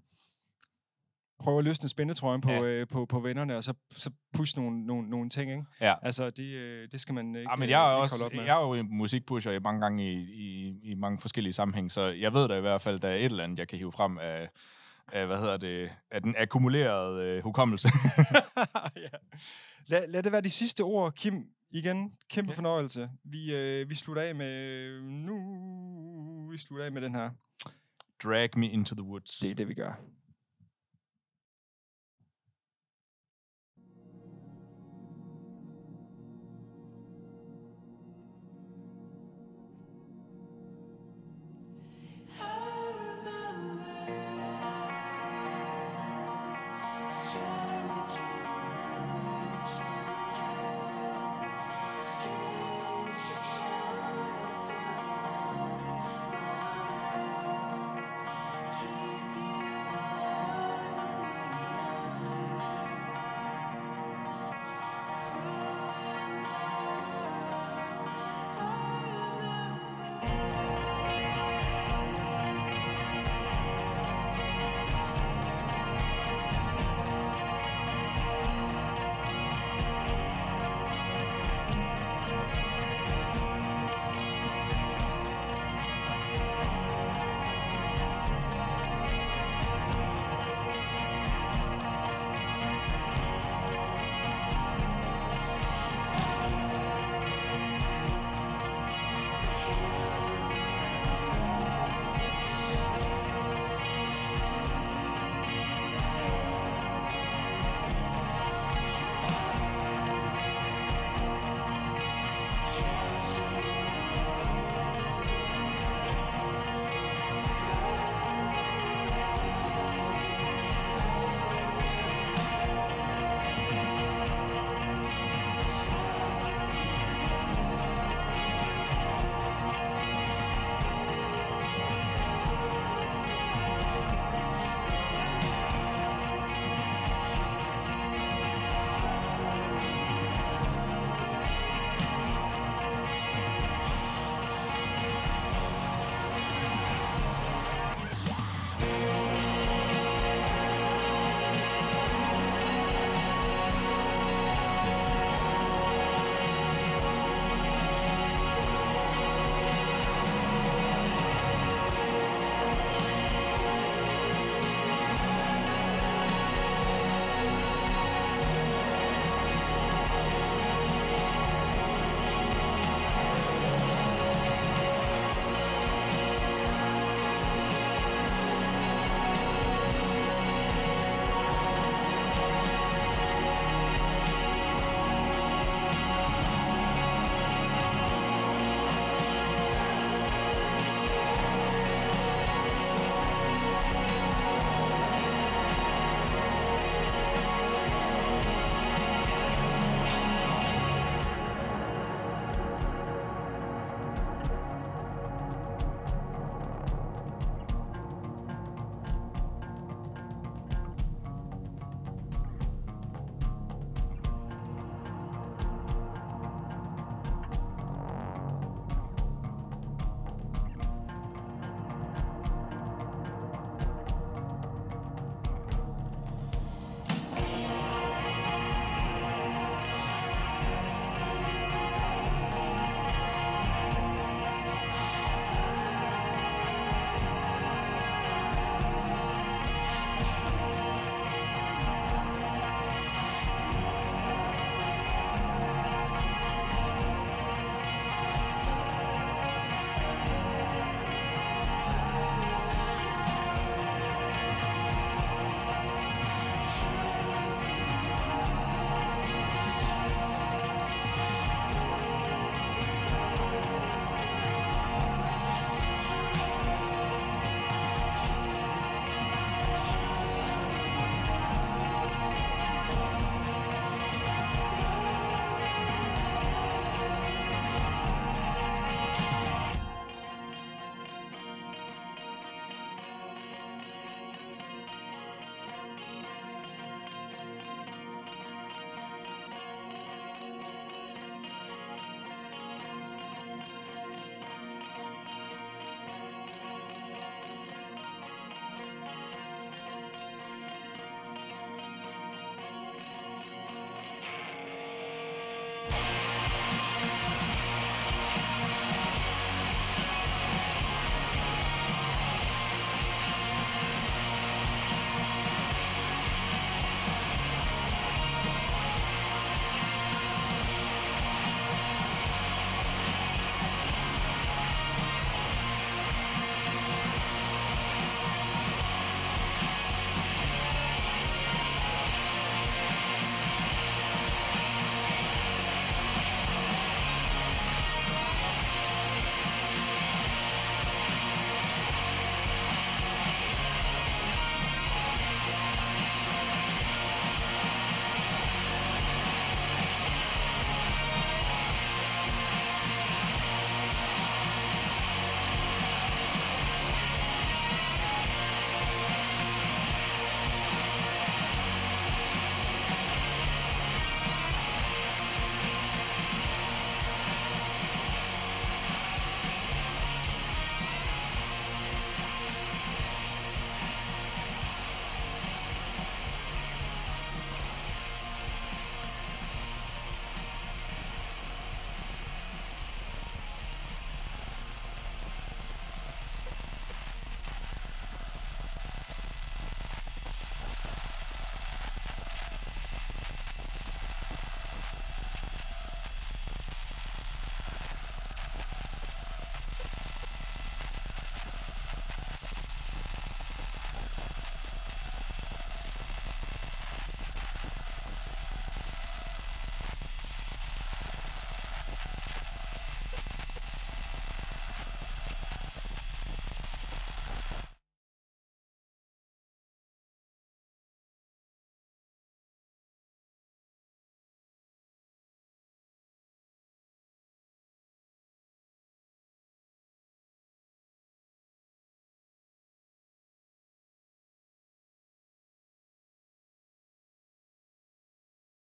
prøve 1.40 1.59
at 1.59 1.64
løsne 1.64 1.88
spændetrøjen 1.88 2.40
på, 2.40 2.50
Ja. 2.50 2.62
øh, 2.62 2.86
på, 2.88 3.06
på 3.06 3.20
vennerne, 3.20 3.56
og 3.56 3.64
så, 3.64 3.74
så 3.90 4.11
push 4.36 4.59
nogle, 4.59 4.86
nogle, 4.86 5.11
nogle 5.11 5.30
ting, 5.30 5.50
ikke? 5.50 5.64
Ja. 5.80 5.94
Altså, 6.02 6.30
det, 6.30 6.44
øh, 6.44 6.88
det 6.92 7.00
skal 7.00 7.14
man 7.14 7.36
ikke, 7.36 7.50
Ja, 7.50 7.56
men 7.56 7.62
øh, 7.62 7.70
jeg 7.70 7.86
er, 7.86 7.94
ikke 7.96 8.02
også, 8.02 8.14
holde 8.14 8.24
op 8.24 8.32
med. 8.32 8.44
jeg 8.44 8.56
er 8.56 8.61
jo 8.61 8.74
en 8.74 8.88
musikpusher 8.90 9.52
i 9.52 9.59
mange 9.59 9.80
gange 9.80 10.12
i, 10.12 10.16
i, 10.18 10.74
i 10.82 10.94
mange 10.94 11.18
forskellige 11.20 11.52
sammenhæng, 11.52 11.92
så 11.92 12.02
jeg 12.06 12.32
ved 12.34 12.48
da 12.48 12.56
i 12.56 12.61
hvert 12.61 12.82
fald, 12.82 13.00
der 13.00 13.09
er 13.09 13.14
et 13.14 13.24
eller 13.24 13.44
andet, 13.44 13.59
jeg 13.59 13.68
kan 13.68 13.78
hive 13.78 13.92
frem 13.92 14.18
af, 14.18 14.48
af 15.12 15.26
hvad 15.26 15.38
hedder 15.38 15.56
det, 15.56 15.90
af 16.11 16.22
den 16.22 16.34
akkumulerede 16.38 17.22
øh, 17.24 17.42
hukommelse. 17.42 17.88
ja. 19.04 19.16
lad, 19.86 20.09
lad 20.09 20.22
det 20.22 20.32
være 20.32 20.40
de 20.40 20.50
sidste 20.50 20.80
ord, 20.80 21.12
Kim. 21.12 21.44
Igen, 21.70 22.12
kæmpe 22.30 22.50
Ja. 22.52 22.56
fornøjelse. 22.56 23.10
Vi, 23.24 23.54
øh, 23.54 23.88
vi 23.88 23.94
slutter 23.94 24.22
af 24.22 24.34
med... 24.34 25.02
Nu... 25.02 26.48
Vi 26.50 26.58
slutter 26.58 26.84
af 26.86 26.92
med 26.92 27.02
den 27.02 27.14
her. 27.14 27.30
Drag 28.24 28.50
me 28.56 28.68
into 28.70 28.94
the 28.94 29.04
woods. 29.04 29.38
Det 29.38 29.50
er 29.50 29.54
det, 29.54 29.68
vi 29.68 29.74
gør. 29.74 30.00